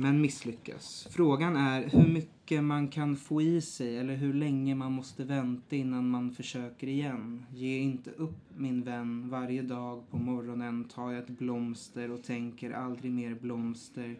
Men 0.00 0.20
misslyckas. 0.20 1.08
Frågan 1.10 1.56
är 1.56 1.88
hur 1.88 2.08
mycket 2.08 2.64
man 2.64 2.88
kan 2.88 3.16
få 3.16 3.42
i 3.42 3.60
sig 3.60 3.98
eller 3.98 4.16
hur 4.16 4.34
länge 4.34 4.74
man 4.74 4.92
måste 4.92 5.24
vänta 5.24 5.76
innan 5.76 6.10
man 6.10 6.30
försöker 6.34 6.86
igen. 6.86 7.44
Ge 7.54 7.78
inte 7.78 8.10
upp 8.10 8.36
min 8.56 8.82
vän. 8.82 9.28
Varje 9.30 9.62
dag 9.62 10.10
på 10.10 10.16
morgonen 10.16 10.84
tar 10.84 11.12
jag 11.12 11.22
ett 11.22 11.38
blomster 11.38 12.10
och 12.10 12.22
tänker 12.22 12.70
aldrig 12.70 13.12
mer 13.12 13.34
blomster. 13.34 14.16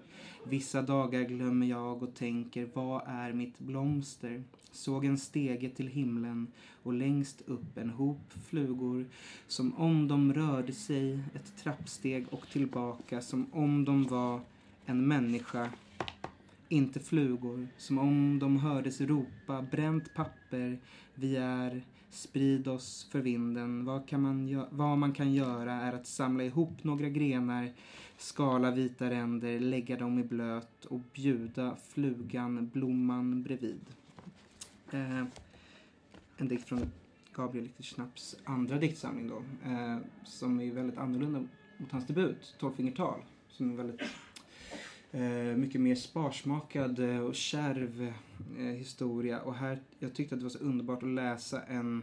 Vissa 0.46 0.82
dagar 0.82 1.22
glömmer 1.22 1.66
jag 1.66 2.02
och 2.02 2.14
tänker 2.14 2.68
vad 2.74 3.02
är 3.06 3.32
mitt 3.32 3.58
blomster? 3.58 4.42
Såg 4.70 5.04
en 5.04 5.18
stege 5.18 5.70
till 5.70 5.88
himlen 5.88 6.46
och 6.82 6.92
längst 6.92 7.42
upp 7.46 7.78
en 7.78 7.90
hop 7.90 8.32
flugor 8.48 9.06
som 9.46 9.74
om 9.74 10.08
de 10.08 10.34
rörde 10.34 10.72
sig 10.72 11.18
ett 11.34 11.56
trappsteg 11.62 12.26
och 12.30 12.48
tillbaka 12.48 13.20
som 13.20 13.46
om 13.52 13.84
de 13.84 14.04
var 14.04 14.40
en 14.88 15.08
människa, 15.08 15.70
inte 16.68 17.00
flugor, 17.00 17.68
som 17.76 17.98
om 17.98 18.38
de 18.38 18.58
hördes 18.58 19.00
ropa 19.00 19.62
bränt 19.62 20.14
papper, 20.14 20.78
vi 21.14 21.36
är, 21.36 21.82
sprid 22.10 22.68
oss 22.68 23.08
för 23.12 23.20
vinden. 23.20 23.84
Vad, 23.84 24.08
kan 24.08 24.22
man 24.22 24.66
vad 24.70 24.98
man 24.98 25.12
kan 25.12 25.32
göra 25.32 25.72
är 25.72 25.92
att 25.92 26.06
samla 26.06 26.44
ihop 26.44 26.84
några 26.84 27.08
grenar, 27.08 27.72
skala 28.16 28.70
vita 28.70 29.10
ränder, 29.10 29.60
lägga 29.60 29.96
dem 29.96 30.18
i 30.18 30.22
blöt 30.22 30.84
och 30.84 31.00
bjuda 31.14 31.76
flugan 31.88 32.68
blomman 32.68 33.42
bredvid. 33.42 33.80
Eh, 34.90 35.24
en 36.36 36.48
dikt 36.48 36.68
från 36.68 36.90
Gabriel 37.34 37.64
Lichtenschnapps 37.64 38.36
andra 38.44 38.78
diktsamling 38.78 39.28
då, 39.28 39.42
eh, 39.70 39.98
som 40.24 40.60
är 40.60 40.72
väldigt 40.72 40.98
annorlunda 40.98 41.44
mot 41.76 41.92
hans 41.92 42.06
debut, 42.06 42.54
Tolvfingertal, 42.58 43.20
som 43.48 43.70
är 43.70 43.76
väldigt 43.76 44.00
Eh, 45.12 45.56
mycket 45.56 45.80
mer 45.80 45.94
sparsmakad 45.94 46.98
eh, 46.98 47.20
och 47.20 47.34
kärv 47.34 48.12
eh, 48.58 48.64
historia. 48.64 49.40
Och 49.40 49.54
här, 49.54 49.78
jag 49.98 50.14
tyckte 50.14 50.34
att 50.34 50.40
det 50.40 50.44
var 50.44 50.50
så 50.50 50.58
underbart 50.58 51.02
att 51.02 51.08
läsa 51.08 51.62
en, 51.62 52.02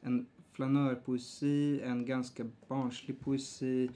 en 0.00 0.26
flanörpoesi, 0.52 1.80
en 1.84 2.06
ganska 2.06 2.46
barnslig 2.68 3.20
poesi 3.20 3.90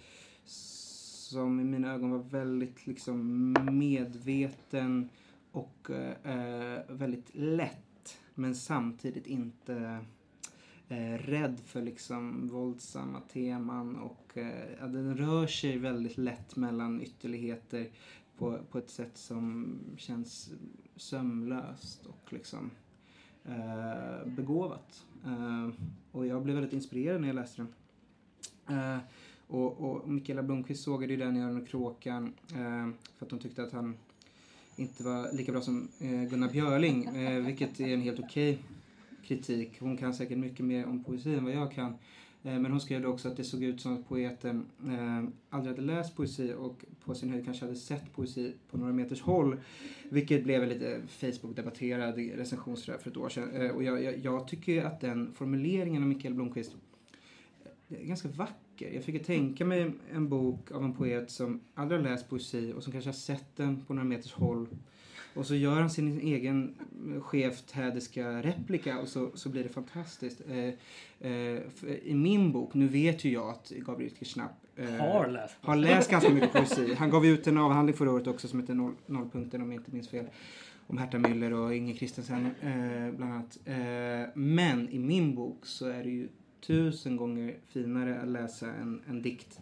som 0.45 1.61
i 1.61 1.65
mina 1.65 1.93
ögon 1.93 2.11
var 2.11 2.19
väldigt 2.19 2.87
liksom 2.87 3.53
medveten 3.71 5.09
och 5.53 5.91
eh, 5.91 6.33
eh, 6.35 6.81
väldigt 6.89 7.35
lätt 7.35 8.19
men 8.35 8.55
samtidigt 8.55 9.27
inte 9.27 10.05
eh, 10.89 11.19
rädd 11.19 11.61
för 11.65 11.83
liksom 11.83 12.49
våldsamma 12.49 13.21
teman 13.21 13.97
och 13.97 14.39
eh, 14.39 14.89
den 14.89 15.17
rör 15.17 15.47
sig 15.47 15.79
väldigt 15.79 16.19
lätt 16.19 16.57
mellan 16.57 17.03
ytterligheter 17.03 17.89
på, 18.39 18.59
på 18.71 18.79
ett 18.79 18.91
sätt 18.91 19.19
som 19.19 19.75
känns 19.97 20.51
sömlöst 20.97 22.07
och 22.07 22.33
liksom 22.33 22.71
eh, 23.45 24.27
begåvat. 24.27 25.05
Eh, 25.25 25.69
och 26.13 26.27
jag 26.27 26.43
blev 26.43 26.55
väldigt 26.57 26.73
inspirerad 26.73 27.21
när 27.21 27.29
jag 27.29 27.35
läste 27.35 27.63
den. 27.63 27.75
Eh, 28.79 28.99
och, 29.47 29.81
och 29.81 30.09
Mikaela 30.09 30.43
Blomkvist 30.43 30.85
sågade 30.85 31.13
ju 31.13 31.19
den 31.19 31.37
i 31.37 31.41
Örnen 31.41 31.63
och 31.63 31.69
kråkan 31.69 32.33
eh, 32.51 32.89
för 33.17 33.27
att 33.27 33.31
hon 33.31 33.41
tyckte 33.41 33.63
att 33.63 33.73
han 33.73 33.97
inte 34.77 35.03
var 35.03 35.33
lika 35.33 35.53
bra 35.53 35.61
som 35.61 35.89
eh, 36.01 36.23
Gunnar 36.23 36.49
Björling, 36.49 37.05
eh, 37.05 37.45
vilket 37.45 37.81
är 37.81 37.95
en 37.95 38.01
helt 38.01 38.21
okej 38.21 38.59
kritik. 39.29 39.81
Hon 39.81 39.97
kan 39.97 40.15
säkert 40.15 40.39
mycket 40.39 40.67
mer 40.67 40.87
om 40.87 41.05
poesi 41.05 41.35
än 41.35 41.45
vad 41.45 41.55
jag 41.55 41.73
kan. 41.73 41.95
Eh, 42.43 42.59
men 42.59 42.71
hon 42.71 42.81
skrev 42.81 43.07
också 43.07 43.29
att 43.29 43.37
det 43.37 43.45
såg 43.45 43.63
ut 43.63 43.81
som 43.81 43.95
att 43.95 44.09
poeten 44.09 44.67
eh, 44.87 45.29
aldrig 45.51 45.77
hade 45.77 45.87
läst 45.87 46.17
poesi 46.17 46.55
och 46.59 46.85
på 47.05 47.15
sin 47.15 47.31
höjd 47.31 47.45
kanske 47.45 47.65
hade 47.65 47.77
sett 47.77 48.13
poesi 48.13 48.53
på 48.71 48.79
några 48.79 48.93
meters 48.93 49.21
håll. 49.21 49.57
Vilket 50.09 50.45
blev 50.45 50.63
en 50.63 50.69
lite 50.69 51.03
Facebook-debatterad 51.09 52.37
recension 52.37 52.77
för 52.77 53.09
ett 53.11 53.17
år 53.17 53.29
sedan. 53.29 53.51
Eh, 53.51 53.71
och 53.71 53.83
jag, 53.83 54.03
jag, 54.03 54.19
jag, 54.19 54.49
tycker 54.49 54.85
att 54.85 55.01
den 55.01 55.33
formuleringen 55.35 56.03
av 56.03 56.09
Mikael 56.09 56.35
Blomqvist 56.35 56.77
är 57.89 58.05
ganska 58.05 58.29
vacker. 58.29 58.93
Jag 58.95 59.05
fick 59.05 59.27
tänka 59.27 59.65
mig 59.65 59.93
en 60.13 60.29
bok 60.29 60.71
av 60.71 60.85
en 60.85 60.93
poet 60.93 61.31
som 61.31 61.61
aldrig 61.75 62.01
har 62.01 62.09
läst 62.11 62.29
poesi 62.29 62.73
och 62.77 62.83
som 62.83 62.93
kanske 62.93 63.09
har 63.09 63.15
sett 63.15 63.57
den 63.57 63.85
på 63.85 63.95
några 63.95 64.09
meters 64.09 64.33
håll 64.33 64.69
och 65.35 65.47
så 65.47 65.55
gör 65.55 65.81
han 65.81 65.91
sin 65.91 66.21
egen 66.21 66.75
skevt 67.21 67.71
hädiska 67.71 68.43
replika 68.43 68.99
och 68.99 69.09
så, 69.09 69.31
så 69.35 69.49
blir 69.49 69.63
det 69.63 69.69
fantastiskt. 69.69 70.41
Eh, 70.49 71.29
eh, 71.31 71.63
I 72.03 72.15
min 72.15 72.53
bok, 72.53 72.75
nu 72.75 72.89
vet 72.89 73.25
ju 73.25 73.33
jag 73.33 73.51
att 73.51 73.71
Gabriel 73.71 74.11
Knapp 74.11 74.67
eh, 74.77 74.91
har 74.91 75.27
läst. 75.27 75.57
har 75.61 75.77
läst 75.77 76.11
ganska 76.11 76.31
mycket 76.31 76.53
poesi. 76.53 76.95
Han 76.95 77.11
gav 77.11 77.27
ut 77.27 77.47
en 77.47 77.59
avhandling 77.59 77.97
förra 77.97 78.13
året 78.13 78.27
också 78.27 78.49
som 78.49 78.61
heter 78.61 78.75
Noll, 78.75 78.95
Nollpunkten 79.07 79.63
om 79.63 79.73
jag 79.73 79.81
inte 79.81 79.95
minns 79.95 80.09
fel. 80.09 80.27
Om 80.87 80.99
Herta 80.99 81.19
Müller 81.19 81.53
och 81.53 81.75
Inger 81.75 81.95
Christensen 81.95 82.47
eh, 82.61 83.17
bland 83.17 83.33
annat. 83.33 83.59
Eh, 83.65 84.31
men 84.35 84.89
i 84.89 84.99
min 84.99 85.35
bok 85.35 85.67
så 85.67 85.87
är 85.87 86.05
det 86.05 86.11
ju 86.11 86.29
tusen 86.67 87.17
gånger 87.17 87.57
finare 87.67 88.21
att 88.21 88.29
läsa 88.29 88.73
en, 88.73 89.03
en 89.09 89.23
dikt 89.23 89.61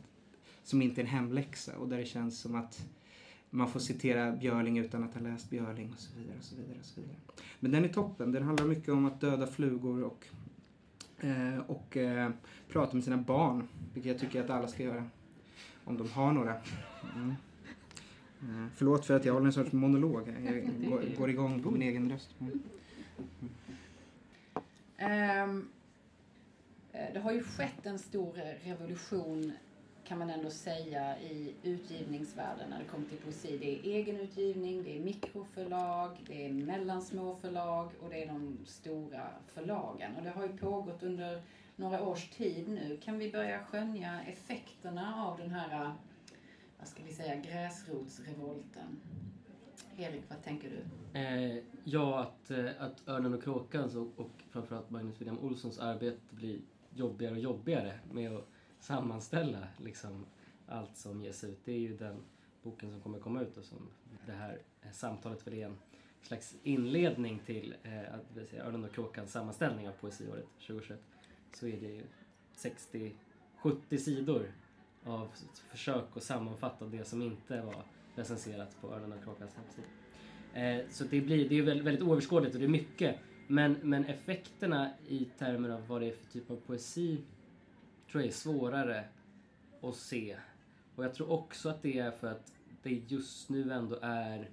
som 0.63 0.83
inte 0.83 1.01
är 1.01 1.03
en 1.03 1.11
hemläxa 1.11 1.79
och 1.79 1.89
där 1.89 1.99
det 1.99 2.05
känns 2.05 2.41
som 2.41 2.55
att 2.55 2.87
man 3.57 3.69
får 3.69 3.81
citera 3.81 4.33
Björling 4.33 4.79
utan 4.79 5.05
att 5.05 5.15
ha 5.15 5.21
läst 5.21 5.51
Björling 5.51 5.93
och 5.93 5.99
så 5.99 6.19
vidare. 6.19 6.37
och 6.39 6.45
så 6.45 6.57
vidare, 6.57 6.79
och 6.81 6.87
så 6.87 7.01
vidare. 7.01 7.17
Men 7.61 7.71
den 7.71 7.85
är 7.85 7.89
toppen. 7.89 8.33
Den 8.33 8.43
handlar 8.43 8.67
mycket 8.67 8.89
om 8.89 9.07
att 9.07 9.21
döda 9.21 9.47
flugor 9.47 10.05
och, 10.05 10.27
eh, 11.27 11.59
och 11.67 11.97
eh, 11.97 12.31
prata 12.69 12.95
med 12.95 13.05
sina 13.05 13.17
barn. 13.17 13.69
Vilket 13.95 14.13
jag 14.13 14.21
tycker 14.21 14.45
att 14.45 14.51
alla 14.51 14.69
ska 14.69 14.83
göra. 14.83 15.05
Om 15.85 15.99
de 15.99 16.11
har 16.11 16.33
några. 16.33 16.55
Mm. 17.15 17.35
Eh, 18.41 18.67
förlåt 18.75 19.07
för 19.07 19.17
att 19.17 19.25
jag 19.25 19.33
håller 19.33 19.47
en 19.47 19.53
sorts 19.53 19.73
monolog. 19.73 20.29
Jag 20.45 20.91
går, 20.91 21.17
går 21.19 21.31
igång 21.31 21.63
på 21.63 21.71
min 21.71 21.83
egen 21.83 22.11
röst. 22.11 22.35
Mm. 22.41 22.61
Um, 25.49 25.69
det 27.13 27.21
har 27.21 27.33
ju 27.33 27.43
skett 27.43 27.87
en 27.87 27.99
stor 27.99 28.33
revolution 28.65 29.53
kan 30.09 30.19
man 30.19 30.31
ändå 30.31 30.51
säga 30.51 31.19
i 31.21 31.55
utgivningsvärlden 31.63 32.71
när 32.71 32.79
det 32.79 32.85
kommer 32.85 33.07
till 33.07 33.19
poesi. 33.19 33.59
Det 33.59 33.73
är 33.73 33.97
egenutgivning, 33.97 34.83
det 34.83 34.97
är 34.97 35.01
mikroförlag, 35.01 36.11
det 36.27 36.47
är 36.47 36.53
mellansmå 36.53 37.37
förlag 37.37 37.91
och 38.03 38.11
det 38.11 38.23
är 38.23 38.27
de 38.27 38.59
stora 38.65 39.29
förlagen. 39.47 40.17
Och 40.17 40.23
det 40.23 40.31
har 40.31 40.43
ju 40.43 40.57
pågått 40.57 41.03
under 41.03 41.43
några 41.77 42.03
års 42.03 42.31
tid 42.31 42.69
nu. 42.69 42.97
Kan 43.03 43.19
vi 43.19 43.33
börja 43.33 43.65
skönja 43.65 44.21
effekterna 44.23 45.25
av 45.25 45.39
den 45.39 45.51
här, 45.51 45.93
vad 46.79 46.89
ska 46.89 47.03
vi 47.03 47.13
säga, 47.13 47.37
gräsrotsrevolten? 47.37 49.01
Erik, 49.97 50.23
vad 50.29 50.43
tänker 50.45 50.71
du? 50.71 51.19
Eh, 51.21 51.63
ja, 51.85 52.21
att, 52.21 52.51
eh, 52.51 52.71
att 52.79 53.09
Örnen 53.09 53.35
och 53.35 53.43
Kråkans 53.43 53.95
och, 53.95 54.09
och 54.17 54.31
framförallt 54.51 54.91
Magnus 54.91 55.21
William 55.21 55.39
Olssons 55.39 55.79
arbete 55.79 56.21
blir 56.31 56.61
jobbigare 56.95 57.35
och 57.35 57.41
jobbigare 57.41 57.99
med 58.13 58.33
att 58.33 58.49
sammanställa 58.81 59.69
liksom 59.79 60.27
allt 60.67 60.97
som 60.97 61.23
ges 61.23 61.45
ut. 61.45 61.59
Det 61.65 61.73
är 61.73 61.79
ju 61.79 61.97
den 61.97 62.17
boken 62.63 62.91
som 62.91 63.01
kommer 63.01 63.19
komma 63.19 63.43
ut 63.43 63.57
och 63.57 63.65
som 63.65 63.89
det 64.27 64.33
här 64.33 64.59
samtalet 64.93 65.47
väl 65.47 65.55
är 65.55 65.67
en 65.67 65.77
slags 66.23 66.57
inledning 66.63 67.41
till 67.47 67.75
eh, 67.83 68.15
att 68.15 68.37
vill 68.37 68.47
säga 68.47 68.65
Örnen 68.65 68.85
och 68.85 68.93
Kråkans 68.93 69.33
sammanställning 69.33 69.89
av 69.89 69.93
poesiåret 69.93 70.47
2021 70.67 71.01
så 71.53 71.67
är 71.67 71.81
det 71.81 71.87
ju 71.87 72.05
60-70 73.63 73.97
sidor 73.97 74.53
av 75.05 75.29
försök 75.71 76.05
att 76.15 76.23
sammanfatta 76.23 76.85
det 76.85 77.05
som 77.05 77.23
inte 77.23 77.63
var 77.63 77.85
recenserat 78.15 78.81
på 78.81 78.95
Örnen 78.95 79.13
och 79.13 79.25
Kråkans 79.25 79.51
hemsida. 79.55 79.89
Eh, 80.53 80.91
så 80.91 81.05
det, 81.05 81.21
blir, 81.21 81.49
det 81.49 81.59
är 81.59 81.63
väldigt, 81.63 81.87
väldigt 81.87 82.05
oöverskådligt 82.05 82.55
och 82.55 82.61
det 82.61 82.67
är 82.67 82.71
mycket 82.71 83.19
men, 83.47 83.77
men 83.83 84.05
effekterna 84.05 84.91
i 85.09 85.25
termer 85.39 85.69
av 85.69 85.87
vad 85.87 86.01
det 86.01 86.07
är 86.07 86.13
för 86.13 86.33
typ 86.33 86.51
av 86.51 86.57
poesi 86.57 87.19
tror 88.17 88.25
jag 88.25 88.29
är 88.29 88.35
svårare 88.35 89.05
att 89.83 89.97
se. 89.97 90.37
Och 90.95 91.05
jag 91.05 91.15
tror 91.15 91.31
också 91.31 91.69
att 91.69 91.83
det 91.83 91.99
är 91.99 92.11
för 92.11 92.27
att 92.27 92.53
det 92.83 92.91
just 92.91 93.49
nu 93.49 93.73
ändå 93.73 93.99
är 94.03 94.51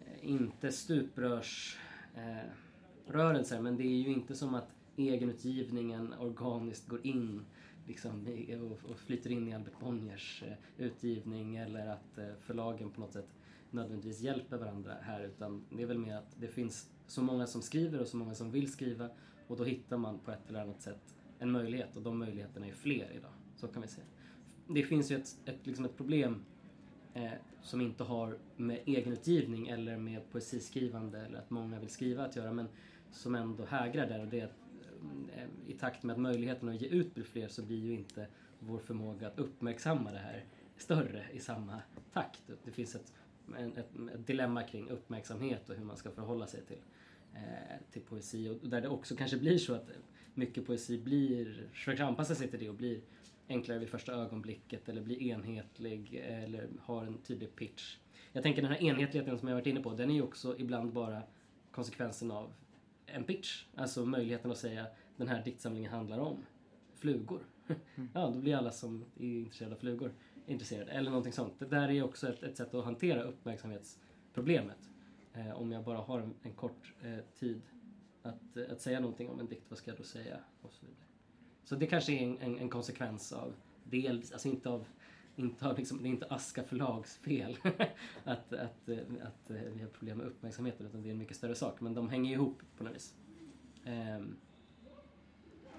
eh, 0.00 0.30
inte 0.30 0.72
stuprörsrörelser 0.72 3.56
eh, 3.56 3.62
men 3.62 3.76
det 3.76 3.84
är 3.84 4.02
ju 4.02 4.12
inte 4.12 4.34
som 4.34 4.54
att 4.54 4.74
egenutgivningen 4.96 6.14
organiskt 6.18 6.88
går 6.88 7.06
in 7.06 7.44
liksom, 7.86 8.26
och, 8.60 8.90
och 8.90 8.98
flyter 8.98 9.30
in 9.30 9.48
i 9.48 9.54
Albert 9.54 9.80
Bonniers 9.80 10.42
eh, 10.46 10.54
utgivning 10.78 11.56
eller 11.56 11.86
att 11.86 12.18
eh, 12.18 12.34
förlagen 12.40 12.90
på 12.90 13.00
något 13.00 13.12
sätt 13.12 13.34
nödvändigtvis 13.70 14.20
hjälper 14.20 14.56
varandra 14.56 14.96
här 15.02 15.24
utan 15.24 15.64
det 15.70 15.82
är 15.82 15.86
väl 15.86 15.98
mer 15.98 16.16
att 16.16 16.40
det 16.40 16.48
finns 16.48 16.90
så 17.06 17.22
många 17.22 17.46
som 17.46 17.62
skriver 17.62 18.00
och 18.00 18.08
så 18.08 18.16
många 18.16 18.34
som 18.34 18.50
vill 18.50 18.72
skriva 18.72 19.08
och 19.46 19.56
då 19.56 19.64
hittar 19.64 19.96
man 19.96 20.18
på 20.18 20.32
ett 20.32 20.48
eller 20.48 20.60
annat 20.60 20.82
sätt 20.82 21.14
en 21.38 21.50
möjlighet 21.50 21.96
och 21.96 22.02
de 22.02 22.18
möjligheterna 22.18 22.66
är 22.66 22.72
fler 22.72 23.10
idag. 23.16 23.32
Så 23.56 23.68
kan 23.68 23.82
vi 23.82 23.88
säga. 23.88 24.06
Det 24.66 24.82
finns 24.82 25.10
ju 25.10 25.16
ett, 25.16 25.36
ett, 25.44 25.66
liksom 25.66 25.84
ett 25.84 25.96
problem 25.96 26.44
eh, 27.14 27.32
som 27.62 27.80
inte 27.80 28.04
har 28.04 28.38
med 28.56 28.80
egenutgivning 28.86 29.68
eller 29.68 29.96
med 29.96 30.30
poesiskrivande 30.30 31.20
eller 31.20 31.38
att 31.38 31.50
många 31.50 31.80
vill 31.80 31.88
skriva 31.88 32.24
att 32.24 32.36
göra 32.36 32.52
men 32.52 32.68
som 33.10 33.34
ändå 33.34 33.64
hägrar 33.64 34.08
där 34.08 34.20
och 34.20 34.28
det 34.28 34.40
är 34.40 34.44
att 34.44 34.56
eh, 35.36 35.72
i 35.72 35.72
takt 35.72 36.02
med 36.02 36.14
att 36.14 36.20
möjligheten 36.20 36.68
att 36.68 36.80
ge 36.80 36.88
ut 36.88 37.14
blir 37.14 37.24
fler 37.24 37.48
så 37.48 37.62
blir 37.62 37.78
ju 37.78 37.92
inte 37.92 38.26
vår 38.58 38.78
förmåga 38.78 39.26
att 39.26 39.38
uppmärksamma 39.38 40.12
det 40.12 40.18
här 40.18 40.44
större 40.76 41.24
i 41.32 41.38
samma 41.38 41.80
takt. 42.12 42.42
Det 42.64 42.70
finns 42.70 42.94
ett, 42.94 43.12
ett, 43.58 43.78
ett 44.14 44.26
dilemma 44.26 44.62
kring 44.62 44.90
uppmärksamhet 44.90 45.70
och 45.70 45.76
hur 45.76 45.84
man 45.84 45.96
ska 45.96 46.10
förhålla 46.10 46.46
sig 46.46 46.60
till, 46.64 46.80
eh, 47.34 47.76
till 47.90 48.02
poesi 48.02 48.48
och 48.48 48.68
där 48.68 48.80
det 48.80 48.88
också 48.88 49.16
kanske 49.16 49.36
blir 49.36 49.58
så 49.58 49.74
att 49.74 49.90
mycket 50.38 50.66
poesi 50.66 50.98
blir, 50.98 51.68
försöker 51.72 52.04
anpassa 52.04 52.34
sig 52.34 52.48
till 52.48 52.58
det 52.58 52.68
och 52.68 52.74
blir 52.74 53.00
enklare 53.48 53.78
vid 53.78 53.88
första 53.88 54.12
ögonblicket 54.12 54.88
eller 54.88 55.02
blir 55.02 55.22
enhetlig 55.22 56.14
eller 56.14 56.68
har 56.80 57.06
en 57.06 57.18
tydlig 57.18 57.56
pitch. 57.56 57.96
Jag 58.32 58.42
tänker 58.42 58.62
den 58.62 58.70
här 58.70 58.82
enhetligheten 58.82 59.38
som 59.38 59.48
jag 59.48 59.54
varit 59.54 59.66
inne 59.66 59.80
på, 59.80 59.94
den 59.94 60.10
är 60.10 60.14
ju 60.14 60.22
också 60.22 60.58
ibland 60.58 60.92
bara 60.92 61.22
konsekvensen 61.70 62.30
av 62.30 62.52
en 63.06 63.24
pitch. 63.24 63.64
Alltså 63.74 64.06
möjligheten 64.06 64.50
att 64.50 64.58
säga 64.58 64.86
den 65.16 65.28
här 65.28 65.44
diktsamlingen 65.44 65.92
handlar 65.92 66.18
om 66.18 66.44
flugor. 66.94 67.40
Mm. 67.68 68.08
Ja, 68.14 68.30
då 68.34 68.40
blir 68.40 68.56
alla 68.56 68.70
som 68.70 69.04
är 69.16 69.24
intresserade 69.24 69.74
av 69.74 69.78
flugor 69.78 70.12
intresserade. 70.46 70.90
Eller 70.90 71.10
någonting 71.10 71.32
sånt. 71.32 71.58
Det 71.58 71.66
där 71.66 71.90
är 71.90 72.02
också 72.02 72.28
ett, 72.28 72.42
ett 72.42 72.56
sätt 72.56 72.74
att 72.74 72.84
hantera 72.84 73.22
uppmärksamhetsproblemet. 73.22 74.90
Eh, 75.34 75.60
om 75.60 75.72
jag 75.72 75.84
bara 75.84 75.98
har 75.98 76.20
en, 76.20 76.34
en 76.42 76.52
kort 76.52 76.94
eh, 77.02 77.18
tid 77.38 77.60
att, 78.28 78.56
eh, 78.56 78.72
att 78.72 78.80
säga 78.80 79.00
någonting 79.00 79.28
om 79.28 79.40
en 79.40 79.46
dikt, 79.46 79.64
vad 79.68 79.78
ska 79.78 79.90
jag 79.90 79.98
då 79.98 80.04
säga? 80.04 80.38
Och 80.62 80.72
så, 80.72 80.86
vidare. 80.86 81.04
så 81.64 81.76
det 81.76 81.86
kanske 81.86 82.12
är 82.12 82.22
en, 82.22 82.38
en, 82.38 82.58
en 82.58 82.68
konsekvens 82.68 83.32
av, 83.32 83.54
dels, 83.84 84.32
alltså 84.32 84.48
inte 84.48 84.68
av 84.68 84.86
inte 85.38 85.68
av 85.68 85.78
liksom, 85.78 86.02
det 86.02 86.08
är 86.08 86.10
inte 86.10 86.26
Aska 86.26 86.64
förlags 86.64 87.16
fel 87.16 87.58
att, 88.24 88.52
att, 88.52 88.88
eh, 88.88 88.98
att, 89.22 89.50
eh, 89.50 89.56
vi 89.74 89.82
har 89.82 89.88
problem 89.88 90.18
med 90.18 90.26
uppmärksamheten 90.26 90.86
utan 90.86 91.02
det 91.02 91.08
är 91.08 91.10
en 91.10 91.18
mycket 91.18 91.36
större 91.36 91.54
sak. 91.54 91.80
Men 91.80 91.94
de 91.94 92.08
hänger 92.08 92.32
ihop 92.32 92.62
på 92.76 92.84
något 92.84 92.94
vis. 92.94 93.14
Um. 93.86 94.36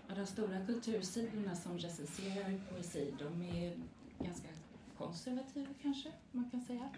Ja, 0.07 0.15
de 0.15 0.25
stora 0.25 0.65
kultursidorna 0.65 1.55
som 1.55 1.77
recenserar 1.77 2.59
poesi, 2.69 3.13
de 3.19 3.41
är 3.41 3.77
ganska 4.19 4.47
konservativa 4.97 5.67
kanske, 5.81 6.11
man 6.31 6.49
kan 6.49 6.61
säga. 6.61 6.89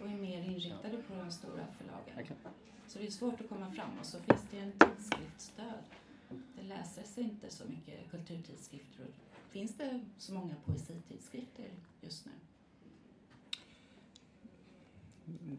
Och 0.00 0.10
är 0.10 0.16
mer 0.16 0.42
inriktade 0.42 0.96
på 1.08 1.14
de 1.14 1.30
stora 1.30 1.66
förlagen. 1.78 2.24
Okay. 2.24 2.36
Så 2.86 2.98
det 2.98 3.06
är 3.06 3.10
svårt 3.10 3.40
att 3.40 3.48
komma 3.48 3.70
fram 3.70 3.98
och 4.00 4.06
så 4.06 4.18
finns 4.18 4.42
det 4.50 4.58
en 4.58 4.72
tidskriftsstöd. 4.72 5.84
Det 6.28 6.62
läses 6.62 7.18
inte 7.18 7.50
så 7.50 7.64
mycket 7.68 8.10
kulturtidskrifter. 8.10 9.06
Finns 9.50 9.76
det 9.76 10.00
så 10.18 10.34
många 10.34 10.54
poesitidskrifter 10.64 11.70
just 12.00 12.26
nu? 12.26 12.32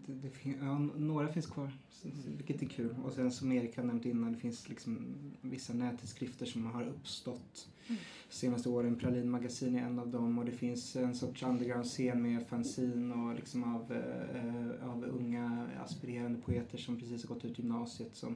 Det, 0.05 0.13
det 0.13 0.29
fin- 0.29 0.58
ja, 0.62 0.77
några 0.79 1.27
finns 1.27 1.45
kvar, 1.47 1.71
så- 1.89 2.08
vilket 2.38 2.62
är 2.62 2.65
kul. 2.65 2.95
Och 3.03 3.13
sen 3.13 3.32
som 3.32 3.51
Erik 3.51 3.77
har 3.77 3.84
nämnt 3.84 4.05
innan, 4.05 4.32
det 4.34 4.39
finns 4.39 4.69
liksom 4.69 5.15
vissa 5.41 5.73
nättidskrifter 5.73 6.45
som 6.45 6.65
har 6.65 6.84
uppstått 6.88 7.69
Mm. 7.88 8.01
senaste 8.29 8.69
åren. 8.69 8.95
Pralin 8.95 9.29
magasin 9.29 9.75
är 9.75 9.84
en 9.86 9.99
av 9.99 10.08
dem 10.10 10.39
och 10.39 10.45
det 10.45 10.51
finns 10.51 10.95
en 10.95 11.15
sorts 11.15 11.43
underground-scen 11.43 12.21
med 12.21 12.47
fanzine 12.47 13.13
och 13.15 13.36
liksom 13.36 13.63
av, 13.75 13.91
eh, 13.93 14.89
av 14.89 15.03
unga 15.05 15.67
aspirerande 15.84 16.39
poeter 16.39 16.77
som 16.77 16.97
precis 16.99 17.23
har 17.27 17.36
gått 17.36 17.45
ut 17.45 17.60
gymnasiet 17.60 18.15
som, 18.15 18.36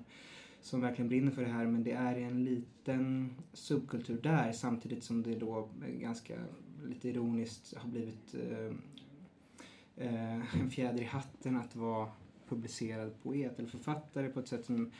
som 0.62 0.82
verkligen 0.82 1.10
brinner 1.10 1.32
för 1.32 1.42
det 1.42 1.52
här. 1.52 1.68
Men 1.68 1.84
det 1.84 1.92
är 1.92 2.16
en 2.16 2.44
liten 2.44 3.30
subkultur 3.54 4.20
där 4.24 4.52
samtidigt 4.52 5.04
som 5.04 5.24
det 5.24 5.36
då 5.36 5.70
ganska 6.00 6.34
lite 6.90 7.10
ironiskt 7.10 7.74
har 7.78 7.90
blivit 7.90 8.36
eh, 8.36 8.74
eh, 9.98 10.62
en 10.62 10.70
fjäder 10.70 11.02
i 11.02 11.06
hatten 11.06 11.58
att 11.58 11.76
vara 11.76 12.10
publicerad 12.50 13.12
poet 13.24 13.60
eller 13.60 13.70
författare 13.70 14.30
på 14.30 14.40
ett 14.40 14.48
sätt 14.48 14.66
som 14.66 14.92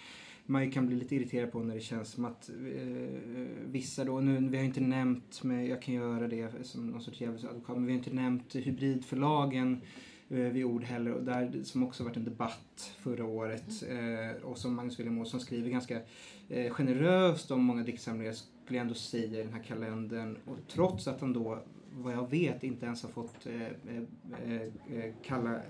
man 0.46 0.66
ju 0.66 0.72
kan 0.72 0.88
bli 0.88 0.96
lite 0.96 1.16
irriterad 1.16 1.52
på 1.52 1.60
när 1.60 1.76
det 1.76 1.82
känns 1.82 2.10
som 2.10 2.26
att 2.26 2.50
eh, 2.50 3.46
vissa 3.66 4.04
då, 4.06 4.20
nu, 4.20 4.50
vi 4.50 4.58
har 4.58 4.64
inte 4.64 4.82
nämnt, 4.82 5.44
men 5.44 5.66
jag 5.66 5.82
kan 5.82 5.94
göra 5.94 6.28
det 6.28 6.66
som 6.66 6.88
någon 6.88 7.02
sorts 7.02 7.22
djävulsadvokat, 7.22 7.76
men 7.76 7.86
vi 7.86 7.92
har 7.92 7.98
inte 7.98 8.14
nämnt 8.14 8.56
hybridförlagen 8.56 9.82
eh, 10.30 10.38
vid 10.38 10.66
ord 10.66 10.84
heller, 10.84 11.12
och 11.12 11.24
där, 11.24 11.64
som 11.64 11.84
också 11.84 12.04
varit 12.04 12.18
en 12.18 12.26
debatt 12.26 12.96
förra 13.00 13.26
året 13.26 13.84
eh, 13.90 14.44
och 14.44 14.58
som 14.58 14.76
Magnus 14.76 15.00
William 15.00 15.20
Olsson 15.20 15.40
skriver 15.40 15.70
ganska 15.70 16.02
eh, 16.50 16.74
generöst 16.74 17.52
om 17.52 17.64
många 17.64 17.84
diktsamlingar 17.84 18.34
skulle 18.34 18.78
jag 18.78 18.84
ändå 18.84 18.94
säga 18.94 19.40
i 19.40 19.44
den 19.44 19.54
här 19.54 19.64
kalendern 19.64 20.38
och 20.46 20.58
trots 20.68 21.08
att 21.08 21.22
han 21.22 21.34
då 21.34 21.64
vad 21.98 22.14
jag 22.14 22.30
vet 22.30 22.64
inte 22.64 22.86
ens 22.86 23.04
har 23.04 23.10
fått 23.10 23.46
eh, 23.46 23.62
eh, 23.62 24.62
eh, 24.62 25.14
kalla 25.24 25.62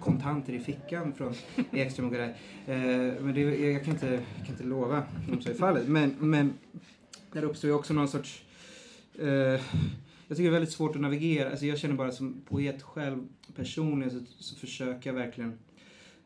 kontanter 0.00 0.52
i 0.52 0.60
fickan 0.60 1.12
från 1.12 1.34
Ekström 1.72 2.08
och. 2.08 2.14
Eh, 2.14 2.32
men 3.20 3.34
det, 3.34 3.40
jag, 3.40 3.84
kan 3.84 3.94
inte, 3.94 4.06
jag 4.06 4.46
kan 4.46 4.54
inte 4.54 4.64
lova 4.64 5.02
om 5.32 5.40
så 5.40 5.50
är 5.50 5.54
fallet. 5.54 5.88
Men, 5.88 6.14
men 6.18 6.52
där 7.32 7.42
uppstår 7.42 7.70
ju 7.70 7.76
också 7.76 7.94
någon 7.94 8.08
sorts... 8.08 8.44
Eh, 9.18 9.60
jag 10.28 10.36
tycker 10.36 10.42
det 10.42 10.48
är 10.48 10.60
väldigt 10.60 10.72
svårt 10.72 10.96
att 10.96 11.02
navigera. 11.02 11.50
Alltså 11.50 11.66
jag 11.66 11.78
känner 11.78 11.94
bara 11.94 12.12
som 12.12 12.42
poet 12.48 12.82
själv 12.82 13.28
personligen 13.54 14.10
så, 14.10 14.42
så 14.42 14.56
försöker 14.56 15.10
jag 15.10 15.14
verkligen 15.14 15.58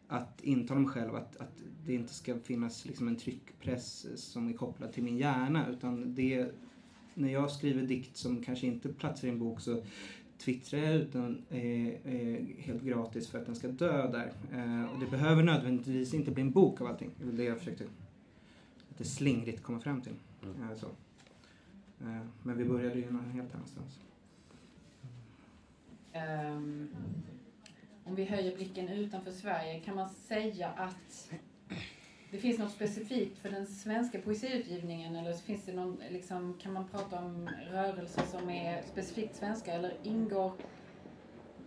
att 0.09 0.41
intala 0.43 0.81
mig 0.81 0.89
själv 0.91 1.15
att, 1.15 1.37
att 1.37 1.63
det 1.87 1.95
inte 1.95 2.15
ska 2.15 2.39
finnas 2.39 2.85
liksom 2.85 3.09
en 3.09 3.17
tryckpress 3.17 4.07
som 4.17 4.49
är 4.49 4.53
kopplad 4.53 4.93
till 4.93 5.03
min 5.03 5.19
hjärna 5.19 5.67
utan 5.71 6.15
det 6.15 6.51
när 7.19 7.33
jag 7.33 7.51
skriver 7.51 7.83
dikt 7.83 8.17
som 8.17 8.43
kanske 8.43 8.67
inte 8.67 8.89
platsar 8.89 9.29
i 9.29 9.31
en 9.31 9.39
bok 9.39 9.61
så 9.61 9.83
twittrar 10.39 10.81
jag 10.81 10.95
ut 10.95 11.13
den 11.13 11.43
eh, 11.51 11.89
eh, 11.89 12.45
helt 12.59 12.83
gratis 12.83 13.29
för 13.29 13.39
att 13.39 13.47
den 13.47 13.57
ska 13.57 13.69
dö 13.69 14.11
där. 14.11 14.33
Eh, 14.53 14.95
och 14.95 15.01
det 15.01 15.07
behöver 15.07 15.43
nödvändigtvis 15.43 16.15
inte 16.15 16.31
bli 16.31 16.43
en 16.43 16.51
bok 16.51 16.81
av 16.81 16.87
allting. 16.87 17.11
Det 17.19 17.25
var 17.25 17.33
det 17.33 17.45
jag 17.45 17.59
försökte 17.59 17.85
lite 18.89 19.05
slingrigt 19.05 19.63
komma 19.63 19.81
fram 19.81 20.01
till. 20.01 20.15
Mm. 20.43 20.71
Eh, 20.71 20.77
så. 20.77 20.87
Eh, 22.01 22.27
men 22.43 22.59
vi 22.59 22.65
började 22.65 22.99
ju 22.99 23.11
någon 23.11 23.31
helt 23.31 23.55
annanstans. 23.55 24.01
Ehm, 26.13 26.89
om 28.05 28.15
vi 28.15 28.25
höjer 28.25 28.57
blicken 28.57 28.89
utanför 28.89 29.31
Sverige, 29.31 29.81
kan 29.81 29.97
man 29.97 30.09
säga 30.09 30.69
att 30.69 31.31
det 32.31 32.39
finns 32.39 32.59
något 32.59 32.73
specifikt 32.73 33.39
för 33.39 33.51
den 33.51 33.67
svenska 33.67 34.19
poesiutgivningen 34.21 35.17
eller 35.17 35.33
finns 35.33 35.65
det 35.65 35.73
någon, 35.73 36.03
liksom, 36.11 36.59
kan 36.63 36.73
man 36.73 36.89
prata 36.89 37.19
om 37.19 37.51
rörelser 37.71 38.23
som 38.23 38.51
är 38.51 38.83
specifikt 38.83 39.37
svenska 39.37 39.73
eller 39.73 39.93
ingår 40.03 40.53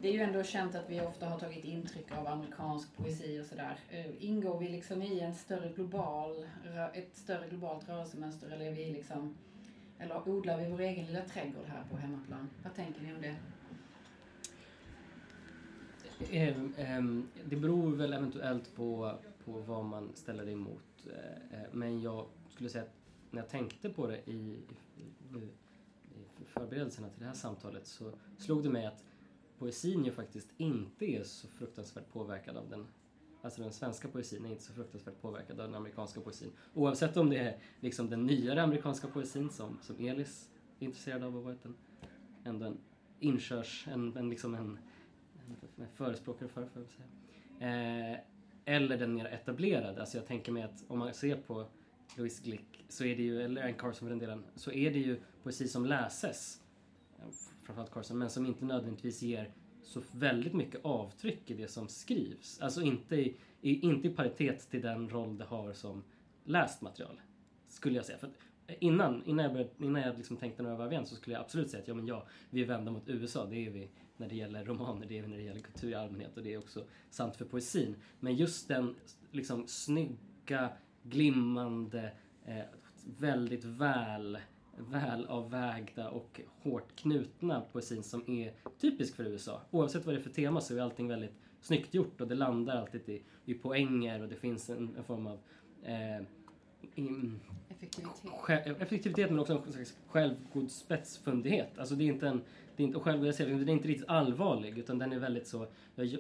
det 0.02 0.08
är 0.08 0.14
ju 0.14 0.20
ändå 0.20 0.44
känt 0.44 0.76
att 0.76 0.90
vi 0.90 1.02
ofta 1.02 1.26
har 1.26 1.40
tagit 1.40 1.66
intryck 1.66 2.12
av 2.18 2.28
amerikansk 2.28 2.98
poesi 2.98 3.42
och 3.42 3.46
sådär. 3.46 3.80
Eh, 3.90 4.26
ingår 4.26 4.60
vi 4.60 4.70
liksom 4.70 5.02
i 5.02 5.20
en 5.20 5.36
större 5.36 5.70
global, 5.70 6.48
ett 6.94 7.16
större 7.16 7.48
globalt 7.50 7.90
rörelsemönster 7.90 8.50
eller 8.50 8.66
är 8.66 8.72
vi 8.72 8.92
liksom, 8.92 9.36
eller 10.00 10.30
odlar 10.30 10.58
vi 10.58 10.70
vår 10.70 10.82
egen 10.82 11.06
lilla 11.06 11.22
trädgård 11.22 11.66
här 11.68 11.84
på 11.92 11.98
hemmaplan? 11.98 12.50
Vad 12.64 12.76
tänker 12.76 13.02
ni 13.02 13.14
om 13.14 13.22
det? 13.22 13.36
Ehm, 16.32 16.74
ehm, 16.78 17.28
det 17.46 17.56
beror 17.56 17.96
väl 17.96 18.14
eventuellt 18.14 18.76
på, 18.76 19.16
på 19.46 19.52
vad 19.52 19.86
man 19.86 20.12
ställer 20.16 20.50
emot. 20.50 21.08
Eh, 21.08 21.60
eh, 21.60 21.68
men 21.72 22.02
jag 22.02 22.26
skulle 22.50 22.70
säga 22.70 22.84
att 22.84 22.96
när 23.32 23.42
jag 23.42 23.50
tänkte 23.50 23.90
på 23.90 24.08
det 24.08 24.30
i, 24.30 24.60
i, 24.96 25.38
i 26.42 26.46
förberedelserna 26.46 27.10
till 27.10 27.20
det 27.20 27.26
här 27.26 27.34
samtalet 27.34 27.88
så 27.88 28.12
slog 28.38 28.64
det 28.64 28.70
mig 28.70 28.86
att 28.86 29.04
poesin 29.58 30.06
ju 30.06 30.12
faktiskt 30.12 30.50
inte 30.58 31.06
är 31.06 31.24
så 31.24 31.48
fruktansvärt 31.48 32.10
påverkad 32.12 32.58
av 32.58 32.70
den 32.70 32.88
Alltså 33.44 33.62
den 33.62 33.74
svenska 33.74 34.08
poesin 34.08 34.46
är 34.46 34.50
inte 34.50 34.64
så 34.64 34.74
fruktansvärt 34.74 35.22
påverkad 35.22 35.60
av 35.60 35.68
den 35.68 35.76
amerikanska 35.76 36.22
poesin. 36.22 36.52
Oavsett 36.74 37.18
om 37.18 37.30
det 37.30 37.38
är 37.38 37.58
liksom 37.80 38.10
den 38.10 38.26
nyare 38.26 38.64
amerikanska 38.64 39.08
poesin 39.08 39.50
som, 39.50 39.78
som 39.82 40.00
Elis 40.00 40.50
är 40.80 40.86
intresserad 40.86 41.24
av 41.24 41.38
och 41.38 41.44
varit 41.44 41.66
en, 41.66 41.76
ändå 42.44 42.66
en 42.66 42.78
inkörs, 43.20 43.88
en, 43.88 44.18
en, 44.18 44.30
liksom 44.30 44.56
en, 44.56 44.80
en 45.78 45.88
förespråkare 45.88 46.50
för, 46.50 46.66
får 46.66 46.72
jag 46.74 46.82
väl 46.82 46.90
säga. 46.90 48.14
Eh, 48.14 48.20
eller 48.72 48.98
den 48.98 49.14
mer 49.14 49.26
etablerade. 49.26 50.02
Alltså 50.02 50.18
jag 50.18 50.28
tänker 50.28 50.52
mig 50.52 50.64
att 50.64 50.84
om 50.88 51.00
man 51.00 51.14
ser 51.14 51.36
på 51.36 51.68
Louise 52.18 52.44
Glick, 52.44 52.86
så 52.90 53.04
är 53.06 53.16
det 53.16 53.24
ju, 53.24 53.42
eller 53.42 53.62
en 53.62 53.74
Carson 53.74 54.08
för 54.08 54.10
den 54.10 54.20
delen, 54.20 54.44
så 54.56 54.72
är 54.72 54.92
det 54.92 55.00
ju 55.00 55.20
poesi 55.44 55.68
som 55.68 55.86
läses, 55.86 56.62
framförallt 57.64 57.92
Carson, 57.92 58.18
men 58.18 58.30
som 58.30 58.46
inte 58.46 58.66
nödvändigtvis 58.66 59.22
ger 59.22 59.54
så 59.84 60.02
väldigt 60.12 60.54
mycket 60.54 60.86
avtryck 60.86 61.52
i 61.52 61.54
det 61.54 61.68
som 61.68 61.88
skrivs. 61.88 62.60
Alltså 62.60 62.82
inte 62.82 63.16
i, 63.16 63.36
i, 63.62 63.80
inte 63.80 64.08
i 64.08 64.12
paritet 64.12 64.70
till 64.70 64.82
den 64.82 65.10
roll 65.10 65.38
det 65.38 65.46
har 65.46 65.74
som 65.74 66.04
läst 66.44 66.82
material. 66.82 67.22
Skulle 67.68 67.96
jag 67.96 68.06
säga. 68.06 68.18
För 68.18 68.30
innan, 68.80 69.24
innan 69.26 69.44
jag, 69.44 69.54
började, 69.54 69.72
innan 69.80 70.02
jag 70.02 70.18
liksom 70.18 70.38
tänkte 70.38 70.64
några 70.64 70.76
varv 70.76 70.92
igen 70.92 71.06
så 71.06 71.16
skulle 71.16 71.36
jag 71.36 71.42
absolut 71.42 71.70
säga 71.70 71.82
att 71.82 71.88
ja, 71.88 71.94
men 71.94 72.08
ja, 72.08 72.28
vi 72.50 72.62
är 72.62 72.66
vända 72.66 72.92
mot 72.92 73.10
USA. 73.10 73.46
Det 73.46 73.66
är 73.66 73.70
vi 73.70 73.90
när 74.18 74.30
det 74.30 74.36
gäller 74.36 74.66
romaner, 74.66 75.06
det 75.08 75.18
är 75.18 75.22
vi 75.22 75.28
när 75.28 75.38
det 75.38 75.44
gäller 75.44 75.62
kultur 75.62 75.92
i 75.92 75.96
allmänhet 75.96 76.38
och 76.38 76.44
det 76.44 76.54
är 76.54 76.58
också 76.58 76.84
sant 77.10 77.36
för 77.36 77.46
poesin. 77.46 77.96
Men 78.20 78.36
just 78.36 78.68
den 78.68 78.96
liksom 79.32 79.68
snygga, 79.68 80.70
glimmande, 81.04 82.12
eh, 82.46 82.64
väldigt 83.18 83.64
väl 83.66 84.38
välavvägda 84.78 86.10
och 86.10 86.42
hårt 86.62 86.96
knutna 86.96 87.62
poesin 87.62 88.04
som 88.04 88.30
är 88.30 88.54
typisk 88.80 89.16
för 89.16 89.24
USA. 89.24 89.62
Oavsett 89.72 90.06
vad 90.06 90.16
det 90.16 90.20
är 90.20 90.24
för 90.24 90.30
tema 90.30 90.62
så 90.62 90.76
är 90.76 90.82
allting 90.82 91.08
väldigt 91.08 91.36
snyggt 91.62 91.94
gjort 91.94 92.22
och 92.22 92.28
det 92.28 92.36
landar 92.36 92.78
alltid 92.78 93.10
i, 93.10 93.24
i 93.46 93.54
poänger 93.54 94.22
och 94.22 94.30
det 94.30 94.36
finns 94.36 94.70
en, 94.70 94.96
en 94.98 95.04
form 95.04 95.28
av 95.28 95.40
eh, 95.84 96.26
in, 96.96 97.40
Effektivitet. 97.72 98.82
Effektivitet 98.82 99.30
men 99.30 99.40
också 99.40 99.54
en 99.54 99.74
slags 99.74 99.98
självgod 100.08 100.72
spetsfundighet. 100.72 101.78
Alltså 101.78 101.96
det 101.96 102.04
är 102.04 102.08
inte 102.08 102.28
en, 102.28 102.42
det 102.76 102.84
är 102.84 102.88
inte, 102.88 102.98
och 102.98 103.04
själv, 103.04 103.26
jag 103.26 103.36
säger, 103.36 103.50
det, 103.50 103.54
liksom, 103.54 103.66
den 103.66 103.74
är 103.74 103.78
inte 103.78 103.88
riktigt 103.88 104.10
allvarlig 104.10 104.78
utan 104.78 105.00
den 105.00 105.14
är 105.14 105.20
väldigt 105.20 105.48
så, 105.48 105.68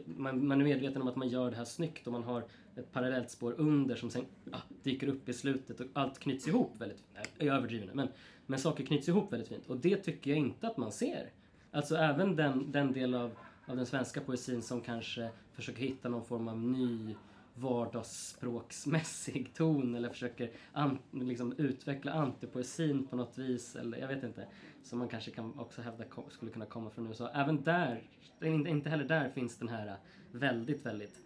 man, 0.05 0.47
man 0.47 0.61
är 0.61 0.65
medveten 0.65 1.01
om 1.01 1.07
att 1.07 1.15
man 1.15 1.29
gör 1.29 1.51
det 1.51 1.57
här 1.57 1.65
snyggt 1.65 2.07
och 2.07 2.13
man 2.13 2.23
har 2.23 2.43
ett 2.75 2.91
parallellt 2.91 3.31
spår 3.31 3.55
under 3.57 3.95
som 3.95 4.09
sen 4.09 4.25
ah, 4.51 4.57
dyker 4.83 5.07
upp 5.07 5.29
i 5.29 5.33
slutet 5.33 5.79
och 5.79 5.85
allt 5.93 6.19
knyts 6.19 6.47
ihop 6.47 6.71
väldigt, 6.77 6.97
fint. 6.97 7.29
jag 7.37 7.55
överdriver 7.55 7.85
nu, 7.85 7.91
men, 7.93 8.07
men 8.45 8.59
saker 8.59 8.85
knyts 8.85 9.09
ihop 9.09 9.33
väldigt 9.33 9.49
fint 9.49 9.67
och 9.67 9.77
det 9.77 9.97
tycker 9.97 10.31
jag 10.31 10.39
inte 10.39 10.67
att 10.67 10.77
man 10.77 10.91
ser. 10.91 11.29
Alltså 11.71 11.95
även 11.95 12.35
den, 12.35 12.71
den 12.71 12.93
del 12.93 13.13
av, 13.13 13.31
av 13.65 13.75
den 13.75 13.85
svenska 13.85 14.21
poesin 14.21 14.61
som 14.61 14.81
kanske 14.81 15.29
försöker 15.53 15.81
hitta 15.81 16.09
någon 16.09 16.25
form 16.25 16.47
av 16.47 16.59
ny 16.59 17.15
vardagsspråksmässig 17.55 19.53
ton 19.53 19.95
eller 19.95 20.09
försöker 20.09 20.51
an, 20.73 20.99
liksom 21.11 21.53
utveckla 21.57 22.11
antipoesin 22.11 23.07
på 23.07 23.15
något 23.15 23.37
vis 23.37 23.75
eller 23.75 23.97
jag 23.97 24.07
vet 24.07 24.23
inte. 24.23 24.47
Som 24.83 24.99
man 24.99 25.07
kanske 25.07 25.31
kan 25.31 25.59
också 25.59 25.81
hävda 25.81 26.03
skulle 26.29 26.51
kunna 26.51 26.65
komma 26.65 26.89
från 26.89 27.07
USA. 27.07 27.29
Även 27.29 27.63
där, 27.63 28.03
inte, 28.41 28.89
heller 28.89 29.05
där 29.05 29.29
finns 29.29 29.57
den 29.57 29.69
här 29.69 29.97
väldigt, 30.31 30.85
väldigt 30.85 31.19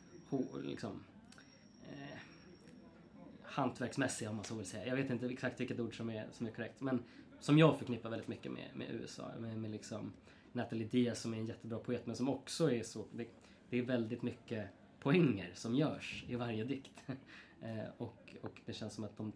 liksom, 0.63 1.03
eh, 1.83 2.19
hantverksmässiga 3.43 4.29
om 4.29 4.35
man 4.35 4.45
så 4.45 4.55
vill 4.55 4.65
säga. 4.65 4.87
Jag 4.87 4.95
vet 4.95 5.09
inte 5.09 5.25
exakt 5.25 5.59
vilket 5.59 5.79
ord 5.79 5.97
som 5.97 6.09
är, 6.09 6.27
som 6.31 6.47
är 6.47 6.51
korrekt 6.51 6.81
men 6.81 7.03
som 7.39 7.57
jag 7.57 7.77
förknippar 7.77 8.09
väldigt 8.09 8.27
mycket 8.27 8.51
med, 8.51 8.69
med 8.75 8.87
USA. 8.91 9.31
Med, 9.39 9.57
med 9.57 9.71
liksom 9.71 10.13
Natalie 10.51 10.87
Diaz 10.87 11.21
som 11.21 11.33
är 11.33 11.37
en 11.37 11.45
jättebra 11.45 11.79
poet 11.79 12.05
men 12.05 12.15
som 12.15 12.29
också 12.29 12.71
är 12.71 12.83
så, 12.83 13.05
det, 13.11 13.27
det 13.69 13.79
är 13.79 13.83
väldigt 13.83 14.21
mycket 14.21 14.69
poänger 15.05 15.51
som 15.53 15.75
görs 15.75 16.25
i 16.27 16.35
varje 16.35 16.63
dikt. 16.63 17.03
eh, 17.61 17.85
och, 17.97 18.35
och 18.41 18.61
det 18.65 18.73
känns 18.73 18.93
som 18.93 19.03
att 19.03 19.17
de 19.17 19.33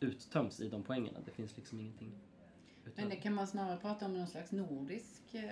uttöms 0.00 0.60
i 0.60 0.68
de 0.68 0.82
poängerna. 0.82 1.18
Det 1.24 1.30
finns 1.30 1.56
liksom 1.56 1.80
ingenting 1.80 2.08
Men 2.08 2.92
utöver. 2.92 3.10
det 3.10 3.16
kan 3.16 3.34
man 3.34 3.46
snarare 3.46 3.76
prata 3.76 4.06
om 4.06 4.14
någon 4.14 4.26
slags 4.26 4.52
nordisk 4.52 5.34
eh, 5.34 5.42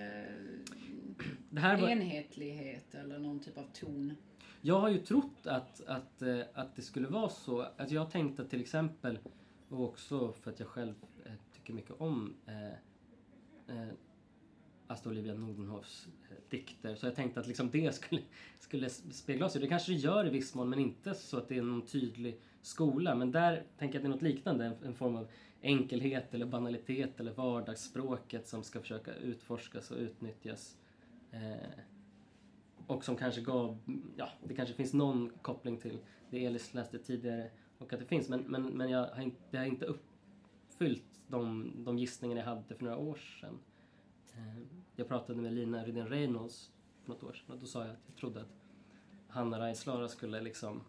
var, 1.51 1.89
enhetlighet 1.89 2.95
eller 2.95 3.19
någon 3.19 3.41
typ 3.41 3.59
av 3.59 3.67
ton. 3.73 4.15
jag 4.61 4.81
har 4.81 4.89
ju 4.89 4.99
trott 4.99 5.47
att, 5.47 5.81
att, 5.81 6.23
eh, 6.23 6.41
att 6.55 6.77
det 6.77 6.83
skulle 6.83 7.09
vara 7.09 7.29
så. 7.29 7.61
Att 7.77 7.91
jag 7.91 8.11
tänkte 8.11 8.43
att 8.43 8.51
till 8.51 8.61
exempel, 8.61 9.19
och 9.69 9.85
också 9.85 10.33
för 10.33 10.51
att 10.51 10.61
jag 10.61 10.69
själv 10.69 10.95
eh, 11.25 11.33
tycker 11.53 11.73
mycket 11.73 12.01
om 12.01 12.35
eh, 12.47 13.77
eh, 13.77 13.89
Asta 14.89 15.11
Olivia 15.11 15.35
Nordenhofs 15.35 16.09
eh, 16.31 16.37
dikter. 16.51 16.95
Så 16.95 17.07
jag 17.07 17.15
tänkte 17.15 17.41
att 17.41 17.47
liksom 17.47 17.71
det 17.71 17.95
skulle, 17.95 18.23
skulle 18.59 18.91
spegla. 18.91 19.49
Det 19.49 19.67
kanske 19.67 19.93
det 19.93 19.99
gör 19.99 20.27
i 20.27 20.31
viss 20.31 20.55
mån 20.55 20.71
men 20.71 20.79
inte 20.79 21.15
så 21.15 21.37
att 21.37 21.49
det 21.49 21.59
är 21.59 21.63
någon 21.63 21.87
tydlig 21.87 22.41
skola. 22.63 23.15
Men 23.15 23.33
där 23.33 23.63
tänker 23.79 23.95
jag 23.95 24.01
att 24.01 24.03
det 24.03 24.09
är 24.09 24.29
något 24.29 24.37
liknande, 24.37 24.65
en, 24.65 24.75
en 24.85 24.95
form 24.95 25.17
av 25.17 25.29
enkelhet 25.63 26.35
eller 26.35 26.47
banalitet 26.47 27.21
eller 27.21 27.33
vardagsspråket 27.33 28.49
som 28.49 28.63
ska 28.63 28.81
försöka 28.81 29.15
utforskas 29.15 29.91
och 29.91 29.99
utnyttjas. 29.99 30.77
Eh, 31.31 31.81
och 32.87 33.05
som 33.05 33.17
kanske 33.17 33.41
gav, 33.41 33.79
ja, 34.17 34.29
det 34.45 34.55
kanske 34.55 34.75
finns 34.75 34.93
någon 34.93 35.31
koppling 35.43 35.77
till 35.77 35.99
det 36.31 36.45
Elis 36.45 36.75
läste 36.75 36.99
tidigare 36.99 37.51
och 37.79 37.93
att 37.93 37.99
det 37.99 38.07
finns, 38.07 38.29
men, 38.29 38.41
men, 38.41 38.63
men 38.63 38.91
jag 38.91 39.07
har 39.07 39.23
inte, 39.23 39.41
det 39.51 39.59
har 39.59 39.65
inte 39.65 39.85
uppfyllt 39.85 41.21
de, 41.29 41.73
de 41.85 41.99
gissningar 41.99 42.37
jag 42.37 42.45
hade 42.45 42.75
för 42.75 42.85
några 42.85 42.97
år 42.97 43.19
sedan. 43.41 43.59
Eh, 44.33 44.78
jag 44.99 45.09
pratade 45.09 45.43
med 45.43 45.53
Lina 45.53 45.85
Rydén 45.85 46.09
Reynolds 46.09 46.73
för 47.03 47.13
något 47.13 47.23
år 47.23 47.33
sedan 47.33 47.55
och 47.55 47.61
då 47.61 47.67
sa 47.67 47.81
jag 47.81 47.91
att 47.91 48.03
jag 48.07 48.17
trodde 48.17 48.41
att 48.41 48.57
Hanna 49.29 49.61
Reinslara 49.61 50.09
skulle 50.09 50.41
liksom 50.41 50.85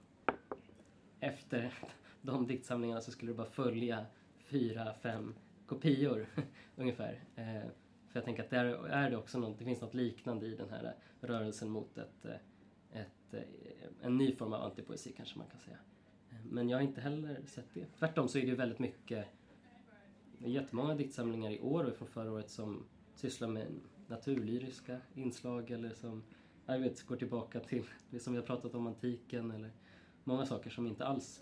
efter 1.19 1.73
de 2.21 2.47
diktsamlingarna 2.47 3.01
så 3.01 3.11
skulle 3.11 3.31
det 3.31 3.37
bara 3.37 3.49
följa 3.49 4.05
fyra, 4.37 4.93
fem 4.93 5.35
kopior 5.65 6.25
ungefär. 6.75 7.23
Eh, 7.35 7.69
för 8.09 8.19
jag 8.19 8.25
tänker 8.25 8.43
att 8.43 8.49
där 8.49 8.65
är 8.87 9.09
det 9.09 9.17
också 9.17 9.39
något, 9.39 9.59
det 9.59 9.65
finns 9.65 9.81
något 9.81 9.93
liknande 9.93 10.45
i 10.45 10.55
den 10.55 10.69
här 10.69 10.95
rörelsen 11.21 11.69
mot 11.69 11.97
ett, 11.97 12.25
eh, 12.25 13.01
ett, 13.01 13.33
eh, 13.33 13.41
en 14.01 14.17
ny 14.17 14.35
form 14.35 14.53
av 14.53 14.63
antipoesi 14.63 15.13
kanske 15.17 15.37
man 15.37 15.47
kan 15.47 15.59
säga. 15.59 15.77
Eh, 16.29 16.45
men 16.45 16.69
jag 16.69 16.77
har 16.77 16.83
inte 16.83 17.01
heller 17.01 17.41
sett 17.45 17.73
det. 17.73 17.85
Tvärtom 17.99 18.27
så 18.27 18.37
är 18.37 18.45
det 18.45 18.55
väldigt 18.55 18.79
mycket, 18.79 19.25
jättemånga 20.37 20.95
diktsamlingar 20.95 21.51
i 21.51 21.59
år 21.59 21.83
och 21.83 21.95
från 21.95 22.07
förra 22.07 22.31
året 22.31 22.49
som 22.49 22.85
sysslar 23.15 23.47
med 23.47 23.67
naturlyriska 24.09 24.97
inslag 25.15 25.71
eller 25.71 25.93
som 25.93 26.23
jag 26.65 26.79
vet, 26.79 27.03
går 27.03 27.15
tillbaka 27.15 27.59
till 27.59 27.83
det 28.09 28.19
som 28.19 28.33
vi 28.33 28.39
har 28.39 28.45
pratat 28.45 28.75
om 28.75 28.87
antiken 28.87 29.51
eller 29.51 29.71
många 30.23 30.45
saker 30.45 30.69
som 30.69 30.87
inte 30.87 31.05
alls, 31.05 31.41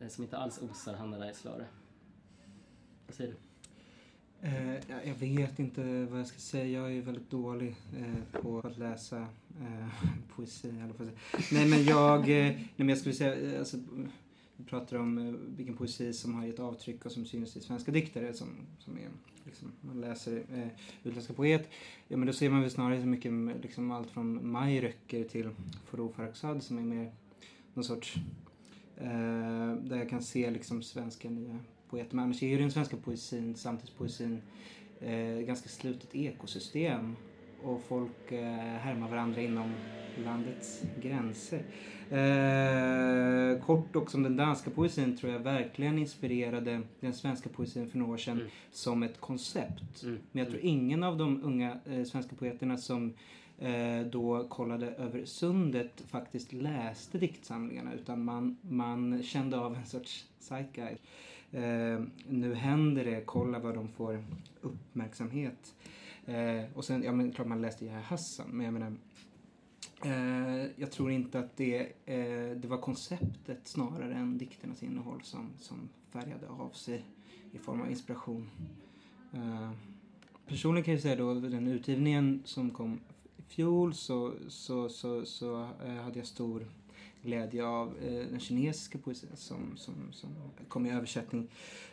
eh, 0.00 0.08
som 0.08 0.24
inte 0.24 0.38
alls 0.38 0.58
osar 0.62 0.94
Hanna 0.94 1.26
Reislare. 1.26 1.66
Vad 3.06 3.14
säger 3.16 3.30
du? 3.32 3.36
Eh, 4.42 4.74
jag 5.08 5.14
vet 5.14 5.58
inte 5.58 6.04
vad 6.04 6.20
jag 6.20 6.26
ska 6.26 6.38
säga. 6.38 6.80
Jag 6.80 6.96
är 6.96 7.02
väldigt 7.02 7.30
dålig 7.30 7.76
eh, 7.96 8.40
på 8.42 8.58
att 8.58 8.78
läsa 8.78 9.26
eh, 9.60 9.88
poesi. 10.36 10.68
Eller 10.68 10.92
på 10.92 11.04
nej 11.52 11.68
men 11.68 11.84
jag, 11.84 12.20
eh, 12.20 12.26
nej, 12.26 12.72
men 12.76 12.88
jag 12.88 12.98
skulle 12.98 13.14
säga, 13.14 13.52
eh, 13.52 13.58
alltså, 13.58 13.76
pratar 14.68 14.96
om 14.96 15.18
eh, 15.18 15.34
vilken 15.56 15.76
poesi 15.76 16.12
som 16.12 16.34
har 16.34 16.46
gett 16.46 16.60
avtryck 16.60 17.06
och 17.06 17.12
som 17.12 17.26
syns 17.26 17.56
i 17.56 17.60
svenska 17.60 17.92
diktare 17.92 18.32
som, 18.32 18.48
som 18.78 18.98
är, 18.98 19.08
liksom, 19.44 19.72
man 19.80 20.00
läser 20.00 20.42
eh, 20.54 20.68
utländska 21.04 21.34
poet. 21.34 21.68
Ja 22.08 22.16
men 22.16 22.26
då 22.26 22.32
ser 22.32 22.50
man 22.50 22.60
väl 22.60 22.70
snarare 22.70 23.00
så 23.00 23.06
mycket 23.06 23.28
mm, 23.28 23.60
liksom, 23.62 23.90
allt 23.90 24.10
från 24.10 24.50
Majröcker 24.50 25.24
till 25.24 25.50
Forough 25.84 26.14
Farrokhzad 26.14 26.62
som 26.62 26.78
är 26.78 26.82
mer 26.82 27.12
någon 27.74 27.84
sorts 27.84 28.16
eh, 28.96 29.74
där 29.82 29.96
jag 29.96 30.08
kan 30.10 30.22
se 30.22 30.50
liksom 30.50 30.82
svenska 30.82 31.30
nya 31.30 31.58
poeter. 31.90 32.16
Men 32.16 32.24
annars 32.24 32.42
är 32.42 32.48
ju 32.48 32.58
den 32.58 32.70
svenska 32.70 32.96
poesin, 32.96 33.54
samtidspoesin, 33.54 34.42
eh, 35.00 35.46
ganska 35.46 35.68
slutet 35.68 36.14
ekosystem. 36.14 37.16
Och 37.62 37.82
folk 37.88 38.32
eh, 38.32 38.56
härmar 38.56 39.08
varandra 39.08 39.40
inom 39.40 39.72
landets 40.24 40.82
gränser. 41.02 41.62
Eh, 42.12 43.58
kort 43.66 43.96
också 43.96 44.16
om 44.16 44.22
den 44.22 44.36
danska 44.36 44.70
poesin 44.70 45.16
tror 45.16 45.32
jag 45.32 45.38
verkligen 45.38 45.98
inspirerade 45.98 46.80
den 47.00 47.12
svenska 47.12 47.48
poesin 47.48 47.90
för 47.90 47.98
några 47.98 48.12
år 48.12 48.16
sedan 48.16 48.36
mm. 48.36 48.50
som 48.72 49.02
ett 49.02 49.20
koncept. 49.20 50.02
Mm. 50.02 50.18
Men 50.32 50.44
jag 50.44 50.50
tror 50.50 50.60
mm. 50.60 50.74
ingen 50.74 51.02
av 51.02 51.18
de 51.18 51.44
unga 51.44 51.78
eh, 51.84 52.04
svenska 52.04 52.36
poeterna 52.36 52.76
som 52.76 53.12
eh, 53.58 54.00
då 54.10 54.46
kollade 54.48 54.86
över 54.86 55.24
sundet 55.24 56.02
faktiskt 56.06 56.52
läste 56.52 57.18
diktsamlingarna 57.18 57.94
utan 57.94 58.24
man, 58.24 58.56
man 58.60 59.22
kände 59.22 59.58
av 59.58 59.76
en 59.76 59.86
sorts 59.86 60.26
zeitgeist. 60.38 61.02
Eh, 61.52 62.00
nu 62.28 62.54
händer 62.54 63.04
det, 63.04 63.22
kolla 63.26 63.58
vad 63.58 63.74
de 63.74 63.88
får 63.88 64.24
uppmärksamhet. 64.60 65.74
Eh, 66.26 66.64
och 66.74 66.84
sen, 66.84 67.02
ja 67.02 67.12
men 67.12 67.32
klart 67.32 67.48
man 67.48 67.62
läste 67.62 67.84
Yahya 67.84 68.00
Hassan, 68.00 68.46
men 68.50 68.64
jag 68.64 68.72
menar 68.72 68.92
eh, 70.04 70.66
jag 70.76 70.90
tror 70.90 71.10
inte 71.10 71.38
att 71.38 71.56
det, 71.56 71.80
eh, 72.06 72.56
det 72.56 72.68
var 72.68 72.78
konceptet 72.78 73.60
snarare 73.68 74.14
än 74.14 74.38
dikternas 74.38 74.82
innehåll 74.82 75.22
som, 75.22 75.48
som 75.58 75.88
färgade 76.10 76.48
av 76.48 76.70
sig 76.70 77.04
i 77.52 77.58
form 77.58 77.80
av 77.80 77.90
inspiration. 77.90 78.50
Eh, 79.32 79.70
personligen 80.46 80.84
kan 80.84 80.94
jag 80.94 81.02
säga 81.02 81.16
då, 81.16 81.34
den 81.34 81.68
utgivningen 81.68 82.42
som 82.44 82.70
kom 82.70 83.00
i 83.36 83.42
fjol 83.42 83.94
så, 83.94 84.32
så, 84.48 84.88
så, 84.88 85.24
så 85.24 85.68
eh, 85.84 85.94
hade 85.94 86.18
jag 86.18 86.26
stor 86.26 86.66
glädje 87.22 87.64
av 87.66 87.88
eh, 88.02 88.26
den 88.30 88.40
kinesiska 88.40 88.98
poesin 88.98 89.28
som, 89.34 89.76
som, 89.76 89.94
som 90.12 90.30
kom 90.68 90.86
i 90.86 90.90
översättning. 90.90 91.48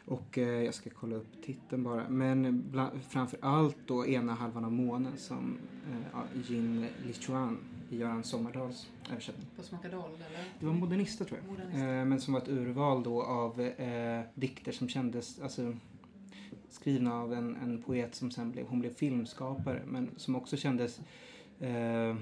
Och 0.05 0.37
eh, 0.37 0.63
jag 0.63 0.73
ska 0.73 0.89
kolla 0.89 1.15
upp 1.15 1.43
titeln 1.45 1.83
bara. 1.83 2.09
Men 2.09 2.63
bland, 2.71 3.03
framför 3.09 3.39
allt 3.41 3.77
då 3.85 4.07
ena 4.07 4.33
halvan 4.33 4.65
av 4.65 4.71
månen 4.71 5.17
som 5.17 5.57
eh, 5.91 6.41
Jin 6.49 6.85
Lichuan 7.05 7.57
i 7.89 7.97
Göran 7.97 8.23
Sommardals 8.23 8.87
översättning. 9.11 9.47
På 9.55 9.63
Smakadal 9.63 10.11
eller? 10.15 10.45
Det 10.59 10.65
var 10.65 10.73
Modernista 10.73 11.25
tror 11.25 11.39
jag. 11.39 11.51
Modernista. 11.51 11.87
Eh, 11.87 12.05
men 12.05 12.21
som 12.21 12.33
var 12.33 12.41
ett 12.41 12.49
urval 12.49 13.03
då 13.03 13.23
av 13.23 13.61
eh, 13.61 14.21
dikter 14.33 14.71
som 14.71 14.89
kändes, 14.89 15.39
alltså 15.39 15.73
skrivna 16.69 17.13
av 17.13 17.33
en, 17.33 17.55
en 17.55 17.81
poet 17.81 18.15
som 18.15 18.31
sen 18.31 18.51
blev, 18.51 18.67
hon 18.67 18.79
blev 18.79 18.93
filmskapare 18.93 19.81
men 19.85 20.09
som 20.17 20.35
också 20.35 20.57
kändes 20.57 20.99
eh, 21.59 22.15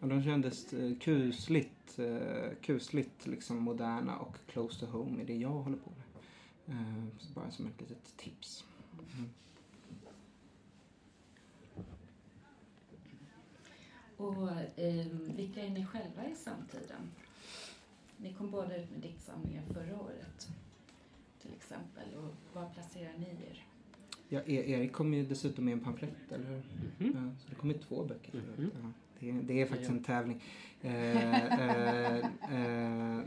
Ja, 0.00 0.06
de 0.06 0.22
kändes 0.22 0.72
eh, 0.72 0.98
kusligt, 0.98 1.98
eh, 1.98 2.54
kusligt 2.62 3.26
liksom 3.26 3.56
moderna 3.56 4.18
och 4.18 4.36
close 4.46 4.80
to 4.80 4.86
home 4.86 5.22
i 5.22 5.24
det 5.24 5.36
jag 5.36 5.48
håller 5.48 5.76
på 5.76 5.90
med. 5.90 6.06
Så 7.18 7.32
bara 7.32 7.50
som 7.50 7.66
ett 7.66 7.80
litet 7.80 8.16
tips. 8.16 8.64
Mm. 9.14 9.30
Och 14.16 14.50
eh, 14.76 15.06
vilka 15.36 15.62
är 15.62 15.70
ni 15.70 15.86
själva 15.86 16.28
i 16.32 16.34
samtiden? 16.34 17.10
Ni 18.16 18.32
kom 18.32 18.50
båda 18.50 18.76
ut 18.76 18.90
med 18.90 19.00
diktsamlingar 19.00 19.62
förra 19.74 20.00
året 20.00 20.48
till 21.42 21.54
exempel. 21.56 22.14
Och 22.14 22.56
var 22.60 22.68
placerar 22.68 23.12
ni 23.18 23.26
er? 23.26 23.64
Ja, 24.28 24.40
e- 24.40 24.70
Erik 24.72 24.92
kom 24.92 25.14
ju 25.14 25.26
dessutom 25.26 25.64
med 25.64 25.72
en 25.72 25.80
pamflett, 25.80 26.32
eller 26.32 26.44
hur? 26.44 26.54
Mm 26.54 26.64
-hmm. 26.98 27.26
ja, 27.26 27.34
så 27.42 27.48
det 27.48 27.54
kom 27.54 27.70
ju 27.70 27.78
två 27.78 28.04
böcker. 28.04 28.32
Mm 28.34 28.70
-hmm. 28.70 28.92
Det, 29.18 29.32
det 29.32 29.62
är 29.62 29.66
faktiskt 29.66 29.90
en 29.90 30.02
tävling. 30.02 30.42
Eh, 30.82 31.34
eh, 31.60 32.16
eh, 32.16 33.20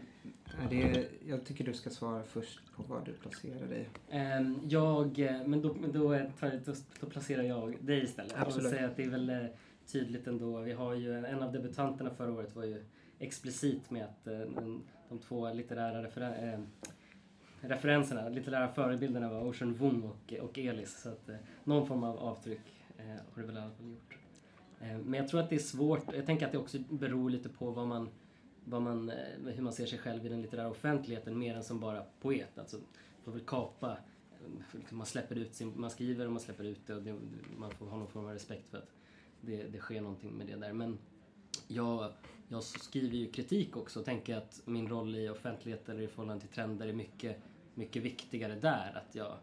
det, 0.69 1.09
jag 1.27 1.45
tycker 1.45 1.63
du 1.63 1.73
ska 1.73 1.89
svara 1.89 2.23
först 2.23 2.59
på 2.75 2.83
var 2.83 3.01
du 3.05 3.13
placerar 3.13 3.67
dig. 3.67 3.89
Ehm, 4.09 4.59
jag, 4.63 5.17
men 5.45 5.61
då, 5.61 5.75
då, 5.93 6.19
då, 6.65 6.73
då 6.99 7.09
placerar 7.09 7.43
jag 7.43 7.75
dig 7.81 8.03
istället. 8.03 8.33
Absolut. 8.37 8.63
Jag 8.63 8.73
säga 8.73 8.87
att 8.87 8.97
det 8.97 9.03
är 9.03 9.09
väl 9.09 9.49
tydligt 9.91 10.27
ändå. 10.27 10.59
Vi 10.59 10.71
har 10.71 10.93
ju, 10.93 11.25
en 11.25 11.43
av 11.43 11.51
debutanterna 11.51 12.09
förra 12.09 12.31
året 12.31 12.55
var 12.55 12.63
ju 12.63 12.83
explicit 13.19 13.91
med 13.91 14.05
att 14.05 14.27
eh, 14.27 14.39
de 15.09 15.19
två 15.19 15.53
litterära 15.53 16.03
referen 16.03 16.53
eh, 16.53 16.59
referenserna, 17.61 18.29
litterära 18.29 18.67
förebilderna 18.67 19.29
var 19.29 19.45
Ocean 19.45 19.73
Wong 19.73 20.03
och, 20.03 20.33
och 20.33 20.59
Elis. 20.59 21.01
Så 21.01 21.09
att 21.09 21.29
eh, 21.29 21.35
någon 21.63 21.87
form 21.87 22.03
av 22.03 22.17
avtryck 22.17 22.61
har 23.33 23.41
det 23.41 23.47
väl 23.47 23.57
i 23.57 23.59
alla 23.59 23.71
fall 23.71 23.89
gjort. 23.89 24.17
Men 24.79 25.13
jag 25.13 25.27
tror 25.27 25.39
att 25.39 25.49
det 25.49 25.55
är 25.55 25.59
svårt, 25.59 26.13
jag 26.13 26.25
tänker 26.25 26.45
att 26.45 26.51
det 26.51 26.57
också 26.57 26.77
beror 26.89 27.29
lite 27.29 27.49
på 27.49 27.71
vad 27.71 27.87
man, 27.87 28.09
vad 28.65 28.81
man, 28.81 29.11
hur 29.45 29.61
man 29.61 29.73
ser 29.73 29.85
sig 29.85 29.99
själv 29.99 30.25
i 30.25 30.29
den 30.29 30.41
litterära 30.41 30.69
offentligheten 30.69 31.39
mer 31.39 31.55
än 31.55 31.63
som 31.63 31.79
bara 31.79 32.03
poet. 32.21 32.59
Alltså, 32.59 32.77
får 33.23 33.31
väl 33.31 33.41
kapa, 33.41 33.97
liksom 34.71 34.97
man 34.97 35.07
släpper 35.07 35.35
ut 35.35 35.53
sin, 35.53 35.73
man 35.75 35.89
skriver 35.89 36.25
och 36.25 36.31
man 36.31 36.41
släpper 36.41 36.63
ut 36.63 36.87
det 36.87 36.95
och 36.95 37.03
det, 37.03 37.15
man 37.57 37.71
får 37.71 37.85
ha 37.85 37.97
någon 37.97 38.07
form 38.07 38.25
av 38.25 38.33
respekt 38.33 38.69
för 38.69 38.77
att 38.77 38.89
det, 39.41 39.63
det 39.63 39.79
sker 39.79 40.01
någonting 40.01 40.31
med 40.31 40.47
det 40.47 40.55
där. 40.55 40.73
Men 40.73 40.97
jag, 41.67 42.11
jag 42.47 42.63
skriver 42.63 43.17
ju 43.17 43.31
kritik 43.31 43.77
också 43.77 43.99
och 43.99 44.05
tänker 44.05 44.37
att 44.37 44.61
min 44.65 44.89
roll 44.89 45.15
i 45.15 45.29
offentligheten 45.29 45.95
eller 45.95 46.03
i 46.03 46.07
förhållande 46.07 46.41
till 46.41 46.55
trender 46.55 46.87
är 46.87 46.93
mycket, 46.93 47.37
mycket 47.75 48.03
viktigare 48.03 48.55
där. 48.55 49.01
Att 49.05 49.15
jag 49.15 49.33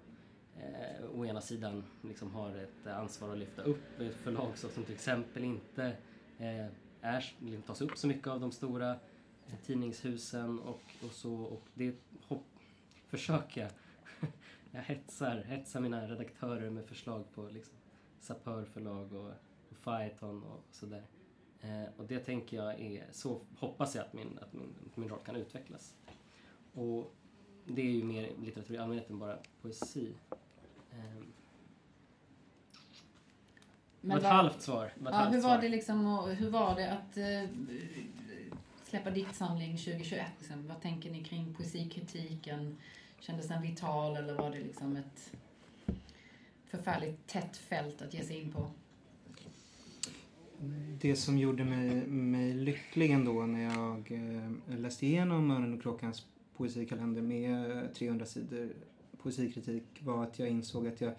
eh, 0.57 1.11
å 1.15 1.27
ena 1.27 1.41
sidan 1.41 1.85
liksom 2.03 2.31
har 2.31 2.57
ett 2.57 2.87
ansvar 2.87 3.33
att 3.33 3.39
lyfta 3.39 3.63
upp 3.63 4.01
förlag 4.23 4.59
som 4.59 4.85
till 4.85 4.95
exempel 4.95 5.45
inte 5.45 5.97
eh, 6.39 6.67
är, 7.01 7.35
liksom 7.39 7.63
tas 7.63 7.81
upp 7.81 7.97
så 7.97 8.07
mycket 8.07 8.27
av 8.27 8.41
de 8.41 8.53
stora 8.53 8.91
eh, 8.91 9.59
tidningshusen 9.67 10.59
och, 10.59 10.83
och 11.03 11.13
så 11.13 11.35
och 11.35 11.63
det 11.75 11.95
hopp, 12.29 12.47
försöker 13.09 13.61
jag. 13.61 13.71
jag 14.71 14.83
hetsar, 14.83 15.43
hetsar 15.43 15.81
mina 15.81 16.09
redaktörer 16.09 16.71
med 16.71 16.87
förslag 16.87 17.25
på 17.35 17.43
liksom, 17.43 17.75
Sapör 18.21 18.65
förlag 18.65 19.13
och 19.13 19.31
Phaeton 19.87 20.43
och 20.43 20.65
sådär. 20.71 21.03
Eh, 21.61 21.85
och 21.97 22.05
det 22.07 22.19
tänker 22.19 22.57
jag 22.57 22.81
är, 22.81 23.05
så 23.13 23.41
hoppas 23.59 23.95
jag 23.95 24.05
att 24.05 24.13
min, 24.13 24.39
att 24.43 24.53
min, 24.53 24.75
min 24.95 25.09
roll 25.09 25.19
kan 25.27 25.37
utvecklas. 25.37 25.95
Och 26.75 27.15
det 27.65 27.83
är 27.83 27.91
ju 27.91 28.05
mer 28.05 28.31
litteratur 28.43 28.75
i 28.75 28.79
allmänhet 28.79 29.11
än 29.11 29.19
bara 29.19 29.39
poesi. 29.63 30.13
Ehm. 30.93 31.27
Det 34.01 34.09
var 34.09 34.17
ett 34.17 34.23
vad- 34.23 34.33
halvt 34.33 34.63
svar. 34.63 34.77
Var 34.79 34.87
ett 34.89 34.95
Ja, 35.05 35.11
halvt 35.13 35.35
hur 35.35 35.41
svar. 35.41 35.51
var 35.51 35.63
det 35.63 35.69
liksom 35.69 36.07
och 36.19 36.29
hur 36.29 36.51
var 36.51 36.75
det 36.75 36.93
att 36.93 37.17
eh, 37.17 37.51
släppa 38.85 39.11
diktsamling 39.11 39.77
2021? 39.79 40.27
Liksom? 40.39 40.69
Vad 40.69 40.81
tänker 40.83 41.11
ni 41.11 41.25
kring 41.25 41.55
poesikritiken? 41.55 42.77
Kändes 43.21 43.49
den 43.49 43.63
vital 43.63 44.17
eller 44.17 44.35
var 44.35 44.51
det 44.51 44.59
liksom 44.59 44.97
ett 44.97 45.33
förfärligt 46.67 47.27
tätt 47.27 47.57
fält 47.57 48.03
att 48.03 48.15
ge 48.15 48.25
sig 48.25 48.41
in 48.43 48.53
på? 48.53 48.71
Det 51.01 51.17
som 51.17 51.39
gjorde 51.39 51.65
mig, 51.65 52.07
mig 52.07 52.55
lycklig 52.55 53.11
ändå 53.11 53.47
när 53.47 53.63
jag 53.63 54.13
eh, 54.13 54.79
läste 54.79 55.07
igenom 55.07 55.51
Örnen 55.51 55.75
och 55.75 55.83
Kråkans 55.83 56.27
poesikalender 56.57 57.23
med 57.23 57.95
300 57.95 58.27
sidor 58.27 58.69
poesikritik 59.27 59.83
var 60.01 60.23
att 60.23 60.39
jag 60.39 60.49
insåg 60.49 60.87
att 60.87 61.01
jag, 61.01 61.13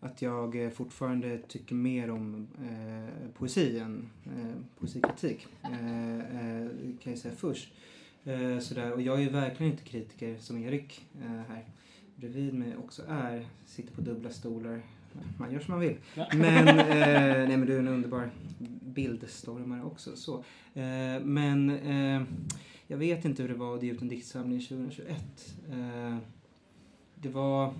att 0.00 0.22
jag 0.22 0.64
eh, 0.64 0.70
fortfarande 0.70 1.38
tycker 1.38 1.74
mer 1.74 2.10
om 2.10 2.48
eh, 2.58 3.30
poesi 3.38 3.78
än 3.78 4.10
eh, 4.24 4.62
poesikritik. 4.78 5.46
Eh, 5.62 6.16
eh, 6.16 6.68
kan 7.00 7.12
jag 7.12 7.18
säga 7.18 7.34
först. 7.34 7.72
Eh, 8.24 8.58
sådär. 8.58 8.92
Och 8.92 9.02
jag 9.02 9.22
är 9.22 9.30
verkligen 9.30 9.72
inte 9.72 9.84
kritiker 9.84 10.36
som 10.38 10.58
Erik 10.58 11.06
eh, 11.20 11.42
här 11.48 11.64
bredvid 12.16 12.54
mig 12.54 12.76
också 12.76 13.02
är. 13.08 13.46
Sitter 13.66 13.94
på 13.94 14.00
dubbla 14.00 14.30
stolar. 14.30 14.82
Man 15.38 15.52
gör 15.52 15.60
som 15.60 15.72
man 15.72 15.80
vill. 15.80 15.96
Ja. 16.14 16.26
Men, 16.34 16.68
eh, 16.78 17.48
nej 17.48 17.56
men 17.56 17.66
du 17.66 17.74
är 17.74 17.78
en 17.78 17.88
underbar 17.88 18.30
bildstormare 18.96 19.82
också. 19.84 20.16
Så. 20.16 20.34
Eh, 20.74 21.20
men 21.22 21.70
eh, 21.70 22.22
jag 22.86 22.98
vet 22.98 23.24
inte 23.24 23.42
hur 23.42 23.48
det 23.48 23.54
var 23.54 23.76
att 23.76 23.82
ge 23.82 23.92
ut 23.92 24.02
en 24.02 24.08
diktsamling 24.08 24.60
2021. 24.60 25.56
Eh, 25.70 26.16
det, 27.14 27.28
var, 27.28 27.74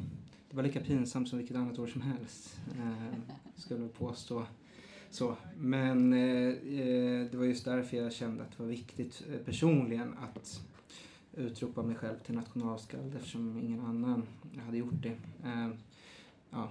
det 0.50 0.56
var 0.56 0.62
lika 0.62 0.80
pinsamt 0.80 1.28
som 1.28 1.38
vilket 1.38 1.56
annat 1.56 1.78
år 1.78 1.86
som 1.86 2.00
helst. 2.00 2.60
Eh, 2.78 3.18
skulle 3.56 3.82
jag 3.82 3.94
påstå. 3.94 4.46
Så. 5.10 5.36
Men 5.56 6.12
eh, 6.12 6.54
det 7.30 7.34
var 7.34 7.44
just 7.44 7.64
därför 7.64 7.96
jag 7.96 8.12
kände 8.12 8.42
att 8.42 8.56
det 8.56 8.62
var 8.62 8.70
viktigt 8.70 9.22
personligen 9.44 10.14
att 10.18 10.60
utropa 11.32 11.82
mig 11.82 11.96
själv 11.96 12.18
till 12.18 12.34
nationalskald 12.34 13.14
eftersom 13.14 13.58
ingen 13.58 13.80
annan 13.80 14.26
hade 14.66 14.78
gjort 14.78 15.02
det. 15.02 15.16
Ja. 16.50 16.70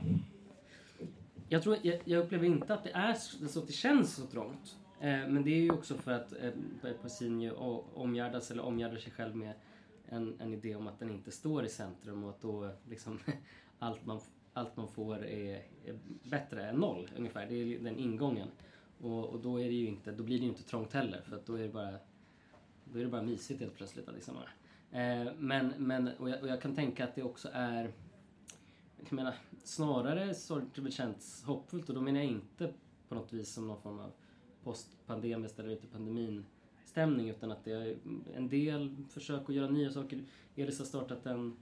Jag, 1.50 1.64
tror, 1.64 1.78
jag, 1.82 2.00
jag 2.06 2.24
upplever 2.24 2.46
inte 2.46 2.74
att 2.74 2.84
det 2.84 2.92
är 2.92 3.14
så, 3.14 3.48
så 3.48 3.60
att 3.60 3.68
det 3.68 3.74
känns 3.74 4.16
så 4.16 4.26
trångt. 4.26 4.78
Eh, 5.00 5.28
men 5.28 5.44
det 5.44 5.52
är 5.52 5.62
ju 5.62 5.72
också 5.72 5.98
för 5.98 6.12
att 6.12 6.34
eh, 6.34 6.52
poesin 7.02 7.42
ju 7.42 7.52
omgärdas 7.94 8.52
eller 8.52 8.64
omgärdar 8.64 8.98
sig 8.98 9.12
själv 9.12 9.36
med 9.36 9.54
en, 10.06 10.36
en 10.40 10.54
idé 10.54 10.76
om 10.76 10.88
att 10.88 11.00
den 11.00 11.10
inte 11.10 11.32
står 11.32 11.66
i 11.66 11.70
centrum 11.70 12.24
och 12.24 12.30
att 12.30 12.42
då 12.42 12.72
liksom 12.90 13.20
allt 13.80 14.06
man, 14.06 14.20
allt 14.54 14.78
man 14.78 14.88
får 14.88 15.26
är, 15.26 15.64
är 15.86 16.00
bättre 16.24 16.70
än 16.70 16.76
noll 16.76 17.10
ungefär. 17.18 17.48
Det 17.50 17.56
är 17.56 17.80
den 17.80 17.98
ingången. 17.98 18.48
Och, 19.02 19.26
och 19.26 19.40
då, 19.40 19.60
är 19.60 19.66
det 19.66 19.76
ju 19.76 19.88
inte, 19.88 20.12
då 20.12 20.24
blir 20.24 20.38
det 20.38 20.44
ju 20.44 20.50
inte 20.50 20.64
trångt 20.64 20.94
heller 20.94 21.22
för 21.22 21.36
att 21.36 21.46
då 21.46 21.56
är 21.56 21.62
det 21.62 21.70
bara, 21.70 21.96
då 22.86 23.00
är 23.00 23.04
det 23.04 23.10
bara 23.10 23.22
mysigt 23.22 23.60
helt 23.60 23.76
plötsligt. 23.76 24.10
Liksom. 24.14 24.36
Eh, 24.92 25.34
men, 25.38 25.74
men, 25.78 26.08
och, 26.08 26.30
jag, 26.30 26.42
och 26.42 26.48
jag 26.48 26.62
kan 26.62 26.76
tänka 26.76 27.04
att 27.04 27.16
det 27.16 27.24
också 27.24 27.50
är 27.54 27.92
jag 28.98 29.14
menar, 29.14 29.36
snarare 29.68 30.34
så 30.34 30.54
har 30.54 30.66
det 30.76 30.82
väl 30.82 30.92
känts 30.92 31.44
hoppfullt 31.44 31.90
och 31.90 31.96
då 31.96 32.02
menar 32.02 32.20
jag 32.20 32.28
inte 32.28 32.74
på 33.10 33.16
något 33.16 33.34
vis 33.34 33.54
som 33.54 33.68
någon 33.68 33.82
form 33.82 34.00
av 34.00 34.12
postpandemiskt 34.64 35.60
eller 35.60 35.70
ute 35.70 35.88
pandemin 35.88 36.46
stämning 36.86 37.30
utan 37.30 37.52
att 37.52 37.64
det 37.64 37.72
är 37.72 37.98
en 38.36 38.50
del 38.50 38.96
försök 39.10 39.50
att 39.50 39.56
göra 39.56 39.70
nya 39.72 39.92
saker. 39.92 40.24
Elis 40.56 40.80
har 40.80 40.86
startat 40.86 41.26
en, 41.26 41.58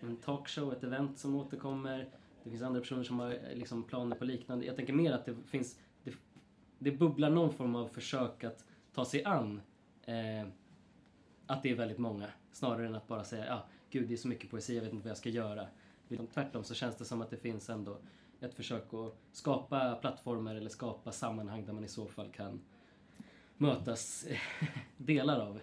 en 0.00 0.16
talkshow, 0.16 0.72
ett 0.72 0.84
event 0.84 1.18
som 1.18 1.36
återkommer. 1.36 2.08
Det 2.44 2.50
finns 2.50 2.62
andra 2.62 2.80
personer 2.80 3.02
som 3.02 3.18
har 3.18 3.38
liksom 3.54 3.82
planer 3.82 4.16
på 4.16 4.24
liknande. 4.24 4.66
Jag 4.66 4.76
tänker 4.76 4.92
mer 4.92 5.12
att 5.12 5.24
det 5.24 5.34
finns, 5.46 5.78
det, 6.04 6.14
det 6.78 6.90
bubblar 6.90 7.30
någon 7.30 7.52
form 7.52 7.76
av 7.76 7.88
försök 7.88 8.44
att 8.44 8.64
ta 8.94 9.04
sig 9.04 9.24
an 9.24 9.60
eh, 10.02 10.48
att 11.46 11.62
det 11.62 11.70
är 11.70 11.74
väldigt 11.74 11.98
många 11.98 12.26
snarare 12.52 12.86
än 12.86 12.94
att 12.94 13.08
bara 13.08 13.24
säga 13.24 13.46
ja, 13.46 13.66
gud 13.90 14.08
det 14.08 14.14
är 14.14 14.16
så 14.16 14.28
mycket 14.28 14.50
poesi, 14.50 14.74
jag 14.74 14.82
vet 14.82 14.92
inte 14.92 15.04
vad 15.04 15.10
jag 15.10 15.18
ska 15.18 15.28
göra. 15.28 15.66
Utan 16.08 16.26
Tvärtom 16.26 16.64
så 16.64 16.74
känns 16.74 16.96
det 16.96 17.04
som 17.04 17.22
att 17.22 17.30
det 17.30 17.36
finns 17.36 17.70
ändå 17.70 17.98
ett 18.40 18.54
försök 18.54 18.94
att 18.94 19.16
skapa 19.32 19.94
plattformar 19.94 20.54
eller 20.54 20.70
skapa 20.70 21.12
sammanhang 21.12 21.64
där 21.66 21.72
man 21.72 21.84
i 21.84 21.88
så 21.88 22.06
fall 22.06 22.28
kan 22.28 22.60
mötas 23.56 24.26
delar 24.96 25.40
av. 25.40 25.60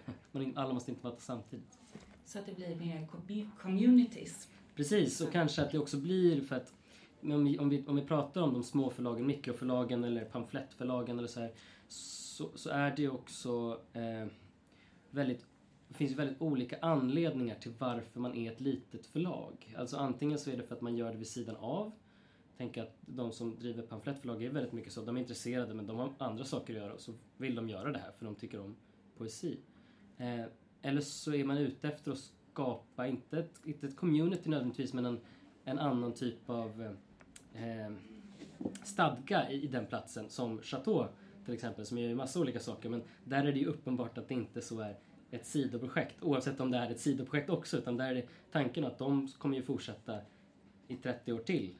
Alla 0.54 0.74
måste 0.74 0.90
inte 0.90 1.06
mötas 1.06 1.24
samtidigt. 1.24 1.78
Så 2.24 2.38
att 2.38 2.46
det 2.46 2.54
blir 2.56 2.76
mer 2.76 3.08
commu- 3.12 3.50
communities. 3.62 4.48
Precis, 4.76 5.20
och 5.20 5.32
kanske 5.32 5.62
att 5.62 5.72
det 5.72 5.78
också 5.78 5.96
blir 5.96 6.40
för 6.40 6.56
att 6.56 6.74
om 7.22 7.44
vi, 7.44 7.58
om 7.58 7.68
vi, 7.68 7.84
om 7.86 7.96
vi 7.96 8.02
pratar 8.02 8.40
om 8.40 8.52
de 8.52 8.62
små 8.62 8.90
förlagen, 8.90 9.26
mikroförlagen 9.26 10.04
eller 10.04 10.24
pamflettförlagen 10.24 11.18
eller 11.18 11.28
så 11.28 11.40
här, 11.40 11.52
så, 11.88 12.50
så 12.54 12.70
är 12.70 12.96
det 12.96 13.08
också 13.08 13.80
eh, 13.92 14.26
väldigt 15.10 15.46
finns 15.96 16.10
ju 16.10 16.14
väldigt 16.14 16.42
olika 16.42 16.78
anledningar 16.82 17.54
till 17.54 17.72
varför 17.78 18.20
man 18.20 18.34
är 18.34 18.52
ett 18.52 18.60
litet 18.60 19.06
förlag. 19.06 19.74
Alltså 19.76 19.96
antingen 19.96 20.38
så 20.38 20.50
är 20.50 20.56
det 20.56 20.62
för 20.62 20.74
att 20.74 20.80
man 20.80 20.96
gör 20.96 21.12
det 21.12 21.18
vid 21.18 21.28
sidan 21.28 21.56
av. 21.56 21.92
Tänk 22.56 22.76
att 22.76 22.96
de 23.00 23.32
som 23.32 23.58
driver 23.58 23.82
pamflettförlag 23.82 24.42
är 24.42 24.50
väldigt 24.50 24.72
mycket 24.72 24.92
så. 24.92 25.04
De 25.04 25.16
är 25.16 25.20
intresserade 25.20 25.74
men 25.74 25.86
de 25.86 25.96
har 25.96 26.12
andra 26.18 26.44
saker 26.44 26.74
att 26.74 26.80
göra 26.80 26.92
och 26.92 27.00
så 27.00 27.12
vill 27.36 27.54
de 27.54 27.68
göra 27.68 27.92
det 27.92 27.98
här 27.98 28.12
för 28.18 28.24
de 28.24 28.34
tycker 28.34 28.60
om 28.60 28.76
poesi. 29.16 29.58
Eh, 30.16 30.44
eller 30.82 31.00
så 31.00 31.34
är 31.34 31.44
man 31.44 31.58
ute 31.58 31.88
efter 31.88 32.12
att 32.12 32.32
skapa, 32.52 33.06
inte 33.06 33.38
ett, 33.38 33.60
inte 33.64 33.86
ett 33.86 33.96
community 33.96 34.50
nödvändigtvis, 34.50 34.92
men 34.92 35.04
en, 35.04 35.20
en 35.64 35.78
annan 35.78 36.12
typ 36.12 36.50
av 36.50 36.94
eh, 37.54 37.92
stadga 38.84 39.50
i, 39.50 39.62
i 39.62 39.66
den 39.66 39.86
platsen. 39.86 40.30
Som 40.30 40.62
Chateau 40.62 41.06
till 41.44 41.54
exempel, 41.54 41.86
som 41.86 41.98
gör 41.98 42.08
ju 42.08 42.14
massa 42.14 42.40
olika 42.40 42.60
saker. 42.60 42.88
Men 42.88 43.02
där 43.24 43.44
är 43.44 43.52
det 43.52 43.58
ju 43.58 43.66
uppenbart 43.66 44.18
att 44.18 44.28
det 44.28 44.34
inte 44.34 44.62
så 44.62 44.80
är 44.80 44.96
ett 45.30 45.46
sidoprojekt, 45.46 46.22
oavsett 46.22 46.60
om 46.60 46.70
det 46.70 46.78
är 46.78 46.90
ett 46.90 47.00
sidoprojekt 47.00 47.50
också. 47.50 47.78
Utan 47.78 47.96
där 47.96 48.14
är 48.14 48.24
tanken 48.52 48.84
att 48.84 48.98
de 48.98 49.28
kommer 49.38 49.56
ju 49.56 49.62
fortsätta 49.62 50.20
i 50.88 50.96
30 50.96 51.32
år 51.32 51.38
till, 51.38 51.74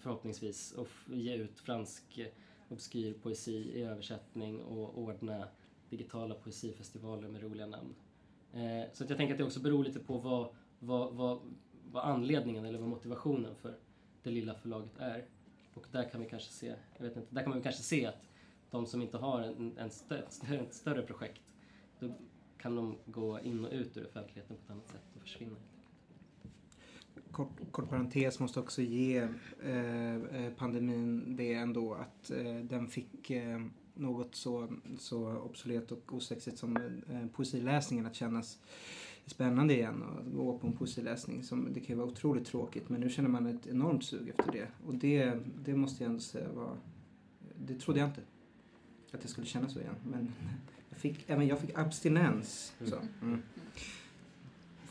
förhoppningsvis, 0.00 0.72
och 0.72 0.88
ge 1.06 1.34
ut 1.34 1.58
fransk 1.58 2.18
eh, 2.18 2.26
obskyr 2.68 3.14
poesi 3.22 3.72
i 3.74 3.82
översättning 3.82 4.60
och 4.60 4.98
ordna 4.98 5.48
digitala 5.90 6.34
poesifestivaler 6.34 7.28
med 7.28 7.42
roliga 7.42 7.66
namn. 7.66 7.94
Eh, 8.52 8.92
så 8.92 9.04
att 9.04 9.10
jag 9.10 9.16
tänker 9.16 9.34
att 9.34 9.38
det 9.38 9.44
också 9.44 9.60
beror 9.60 9.84
lite 9.84 9.98
på 9.98 10.18
vad, 10.18 10.48
vad, 10.78 11.14
vad, 11.14 11.40
vad 11.92 12.04
anledningen 12.04 12.64
eller 12.64 12.78
vad 12.78 12.88
motivationen 12.88 13.54
för 13.54 13.74
det 14.22 14.30
lilla 14.30 14.54
förlaget 14.54 14.98
är. 14.98 15.24
Och 15.74 15.86
där 15.92 16.08
kan 16.08 16.20
vi 16.20 16.28
kanske 16.28 16.52
se, 16.52 16.74
jag 16.96 17.04
vet 17.04 17.16
inte, 17.16 17.34
där 17.34 17.42
kan 17.42 17.50
man 17.50 17.62
kanske 17.62 17.82
se 17.82 18.06
att 18.06 18.28
de 18.70 18.86
som 18.86 19.02
inte 19.02 19.16
har 19.18 19.40
en, 19.40 19.78
en 19.78 19.90
stö, 19.90 20.22
stö, 20.28 20.54
ett 20.62 20.74
större 20.74 21.02
projekt, 21.02 21.42
då 22.00 22.12
kan 22.58 22.76
de 22.76 22.96
gå 23.06 23.40
in 23.40 23.64
och 23.64 23.72
ut 23.72 23.96
ur 23.96 24.06
offentligheten 24.06 24.56
på 24.56 24.62
ett 24.64 24.70
annat 24.70 24.88
sätt 24.88 25.16
och 25.16 25.20
försvinna. 25.20 25.56
Kort, 27.30 27.50
kort 27.70 27.88
parentes 27.88 28.40
måste 28.40 28.60
också 28.60 28.82
ge 28.82 29.28
eh, 29.62 30.14
eh 30.14 30.52
pandemin 30.56 31.36
det 31.36 31.54
ändå 31.54 31.94
att 31.94 32.30
eh, 32.30 32.56
den 32.56 32.88
fick 32.88 33.30
eh, 33.30 33.60
något 33.94 34.34
så, 34.34 34.68
så 34.98 35.36
obsolet 35.36 35.92
och 35.92 36.14
osexigt 36.14 36.58
som 36.58 36.76
eh, 36.76 37.26
poesiläsningen 37.32 38.06
att 38.06 38.14
kännas 38.14 38.58
spännande 39.26 39.74
igen 39.74 40.02
och 40.02 40.32
gå 40.32 40.58
på 40.58 40.66
en 40.66 40.76
poesiläsning. 40.76 41.42
Som, 41.42 41.72
det 41.72 41.80
kan 41.80 41.88
ju 41.88 41.94
vara 41.94 42.08
otroligt 42.08 42.46
tråkigt 42.46 42.88
men 42.88 43.00
nu 43.00 43.10
känner 43.10 43.28
man 43.28 43.46
ett 43.46 43.66
enormt 43.66 44.04
sug 44.04 44.28
efter 44.28 44.52
det. 44.52 44.68
Och 44.86 44.94
det, 44.94 45.38
det 45.64 45.74
måste 45.74 46.04
jag 46.04 46.10
ändå 46.10 46.20
säga 46.20 46.52
var, 46.52 46.76
det 47.66 47.74
trodde 47.74 48.00
jag 48.00 48.08
inte 48.08 48.22
att 49.12 49.20
jag 49.22 49.30
skulle 49.30 49.46
känna 49.46 49.68
så 49.68 49.80
igen. 49.80 49.94
Men 50.04 50.32
jag 50.90 50.98
fick, 50.98 51.30
även 51.30 51.46
jag 51.46 51.58
fick 51.58 51.78
abstinens. 51.78 52.72
Så. 52.84 52.96
Mm. 53.22 53.42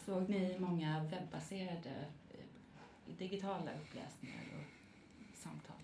Såg 0.06 0.30
ni 0.30 0.56
många 0.60 1.04
webbaserade 1.04 2.06
eh, 2.32 3.16
digitala 3.18 3.72
uppläsningar 3.82 4.44
och 4.54 5.38
samtal? 5.38 5.76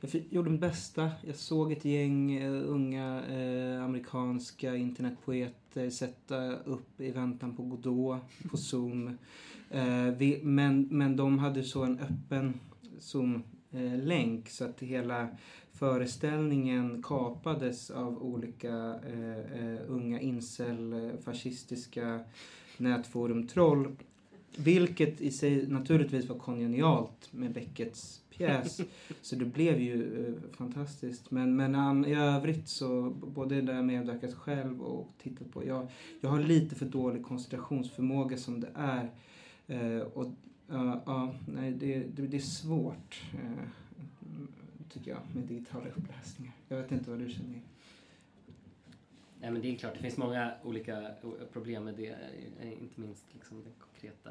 Jag 0.00 0.22
gjorde 0.30 0.50
mitt 0.50 0.60
bästa. 0.60 1.10
Jag 1.26 1.36
såg 1.36 1.72
ett 1.72 1.84
gäng 1.84 2.32
eh, 2.32 2.52
unga 2.52 3.24
eh, 3.24 3.84
amerikanska 3.84 4.76
internetpoeter 4.76 5.90
sätta 5.90 6.52
upp 6.52 7.00
i 7.00 7.10
väntan 7.10 7.56
på 7.56 7.62
Godot 7.62 8.18
på 8.50 8.56
Zoom. 8.56 9.18
Eh, 9.70 10.06
vi, 10.06 10.40
men, 10.42 10.88
men 10.90 11.16
de 11.16 11.38
hade 11.38 11.62
så 11.62 11.84
en 11.84 11.98
öppen 11.98 12.60
Zoom-länk 12.98 14.48
så 14.48 14.64
att 14.64 14.80
hela 14.82 15.28
föreställningen 15.74 17.02
kapades 17.02 17.90
av 17.90 18.22
olika 18.22 19.00
eh, 19.06 19.62
eh, 19.62 19.80
unga 19.88 20.20
incel, 20.20 20.92
eh, 20.92 21.20
fascistiska 21.24 22.20
nätforum-troll. 22.76 23.96
Vilket 24.56 25.20
i 25.20 25.30
sig 25.30 25.66
naturligtvis 25.66 26.28
var 26.28 26.38
kongenialt 26.38 27.28
med 27.32 27.52
Beckets 27.52 28.20
pjäs. 28.30 28.80
Så 29.22 29.36
det 29.36 29.44
blev 29.44 29.80
ju 29.80 30.26
eh, 30.26 30.56
fantastiskt. 30.56 31.30
Men, 31.30 31.56
men 31.56 31.74
an, 31.74 32.04
i 32.04 32.14
övrigt 32.14 32.68
så, 32.68 33.10
både 33.10 33.54
det 33.54 33.62
där 33.62 33.82
med 33.82 34.00
att 34.00 34.06
medverkat 34.06 34.34
själv 34.34 34.82
och 34.82 35.12
tittat 35.22 35.50
på. 35.52 35.66
Jag, 35.66 35.86
jag 36.20 36.30
har 36.30 36.40
lite 36.40 36.74
för 36.74 36.86
dålig 36.86 37.22
koncentrationsförmåga 37.22 38.36
som 38.36 38.60
det 38.60 38.70
är. 38.74 39.10
Eh, 39.66 40.02
och 40.02 40.26
ja, 40.68 41.02
ja, 41.06 41.34
nej, 41.48 41.72
det, 41.72 42.04
det, 42.16 42.26
det 42.26 42.36
är 42.36 42.40
svårt. 42.40 43.22
Eh, 43.32 43.68
tycker 44.94 45.10
jag, 45.10 45.20
med 45.34 45.44
digitala 45.44 45.88
uppläsningar. 45.88 46.54
Jag 46.68 46.76
vet 46.76 46.92
inte 46.92 47.10
vad 47.10 47.18
du 47.18 47.30
känner. 47.30 47.60
Nej, 49.40 49.50
men 49.50 49.62
det 49.62 49.74
är 49.74 49.76
klart, 49.76 49.94
det 49.94 50.00
finns 50.00 50.16
många 50.16 50.54
olika 50.64 51.14
problem 51.52 51.84
med 51.84 51.94
det. 51.94 52.16
Eh, 52.60 52.82
inte 52.82 53.00
minst 53.00 53.24
liksom 53.32 53.64
den 53.64 53.72
konkreta 53.78 54.30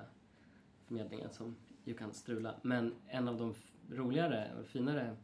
förmedlingen 0.85 1.29
som 1.29 1.55
ju 1.83 1.93
kan 1.93 2.13
strula. 2.13 2.55
Men 2.61 2.93
en 3.07 3.27
av 3.27 3.37
de 3.37 3.53
roligare 3.89 4.51
och 4.59 4.65
finare 4.65 5.15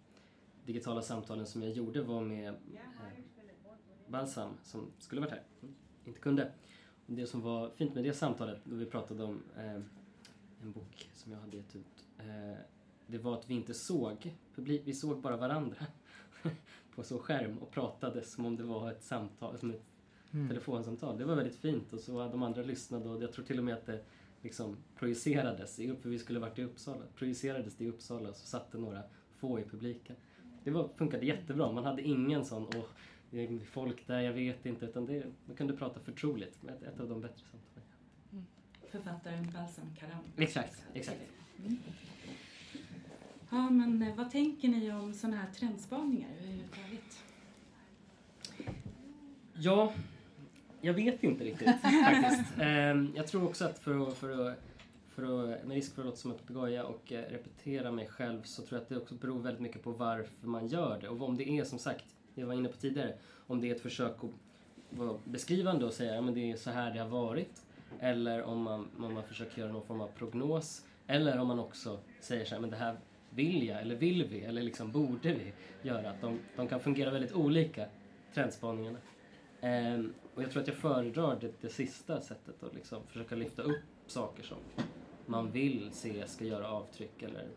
digitala 0.66 1.02
samtalen 1.02 1.46
som 1.46 1.64
jag 1.64 1.72
gjorde 1.72 2.02
var 2.02 2.22
med 2.22 2.48
eh, 2.48 2.54
Balsam 4.08 4.54
som 4.64 4.92
skulle 5.00 5.22
varit 5.22 5.32
här, 5.32 5.44
mm. 5.62 5.76
inte 6.06 6.20
kunde. 6.20 6.52
Och 7.06 7.14
det 7.14 7.28
som 7.28 7.42
var 7.42 7.70
fint 7.70 7.96
med 7.96 8.04
det 8.04 8.14
samtalet, 8.14 8.60
då 8.64 8.76
vi 8.76 8.86
pratade 8.86 9.24
om 9.24 9.44
eh, 9.58 9.82
en 10.62 10.72
bok 10.72 11.10
som 11.14 11.32
jag 11.32 11.40
hade 11.40 11.58
gett 11.58 11.76
ut, 11.76 12.08
eh, 12.18 12.58
det 13.12 13.18
var 13.18 13.34
att 13.34 13.49
vi 13.49 13.53
inte 13.53 13.74
såg, 13.74 14.36
publik, 14.55 14.82
vi 14.86 14.93
såg 14.93 15.22
bara 15.22 15.38
varandra 15.38 15.78
på 16.95 17.03
så 17.03 17.20
skärm 17.20 17.57
och 17.57 17.72
pratade 17.72 18.24
som 18.24 18.45
om 18.45 18.55
det 18.57 18.64
var 18.64 18.91
ett 18.91 19.03
samtal, 19.03 19.57
som 19.57 19.72
ett 19.72 19.84
telefonsamtal. 20.32 21.18
Det 21.18 21.26
var 21.26 21.36
väldigt 21.36 21.55
fint 21.55 21.93
och 21.93 21.99
så 21.99 22.28
de 22.28 22.43
andra 22.43 22.62
lyssnade 22.62 23.10
och 23.10 23.24
jag 23.24 23.34
tror 23.34 23.45
till 23.45 23.57
och 23.57 23.64
med 23.64 23.74
att 23.74 23.86
det 23.86 24.03
liksom 24.41 24.78
projicerades, 24.95 25.80
i 25.80 25.91
upp- 25.91 26.01
för 26.01 26.10
vi 26.10 26.20
skulle 26.20 26.39
varit 26.39 26.60
i 26.60 26.64
Uppsala, 26.64 27.01
projicerades 27.16 27.76
det 27.76 27.84
i 27.84 27.89
Uppsala 27.89 28.30
och 28.30 28.36
så 28.36 28.45
satt 28.47 28.72
det 28.72 28.78
några 28.78 29.03
få 29.38 29.60
i 29.60 29.64
publiken. 29.64 30.16
Det 30.64 30.72
var, 30.72 30.89
funkade 30.95 31.26
jättebra, 31.26 31.72
man 31.72 31.84
hade 31.86 32.01
ingen 32.01 32.45
sån 32.45 32.68
åh, 32.76 32.84
det 33.32 33.45
är 33.45 33.60
folk 33.60 34.07
där, 34.07 34.20
jag 34.20 34.34
vet 34.34 34.66
inte, 34.66 34.86
utan 34.86 35.05
det, 35.05 35.26
man 35.45 35.55
kunde 35.55 35.74
prata 35.74 35.99
förtroligt. 35.99 36.64
Ett, 36.64 36.84
ett 36.84 36.99
av 36.99 37.10
de 37.10 37.22
bättre 37.22 37.43
samtalen. 37.51 37.89
Författaren 38.91 39.51
Balsam 39.53 39.95
Karam. 39.99 40.24
Exakt, 40.38 40.84
exakt. 40.93 41.20
Ja, 43.50 43.70
men 43.70 44.02
eh, 44.02 44.16
vad 44.16 44.32
tänker 44.32 44.68
ni 44.68 44.91
om 44.91 45.14
sådana 45.14 45.38
här 45.38 45.50
trendspaningar 45.54 46.30
överhuvudtaget? 46.39 47.24
Ja, 49.54 49.93
jag 50.82 50.93
vet 50.93 51.24
inte 51.24 51.43
riktigt 51.43 51.82
faktiskt. 51.82 52.60
Ehm, 52.60 53.14
jag 53.16 53.28
tror 53.28 53.43
också 53.43 53.66
att 53.66 53.80
för 53.80 54.08
att, 54.08 54.18
för 54.18 54.47
att, 54.47 54.58
för 55.10 55.24
att 55.24 55.66
med 55.66 55.76
risk 55.76 55.95
för 55.95 56.02
att 56.02 56.06
låta 56.06 56.18
som 56.18 56.32
ett 56.32 56.38
papegoja 56.38 56.86
och 56.86 57.12
eh, 57.12 57.32
repetera 57.32 57.91
mig 57.91 58.08
själv 58.08 58.43
så 58.43 58.62
tror 58.62 58.78
jag 58.78 58.82
att 58.84 58.89
det 58.89 58.97
också 58.97 59.16
beror 59.16 59.39
väldigt 59.39 59.62
mycket 59.62 59.84
på 59.84 59.91
varför 59.91 60.47
man 60.47 60.68
gör 60.68 61.00
det. 61.02 61.10
Och 61.10 61.22
om 61.22 61.38
det 61.38 61.50
är 61.50 61.64
som 61.64 61.80
sagt, 61.80 62.06
det 62.36 62.41
jag 62.41 62.47
var 62.47 62.54
inne 62.54 62.70
på 62.70 62.78
tidigare, 62.78 63.14
om 63.47 63.62
det 63.62 63.70
är 63.70 63.76
ett 63.76 63.82
försök 63.82 64.16
att 64.24 64.32
vara 64.89 65.18
beskrivande 65.24 65.86
och 65.86 65.93
säga 65.93 66.20
att 66.20 66.36
det 66.36 66.52
är 66.52 66.56
så 66.56 66.70
här 66.70 66.93
det 66.93 67.00
har 67.00 67.10
varit. 67.10 67.66
Eller 68.00 68.43
om 68.43 68.62
man, 68.62 68.88
om 69.00 69.14
man 69.14 69.24
försöker 69.24 69.62
göra 69.62 69.72
någon 69.72 69.86
form 69.86 70.02
av 70.02 70.08
prognos. 70.08 70.86
Eller 71.08 71.38
om 71.39 71.47
man 71.47 71.60
också 71.60 72.00
säger 72.22 72.45
så 72.45 72.56
här, 72.56 72.62
men 72.62 72.70
det 72.70 72.76
här 72.76 72.97
vill 73.30 73.68
jag, 73.68 73.82
eller 73.82 73.96
vill 73.96 74.24
vi, 74.24 74.42
eller 74.42 74.62
liksom 74.62 74.92
borde 74.92 75.34
vi 75.34 75.54
göra. 75.82 76.10
Att 76.10 76.22
de, 76.22 76.40
de 76.56 76.68
kan 76.68 76.80
fungera 76.80 77.12
väldigt 77.12 77.34
olika, 77.34 77.86
trendspaningarna. 78.34 79.00
Ehm, 79.62 80.14
och 80.36 80.44
jag 80.44 80.52
tror 80.52 80.62
att 80.62 80.68
jag 80.68 80.78
föredrar 80.78 81.38
det, 81.42 81.52
det 81.62 81.70
sista 81.70 82.22
sättet 82.22 82.64
att 82.64 82.74
liksom 82.74 83.04
försöka 83.08 83.36
lyfta 83.36 83.62
upp 83.62 83.84
saker 84.08 84.44
som 84.44 84.58
man 85.26 85.52
vill 85.52 85.90
se 85.92 86.28
ska 86.28 86.46
göra 86.46 86.68
avtryck 86.68 87.24
eller 87.24 87.48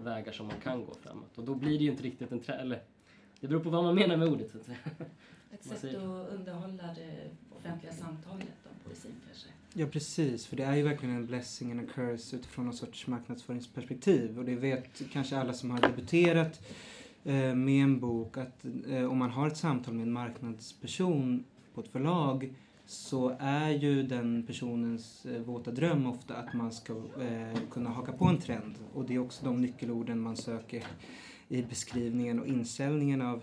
vägar 0.00 0.32
som 0.32 0.46
man 0.46 0.60
kan 0.60 0.84
gå 0.84 0.94
framåt. 0.94 1.38
Och 1.38 1.44
då 1.44 1.54
blir 1.54 1.78
det 1.78 1.84
ju 1.84 1.90
inte 1.90 2.02
riktigt 2.02 2.32
en 2.32 2.40
trend, 2.40 2.60
eller 2.60 2.82
det 3.40 3.48
beror 3.48 3.60
på 3.60 3.70
vad 3.70 3.84
man 3.84 3.94
menar 3.94 4.16
med 4.16 4.28
ordet. 4.28 4.50
Så 4.50 4.58
att 4.58 4.64
säga. 4.64 4.78
Ett 5.52 5.64
sätt 5.64 5.94
att 5.94 6.28
underhålla 6.28 6.94
det 6.94 7.30
offentliga 7.56 7.92
samtalet 7.92 8.66
om 8.70 8.84
poesin 8.84 9.14
kanske? 9.26 9.48
Ja, 9.74 9.86
precis. 9.86 10.46
För 10.46 10.56
det 10.56 10.64
är 10.64 10.76
ju 10.76 10.82
verkligen 10.82 11.16
en 11.16 11.26
blessing 11.26 11.70
and 11.70 11.80
a 11.80 11.92
curse 11.94 12.36
utifrån 12.36 12.64
någon 12.64 12.74
sorts 12.74 13.06
marknadsföringsperspektiv. 13.06 14.38
Och 14.38 14.44
det 14.44 14.54
vet 14.54 15.02
kanske 15.12 15.38
alla 15.38 15.52
som 15.52 15.70
har 15.70 15.80
debuterat 15.80 16.60
eh, 17.24 17.54
med 17.54 17.82
en 17.82 18.00
bok 18.00 18.36
att 18.36 18.64
eh, 18.90 19.04
om 19.04 19.18
man 19.18 19.30
har 19.30 19.46
ett 19.46 19.56
samtal 19.56 19.94
med 19.94 20.02
en 20.02 20.12
marknadsperson 20.12 21.44
på 21.74 21.80
ett 21.80 21.88
förlag 21.88 22.54
så 22.86 23.36
är 23.38 23.70
ju 23.70 24.02
den 24.02 24.42
personens 24.46 25.26
eh, 25.26 25.42
våta 25.42 25.70
dröm 25.70 26.06
ofta 26.06 26.34
att 26.34 26.54
man 26.54 26.72
ska 26.72 26.92
eh, 26.92 27.58
kunna 27.70 27.90
haka 27.90 28.12
på 28.12 28.24
en 28.24 28.38
trend. 28.38 28.74
Och 28.94 29.04
det 29.04 29.14
är 29.14 29.18
också 29.18 29.44
de 29.44 29.60
nyckelorden 29.60 30.20
man 30.20 30.36
söker 30.36 30.84
i 31.48 31.62
beskrivningen 31.62 32.40
och 32.40 32.46
inställningen 32.46 33.22
av, 33.22 33.42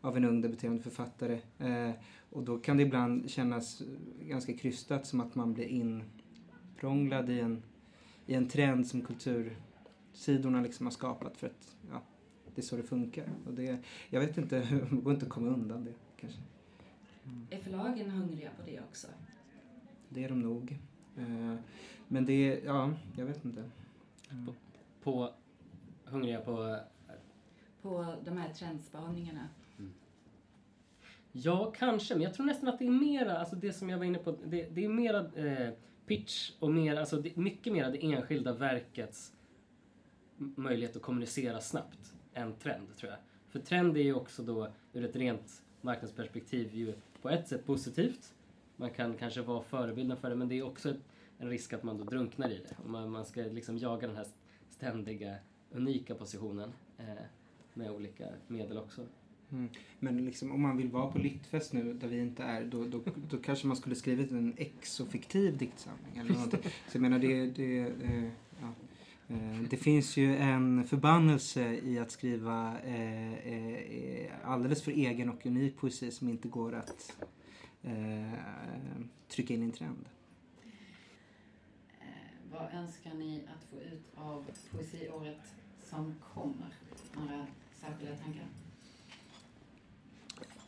av 0.00 0.16
en 0.16 0.24
ung 0.24 0.40
debuterande 0.40 0.82
författare. 0.82 1.38
Eh, 1.58 1.90
och 2.34 2.42
då 2.42 2.58
kan 2.58 2.76
det 2.76 2.82
ibland 2.82 3.30
kännas 3.30 3.82
ganska 4.20 4.56
krystat 4.56 5.06
som 5.06 5.20
att 5.20 5.34
man 5.34 5.54
blir 5.54 5.64
inprånglad 5.64 7.30
i 7.30 7.40
en, 7.40 7.62
i 8.26 8.34
en 8.34 8.48
trend 8.48 8.86
som 8.86 9.02
kultursidorna 9.02 10.60
liksom 10.60 10.86
har 10.86 10.90
skapat 10.90 11.36
för 11.36 11.46
att 11.46 11.76
ja, 11.90 12.02
det 12.54 12.60
är 12.60 12.62
så 12.64 12.76
det 12.76 12.82
funkar. 12.82 13.28
Och 13.46 13.54
det, 13.54 13.78
jag 14.10 14.20
vet 14.20 14.38
inte, 14.38 14.58
det 14.90 14.96
går 14.96 15.12
inte 15.12 15.26
att 15.26 15.32
komma 15.32 15.48
undan 15.48 15.84
det 15.84 15.92
kanske. 16.16 16.40
Är 17.50 17.58
förlagen 17.58 18.10
hungriga 18.10 18.50
på 18.50 18.70
det 18.70 18.80
också? 18.80 19.06
Det 20.08 20.24
är 20.24 20.28
de 20.28 20.40
nog. 20.40 20.78
Eh, 21.16 21.54
Men 22.08 22.26
det, 22.26 22.60
ja, 22.64 22.92
jag 23.16 23.26
vet 23.26 23.44
inte. 23.44 23.70
Mm. 24.30 24.54
På 25.02 25.30
Hungriga 26.04 26.40
på 26.40 26.78
På 27.82 28.14
de 28.24 28.36
här 28.36 28.52
trendspaningarna? 28.52 29.48
Ja, 31.36 31.72
kanske. 31.76 32.14
Men 32.14 32.22
jag 32.22 32.34
tror 32.34 32.46
nästan 32.46 32.68
att 32.68 32.78
det 32.78 32.86
är 32.86 32.90
mera, 32.90 33.38
alltså 33.38 33.56
det 33.56 33.72
som 33.72 33.90
jag 33.90 33.98
var 33.98 34.04
inne 34.04 34.18
på, 34.18 34.36
det, 34.44 34.68
det 34.70 34.84
är 34.84 34.88
mera 34.88 35.18
eh, 35.34 35.70
pitch 36.06 36.52
och 36.58 36.70
mer, 36.70 36.96
alltså 36.96 37.16
det, 37.16 37.36
mycket 37.36 37.72
mera 37.72 37.90
det 37.90 38.04
enskilda 38.04 38.52
verkets 38.52 39.32
möjlighet 40.36 40.96
att 40.96 41.02
kommunicera 41.02 41.60
snabbt 41.60 42.14
än 42.34 42.54
trend, 42.54 42.96
tror 42.96 43.10
jag. 43.10 43.20
För 43.48 43.58
trend 43.58 43.96
är 43.96 44.02
ju 44.02 44.14
också 44.14 44.42
då, 44.42 44.68
ur 44.92 45.04
ett 45.04 45.16
rent 45.16 45.62
marknadsperspektiv, 45.80 46.74
ju 46.74 46.94
på 47.22 47.30
ett 47.30 47.48
sätt 47.48 47.66
positivt. 47.66 48.34
Man 48.76 48.90
kan 48.90 49.16
kanske 49.16 49.42
vara 49.42 49.62
förebilden 49.62 50.16
för 50.16 50.30
det, 50.30 50.36
men 50.36 50.48
det 50.48 50.58
är 50.58 50.62
också 50.62 50.90
ett, 50.90 51.00
en 51.38 51.48
risk 51.48 51.72
att 51.72 51.82
man 51.82 51.98
då 51.98 52.04
drunknar 52.04 52.50
i 52.50 52.58
det. 52.58 52.76
Och 52.84 52.90
man, 52.90 53.10
man 53.10 53.24
ska 53.24 53.40
liksom 53.40 53.78
jaga 53.78 54.06
den 54.06 54.16
här 54.16 54.26
ständiga, 54.70 55.36
unika 55.70 56.14
positionen 56.14 56.72
eh, 56.98 57.24
med 57.74 57.90
olika 57.90 58.28
medel 58.46 58.78
också. 58.78 59.06
Mm. 59.54 59.68
Men 59.98 60.24
liksom, 60.24 60.52
om 60.52 60.62
man 60.62 60.76
vill 60.76 60.88
vara 60.88 61.10
på 61.10 61.18
Littfest 61.18 61.72
nu, 61.72 61.94
där 61.94 62.08
vi 62.08 62.20
inte 62.20 62.42
är, 62.42 62.64
då, 62.64 62.84
då, 62.84 63.00
då 63.30 63.36
kanske 63.36 63.66
man 63.66 63.76
skulle 63.76 63.94
skrivit 63.94 64.30
en 64.30 64.54
exofiktiv 64.56 65.58
diktsamling. 65.58 66.16
Eller 66.16 66.32
någonting. 66.32 66.60
Så 66.88 66.96
jag 66.96 67.02
menar, 67.02 67.18
det, 67.18 67.46
det, 67.46 67.78
eh, 67.78 68.30
ja. 68.60 68.72
Eh, 69.28 69.60
det 69.70 69.76
finns 69.76 70.16
ju 70.16 70.36
en 70.36 70.84
förbannelse 70.84 71.74
i 71.74 71.98
att 71.98 72.10
skriva 72.10 72.78
eh, 72.80 73.32
eh, 73.32 74.30
alldeles 74.44 74.82
för 74.82 74.92
egen 74.92 75.30
och 75.30 75.46
unik 75.46 75.76
poesi 75.76 76.10
som 76.10 76.28
inte 76.28 76.48
går 76.48 76.74
att 76.74 77.16
eh, 77.82 78.32
trycka 79.28 79.54
in 79.54 79.62
i 79.62 79.64
en 79.64 79.72
trend. 79.72 80.08
Eh, 82.00 82.06
vad 82.52 82.72
önskar 82.72 83.14
ni 83.14 83.42
att 83.56 83.64
få 83.64 83.76
ut 83.76 84.04
av 84.14 84.46
poesiåret 84.70 85.54
som 85.82 86.14
kommer? 86.34 86.74
Några 87.16 87.46
särskilda 87.80 88.16
tankar? 88.16 88.46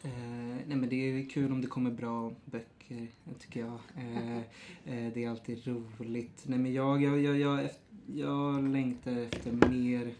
Eh, 0.06 0.56
nej 0.66 0.76
men 0.76 0.88
det 0.88 0.96
är 0.96 1.28
kul 1.28 1.52
om 1.52 1.60
det 1.60 1.66
kommer 1.66 1.90
bra 1.90 2.32
böcker, 2.44 3.06
tycker 3.38 3.60
jag. 3.60 3.78
Eh, 3.96 4.36
eh, 4.84 5.12
det 5.14 5.24
är 5.24 5.30
alltid 5.30 5.66
roligt. 5.66 6.44
Nej 6.46 6.58
men 6.58 6.72
jag, 6.72 7.02
jag, 7.02 7.20
jag, 7.20 7.38
jag, 7.38 7.70
jag 8.06 8.68
längtar 8.68 9.16
efter 9.16 9.52
mer 9.52 10.14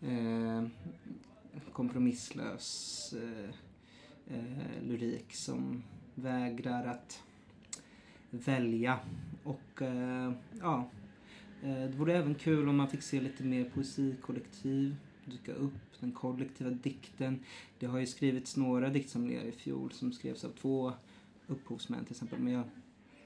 eh, 0.00 0.66
kompromisslös 1.72 3.14
eh, 3.16 3.50
eh, 4.36 4.82
lyrik 4.82 5.34
som 5.34 5.82
vägrar 6.14 6.86
att 6.86 7.22
välja. 8.30 8.98
Och 9.42 9.82
ja, 10.60 10.90
det 11.62 11.94
vore 11.96 12.16
även 12.16 12.34
kul 12.34 12.68
om 12.68 12.76
man 12.76 12.88
fick 12.88 13.02
se 13.02 13.20
lite 13.20 13.44
mer 13.44 13.64
poesikollektiv 13.64 14.96
dyka 15.24 15.52
upp, 15.52 15.89
den 16.00 16.12
kollektiva 16.12 16.70
dikten. 16.70 17.40
Det 17.78 17.86
har 17.86 17.98
ju 17.98 18.06
skrivits 18.06 18.56
några 18.56 18.88
diktsamlingar 18.88 19.42
i 19.42 19.52
fjol 19.52 19.92
som 19.92 20.12
skrevs 20.12 20.44
av 20.44 20.50
två 20.50 20.92
upphovsmän 21.46 22.04
till 22.04 22.12
exempel. 22.12 22.38
Men 22.38 22.52
jag, 22.52 22.64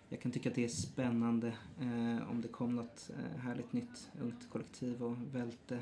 jag 0.08 0.20
kan 0.20 0.32
tycka 0.32 0.48
att 0.48 0.54
det 0.54 0.64
är 0.64 0.68
spännande 0.68 1.48
eh, 1.80 2.30
om 2.30 2.40
det 2.42 2.48
kom 2.48 2.76
något 2.76 3.10
eh, 3.10 3.40
härligt 3.40 3.72
nytt 3.72 4.10
ungt 4.20 4.50
kollektiv 4.50 5.02
och 5.02 5.16
välte 5.32 5.78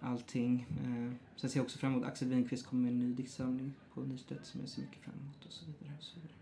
allting. 0.00 0.66
Eh, 0.70 1.12
sen 1.36 1.50
ser 1.50 1.58
jag 1.58 1.64
också 1.64 1.78
fram 1.78 1.92
emot 1.92 2.04
Axel 2.04 2.28
Winqvist 2.28 2.66
kommer 2.66 2.82
med 2.82 2.92
en 2.92 2.98
ny 2.98 3.14
diktsamling 3.14 3.74
på 3.94 4.00
Nystedt 4.00 4.46
som 4.46 4.60
jag 4.60 4.68
ser 4.68 4.82
mycket 4.82 5.02
fram 5.02 5.14
emot 5.22 5.46
och 5.46 5.52
så 5.52 5.64
vidare. 5.66 5.96
Och 5.98 6.04
så 6.04 6.20
vidare. 6.20 6.36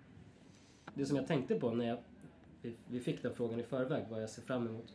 Det 0.95 1.07
som 1.07 1.17
jag 1.17 1.27
tänkte 1.27 1.55
på 1.55 1.75
när 1.75 1.89
jag, 1.89 1.99
vi, 2.63 2.75
vi 2.89 3.01
fick 3.01 3.23
den 3.23 3.35
frågan 3.35 3.61
i 3.61 3.63
förväg, 3.63 4.05
vad 4.11 4.23
jag 4.23 4.31
ser 4.31 4.43
fram 4.43 4.67
emot 4.67 4.95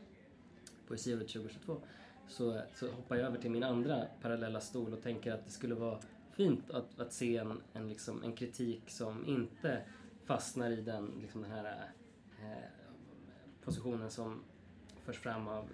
Poesiåret 0.87 1.27
2022, 1.27 1.81
så, 2.27 2.61
så 2.73 2.91
hoppar 2.91 3.15
jag 3.15 3.25
över 3.25 3.37
till 3.37 3.51
min 3.51 3.63
andra 3.63 4.05
parallella 4.21 4.59
stol 4.59 4.93
och 4.93 5.01
tänker 5.01 5.33
att 5.33 5.45
det 5.45 5.51
skulle 5.51 5.75
vara 5.75 5.99
fint 6.31 6.71
att, 6.71 6.99
att 6.99 7.13
se 7.13 7.37
en, 7.37 7.61
en, 7.73 7.89
liksom, 7.89 8.23
en 8.23 8.33
kritik 8.33 8.89
som 8.89 9.25
inte 9.25 9.81
fastnar 10.25 10.71
i 10.71 10.81
den, 10.81 11.11
liksom 11.21 11.41
den 11.41 11.51
här 11.51 11.91
eh, 12.41 12.69
positionen 13.63 14.11
som 14.11 14.43
förs 15.03 15.19
fram 15.19 15.47
av 15.47 15.69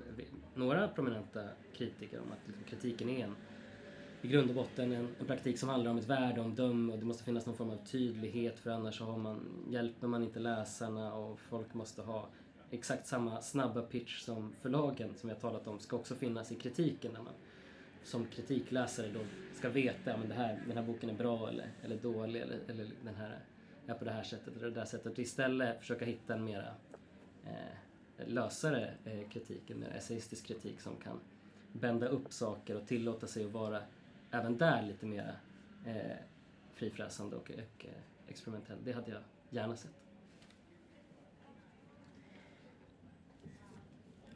några 0.56 0.88
prominenta 0.88 1.44
kritiker 1.74 2.20
om 2.20 2.32
att 2.32 2.48
liksom, 2.48 2.64
kritiken 2.64 3.10
är 3.10 3.26
en 3.26 3.36
i 4.22 4.28
grund 4.28 4.50
och 4.50 4.56
botten 4.56 4.92
en, 4.92 5.08
en 5.20 5.26
praktik 5.26 5.60
som 5.60 5.70
handlar 5.70 5.92
om 5.92 5.98
ett 5.98 6.08
värdeomdöme 6.08 6.94
och 6.94 7.00
det 7.00 7.06
måste 7.06 7.24
finnas 7.24 7.46
någon 7.46 7.56
form 7.56 7.70
av 7.70 7.86
tydlighet 7.86 8.60
för 8.60 8.70
annars 8.70 8.98
så 8.98 9.06
har 9.06 9.18
man, 9.18 9.66
hjälper 9.70 10.08
man 10.08 10.24
inte 10.24 10.40
läsarna 10.40 11.14
och 11.14 11.40
folk 11.40 11.74
måste 11.74 12.02
ha 12.02 12.30
exakt 12.72 13.08
samma 13.08 13.42
snabba 13.42 13.82
pitch 13.82 14.22
som 14.22 14.54
förlagen 14.62 15.16
som 15.16 15.30
vi 15.30 15.34
har 15.34 15.42
talat 15.42 15.68
om 15.68 15.80
ska 15.80 15.96
också 15.96 16.16
finnas 16.16 16.52
i 16.52 16.56
kritiken 16.56 17.12
när 17.14 17.22
man 17.22 17.34
som 18.04 18.26
kritikläsare 18.26 19.08
då 19.14 19.20
ska 19.54 19.70
veta 19.70 20.18
men 20.18 20.30
det 20.30 20.36
här, 20.36 20.64
den 20.68 20.78
här 20.78 20.84
boken 20.84 21.10
är 21.10 21.14
bra 21.14 21.50
eller, 21.50 21.72
eller 21.84 21.98
dålig 21.98 22.42
eller, 22.42 22.60
eller 22.68 22.90
den 23.04 23.16
här 23.16 23.40
är 23.88 23.94
på 23.94 24.06
det 24.06 24.12
här 24.12 24.24
sättet 24.24 24.56
eller 24.56 24.68
det 24.68 24.76
där 24.76 24.86
sättet. 24.86 25.20
Istället 25.20 25.80
försöka 25.80 26.06
hitta 26.06 26.34
en 26.34 26.44
mera 26.44 26.76
eh, 27.46 28.28
lösare 28.28 28.94
eh, 29.06 29.30
kritik, 29.30 29.70
en 29.70 29.80
mer 29.80 29.90
essayistisk 29.90 30.46
kritik 30.46 30.82
som 30.82 30.96
kan 30.96 31.20
bända 31.74 32.08
upp 32.08 32.34
saker 32.34 32.78
och 32.78 32.88
tillåta 32.88 33.28
sig 33.28 33.46
att 33.46 33.52
vara 33.52 33.82
även 34.32 34.58
där 34.58 34.82
lite 34.82 35.06
mer 35.06 35.40
eh, 35.86 36.18
frifräsande 36.74 37.36
och, 37.36 37.52
och 37.52 37.86
eh, 37.86 37.92
experimentell. 38.28 38.78
Det 38.84 38.92
hade 38.92 39.12
jag 39.12 39.22
gärna 39.50 39.76
sett. 39.76 40.01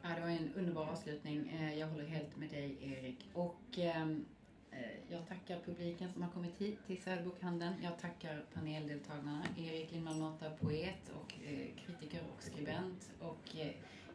Ja, 0.08 0.14
det 0.14 0.20
var 0.20 0.28
en 0.28 0.52
underbar 0.56 0.84
avslutning. 0.84 1.48
Eh, 1.48 1.78
jag 1.78 1.86
håller 1.86 2.04
helt 2.06 2.36
med 2.36 2.50
dig 2.50 2.76
Erik. 2.80 3.28
Och 3.32 3.78
ehm, 3.78 4.24
eh, 4.70 4.78
jag 5.08 5.28
tackar 5.28 5.60
publiken 5.64 6.12
som 6.12 6.22
har 6.22 6.30
kommit 6.30 6.58
hit 6.58 6.78
till 6.86 7.02
Söderbokhandeln. 7.02 7.74
Jag 7.82 7.98
tackar 7.98 8.44
paneldeltagarna. 8.54 9.44
Erik 9.58 9.92
Lindman 9.92 10.20
Mata, 10.20 10.50
poet 10.50 11.12
och 11.14 11.34
eh, 11.44 11.68
kritiker 11.86 12.20
och 12.36 12.42
skribent. 12.42 13.10
Och 13.20 13.56